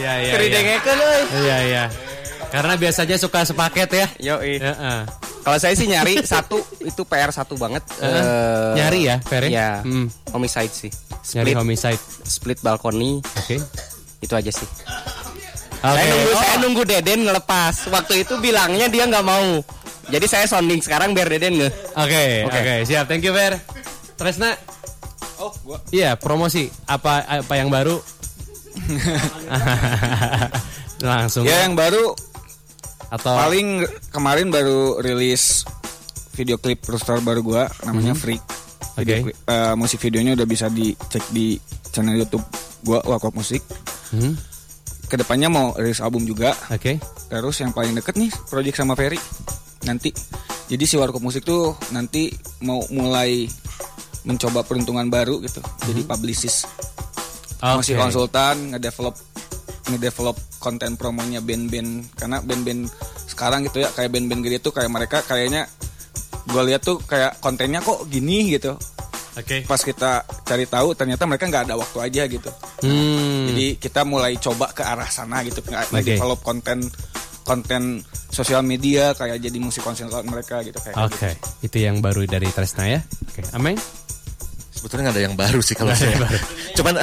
[0.00, 0.32] Iya, iya.
[0.32, 1.22] Keridengekeun euy.
[1.44, 1.84] Iya, iya.
[2.48, 4.06] Karena biasanya suka sepaket ya.
[4.32, 4.56] Yoi.
[4.56, 4.98] Heeh.
[5.40, 7.84] Kalau saya sih nyari satu itu PR satu banget.
[8.00, 9.44] Eh, Eh, nyari ya, Fer?
[9.44, 9.48] ya?
[9.48, 9.68] Iya.
[9.84, 10.06] Hmm.
[10.32, 10.90] Homicide sih.
[11.36, 12.02] Nyari Split, homicide.
[12.24, 13.20] split balkoni.
[13.20, 13.56] Oke.
[14.20, 14.68] Itu aja sih.
[15.80, 15.90] Oke.
[15.90, 17.74] Saya nunggu, Oh, saya nunggu Deden ngelepas.
[17.88, 19.58] Waktu itu bilangnya dia nggak mau.
[20.06, 21.68] Jadi saya sounding sekarang biar Deden nge.
[21.94, 22.74] Oke, oke, Oke.
[22.84, 23.04] siap.
[23.06, 23.56] Thank you, Fer.
[24.14, 24.52] Tresna,
[25.40, 27.96] Oh, gua iya promosi apa apa yang baru?
[31.00, 32.12] Langsung ya yang baru
[33.08, 33.82] atau paling
[34.12, 35.64] kemarin baru rilis
[36.30, 38.44] video klip rooster baru gua namanya Freak.
[39.00, 39.22] Video Oke.
[39.32, 41.56] klip, eh, musik videonya udah bisa dicek di
[41.88, 42.44] channel YouTube
[42.84, 43.64] gua Wakop Musik.
[44.12, 44.36] Hmm,
[45.10, 46.54] Ke depannya mau rilis album juga.
[46.70, 47.02] Oke.
[47.26, 49.18] Terus yang paling deket nih project sama Ferry
[49.82, 50.14] nanti.
[50.70, 52.30] Jadi si Warkop Musik tuh nanti
[52.62, 53.50] mau mulai
[54.22, 55.58] mencoba peruntungan baru gitu.
[55.90, 56.70] Jadi publicist.
[57.58, 58.06] Masih Oke.
[58.06, 59.18] konsultan, ngedevelop
[59.90, 62.86] ngedevelop konten promonya band-band karena band-band
[63.26, 65.66] sekarang gitu ya kayak band-band gede tuh kayak mereka kayaknya
[66.46, 68.78] gue lihat tuh kayak kontennya kok gini gitu.
[69.40, 69.64] Oke.
[69.64, 70.10] Pas kita
[70.44, 72.50] cari tahu ternyata mereka nggak ada waktu aja gitu.
[72.84, 73.48] Hmm.
[73.48, 76.04] Jadi kita mulai coba ke arah sana gitu, nge- Oke.
[76.06, 76.84] develop konten
[77.40, 80.94] konten sosial media kayak jadi musik konsultan mereka gitu kayak.
[81.02, 81.30] Oke,
[81.66, 83.00] itu yang baru dari Tresna ya.
[83.26, 83.74] Oke, Ameng?
[84.80, 86.16] Sebetulnya nggak ada yang baru sih kalau saya.
[86.80, 86.96] Cuman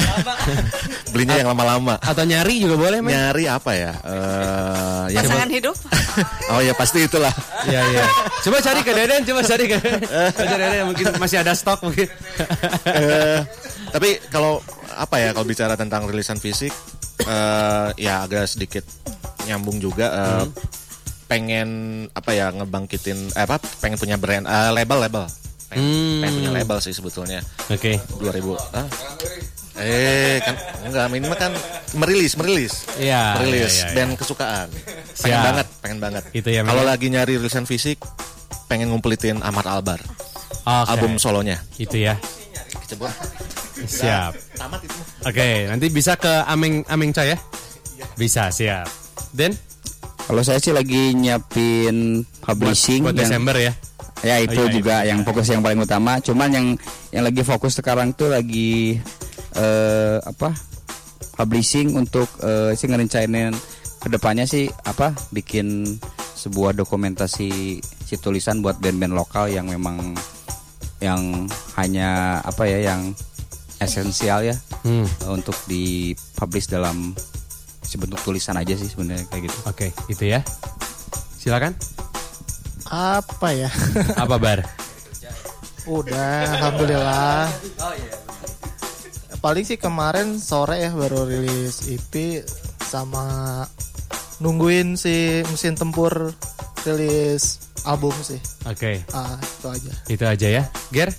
[1.14, 2.02] belinya yang lama-lama.
[2.02, 3.14] Atau nyari juga boleh, Meng?
[3.14, 3.94] Nyari apa ya?
[4.02, 5.76] Eh, ya Pasangan hidup.
[6.58, 7.30] oh ya pasti itulah.
[7.70, 8.06] Iya, iya.
[8.42, 12.10] Coba cari ke Deden, coba cari ke Coba cari Deden, mungkin masih ada stok mungkin.
[12.90, 13.40] Eh,
[13.94, 14.58] tapi kalau
[14.98, 16.74] apa ya kalau bicara tentang rilisan fisik
[17.22, 18.86] eh ya agak sedikit
[19.46, 20.46] nyambung juga eh,
[21.28, 21.70] pengen
[22.16, 25.26] apa ya ngebangkitin eh, apa pengen punya brand eh, label label
[25.68, 26.20] pengen, Hmm.
[26.22, 28.00] pengen punya label sih sebetulnya Oke.
[28.16, 28.88] 2000 ah.
[29.78, 31.54] eh kan enggak ini mah kan
[31.94, 35.44] merilis merilis Iya, merilis iya, iya, band kesukaan pengen Siap.
[35.46, 38.02] banget pengen banget Itu ya, kalau lagi nyari rilisan fisik
[38.66, 40.02] pengen ngumplitin Ahmad Albar
[40.64, 40.90] Oke.
[40.90, 42.18] album solonya Itu ya.
[42.88, 43.14] coba
[43.78, 44.34] Siap.
[44.56, 47.38] tamat itu Oke, nanti bisa ke Ameng Ameng Coy ya?
[48.16, 48.90] Bisa, siap.
[49.30, 49.54] Den
[50.20, 53.72] Kalau saya sih lagi nyiapin publishing buat yang- Desember ya.
[54.26, 56.18] Ya itu Oh, iya, juga yang fokus yang paling utama.
[56.18, 56.68] Cuman yang
[57.14, 58.98] yang lagi fokus sekarang tuh lagi
[59.54, 60.54] eh, apa
[61.36, 63.54] publishing untuk eh, sih ngerencanain
[63.98, 65.98] ke depannya sih apa bikin
[66.38, 67.50] sebuah dokumentasi
[67.82, 70.14] si tulisan buat band-band lokal yang memang
[70.98, 71.46] yang
[71.78, 73.14] hanya apa ya yang
[73.78, 75.06] esensial ya Hmm.
[75.06, 77.14] eh, untuk dipublish dalam
[77.84, 79.58] sebentuk tulisan aja sih sebenarnya kayak gitu.
[79.66, 80.42] Oke, itu ya.
[81.38, 81.74] Silakan.
[82.88, 83.70] Apa ya?
[84.24, 84.64] Apa bar?
[85.84, 87.48] Udah, alhamdulillah.
[89.40, 92.44] Paling sih kemarin sore ya baru rilis EP
[92.82, 93.64] sama
[94.38, 96.36] nungguin si mesin tempur
[96.84, 98.40] rilis album sih.
[98.68, 99.94] Oke, Ah, itu aja.
[100.12, 100.64] itu aja ya.
[100.92, 101.16] Ger,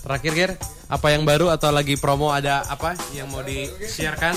[0.00, 0.52] terakhir Ger,
[0.88, 4.32] apa yang baru atau lagi promo ada apa yang mau di-sharekan?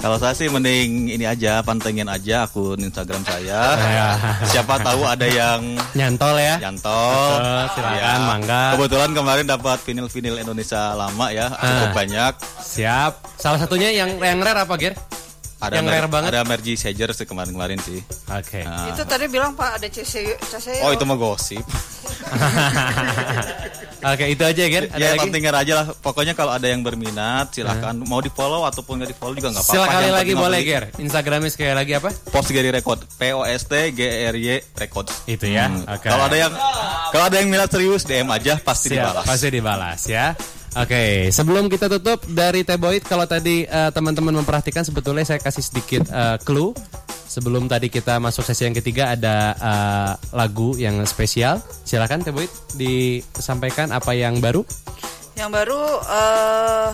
[0.00, 3.60] Kalau saya sih mending ini aja, pantengin aja akun Instagram saya.
[3.76, 4.08] Ya.
[4.48, 6.56] Siapa tahu ada yang Nyantol ya.
[6.58, 7.36] nyantol.
[7.36, 8.62] Betul, silakan, mangga.
[8.72, 11.92] Kebetulan kemarin dapat vinil-vinil Indonesia lama ya, cukup Ah.
[11.92, 12.32] banyak.
[12.58, 13.12] Siap.
[13.36, 14.96] Salah satunya yang yang rare apa Ger?
[15.60, 16.30] Ada yang mer- rare banget.
[16.32, 18.00] Ada Mergy Sager sih kemarin-kemarin sih.
[18.32, 18.64] Oke.
[18.64, 18.88] Nah.
[18.88, 20.80] Itu tadi bilang Pak ada CC CC.
[20.80, 21.60] Oh itu mah gosip.
[24.00, 24.88] Oke, itu aja Ger.
[24.88, 25.28] Ada ya lagi?
[25.28, 25.86] pentingnya aja lah.
[25.92, 29.60] Pokoknya kalau ada yang berminat silahkan mau di follow ataupun nggak di follow juga nggak
[29.60, 29.76] apa-apa.
[29.76, 30.60] Silakan Yang lagi boleh.
[30.64, 30.84] Ger.
[30.96, 32.08] Instagramnya sekali lagi apa?
[32.32, 33.04] Post Gary Record.
[33.20, 34.00] P O S T G
[34.32, 35.28] R Y Records.
[35.28, 35.68] Itu ya.
[35.68, 35.84] Hmm.
[35.84, 36.08] Oke.
[36.08, 36.52] Kalau ada yang
[37.12, 39.24] kalau ada yang minat serius DM aja pasti Siap, dibalas.
[39.28, 40.32] Pasti dibalas ya.
[40.70, 46.06] Oke, sebelum kita tutup dari Teboid, kalau tadi eh, teman-teman memperhatikan sebetulnya saya kasih sedikit
[46.06, 46.70] eh, clue.
[47.30, 51.58] Sebelum tadi kita masuk sesi yang ketiga ada eh, lagu yang spesial.
[51.82, 54.62] Silakan Teboid disampaikan apa yang baru.
[55.34, 56.90] Yang baru eh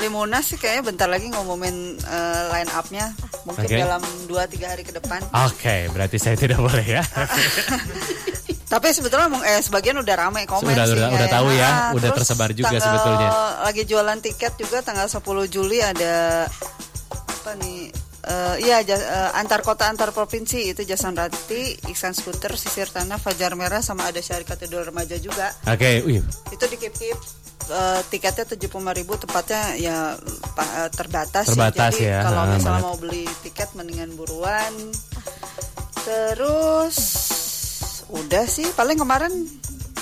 [0.00, 3.12] Limunas sih kayaknya bentar lagi ngumumin eh, line up-nya
[3.44, 3.76] mungkin Oke.
[3.76, 5.20] dalam 2-3 hari ke depan.
[5.46, 7.02] Oke, berarti saya tidak boleh ya.
[8.72, 11.36] Tapi sebetulnya eh, sebagian udah rame komen Sudah- sih udah- udah kayaknya.
[11.36, 13.28] tahu ya, Ah, udah terus tersebar juga tanggal- sebetulnya.
[13.60, 16.48] Lagi jualan tiket juga tanggal 10 Juli ada
[17.12, 17.92] apa nih?
[18.22, 18.96] Eh, iya eh,
[19.34, 24.18] antar kota antar provinsi itu Jasan Rati, Iksan Skuter, Sisir Tanah, Fajar Merah sama ada
[24.18, 25.50] Syarikat Idul Remaja juga.
[25.64, 26.22] Oke, wih.
[26.48, 27.18] Itu di Kip Kip
[27.64, 28.72] eh, tiketnya 75.000
[29.18, 30.14] tepatnya ya
[30.50, 31.52] pa- eh, terbatas, sih.
[31.52, 34.70] Terbatas Jadi ya, kalau misalnya mau beli tiket mendingan buruan.
[36.02, 36.96] Terus
[38.12, 39.32] udah sih paling kemarin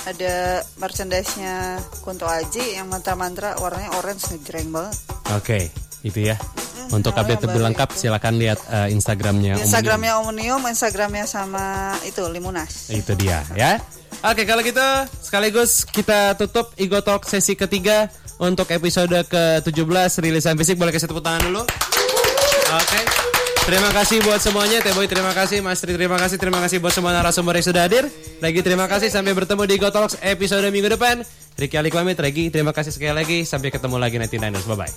[0.03, 4.97] ada merchandise-nya Kunto Aji yang mantra-mantra warnanya orange ngejreng banget.
[5.37, 5.59] Oke,
[6.01, 6.35] itu ya.
[6.91, 9.55] Untuk update lebih lengkap silakan lihat eh, Instagramnya.
[9.61, 12.91] Instagramnya Omnium, Instagramnya sama itu Limunas.
[12.91, 13.79] Itu dia ya.
[14.21, 14.83] Oke kalau gitu
[15.23, 21.23] sekaligus kita tutup Ego Talk sesi ketiga untuk episode ke-17 rilisan fisik boleh kasih tepuk
[21.23, 21.63] tangan dulu.
[22.75, 23.30] Oke.
[23.61, 26.97] Terima kasih buat semuanya, Teh Boy terima kasih, Mas Tri terima kasih, terima kasih buat
[26.97, 28.09] semua narasumber yang sudah hadir.
[28.41, 31.21] Lagi terima kasih sampai bertemu di Go Talks episode minggu depan.
[31.61, 33.37] Ricky Ali pamit, Regi terima kasih sekali lagi.
[33.45, 34.65] Sampai ketemu lagi nanti Niners.
[34.65, 34.89] Bye bye.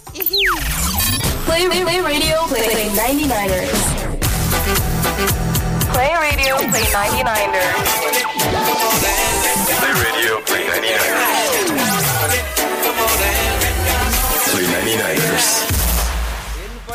[1.45, 3.81] Play, play, play radio, play, play 99ers.
[5.93, 7.85] Play radio, play 99ers.
[9.77, 11.21] Play radio, play 99ers.
[14.49, 15.74] Play 99ers.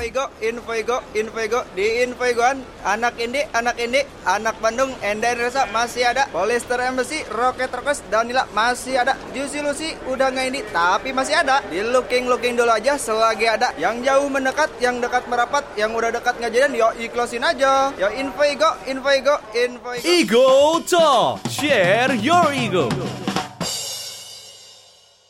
[0.10, 6.26] Infoigo, Infoigo, Infoigo di Infoigoan anak ini, anak ini, anak Bandung, Enda Resa masih ada,
[6.34, 11.62] Polyester Embassy, Rocket Rockers, Danila masih ada, Juicy Lucy udah nggak ini, tapi masih ada.
[11.70, 13.70] Di looking looking dulu aja selagi ada.
[13.78, 17.94] Yang jauh mendekat, yang dekat merapat, yang udah dekat nggak jadian, yo ikhlasin aja.
[17.94, 20.02] Yo Infoigo, Infoigo, Infoigo.
[20.02, 22.90] Ego Talk, share your ego.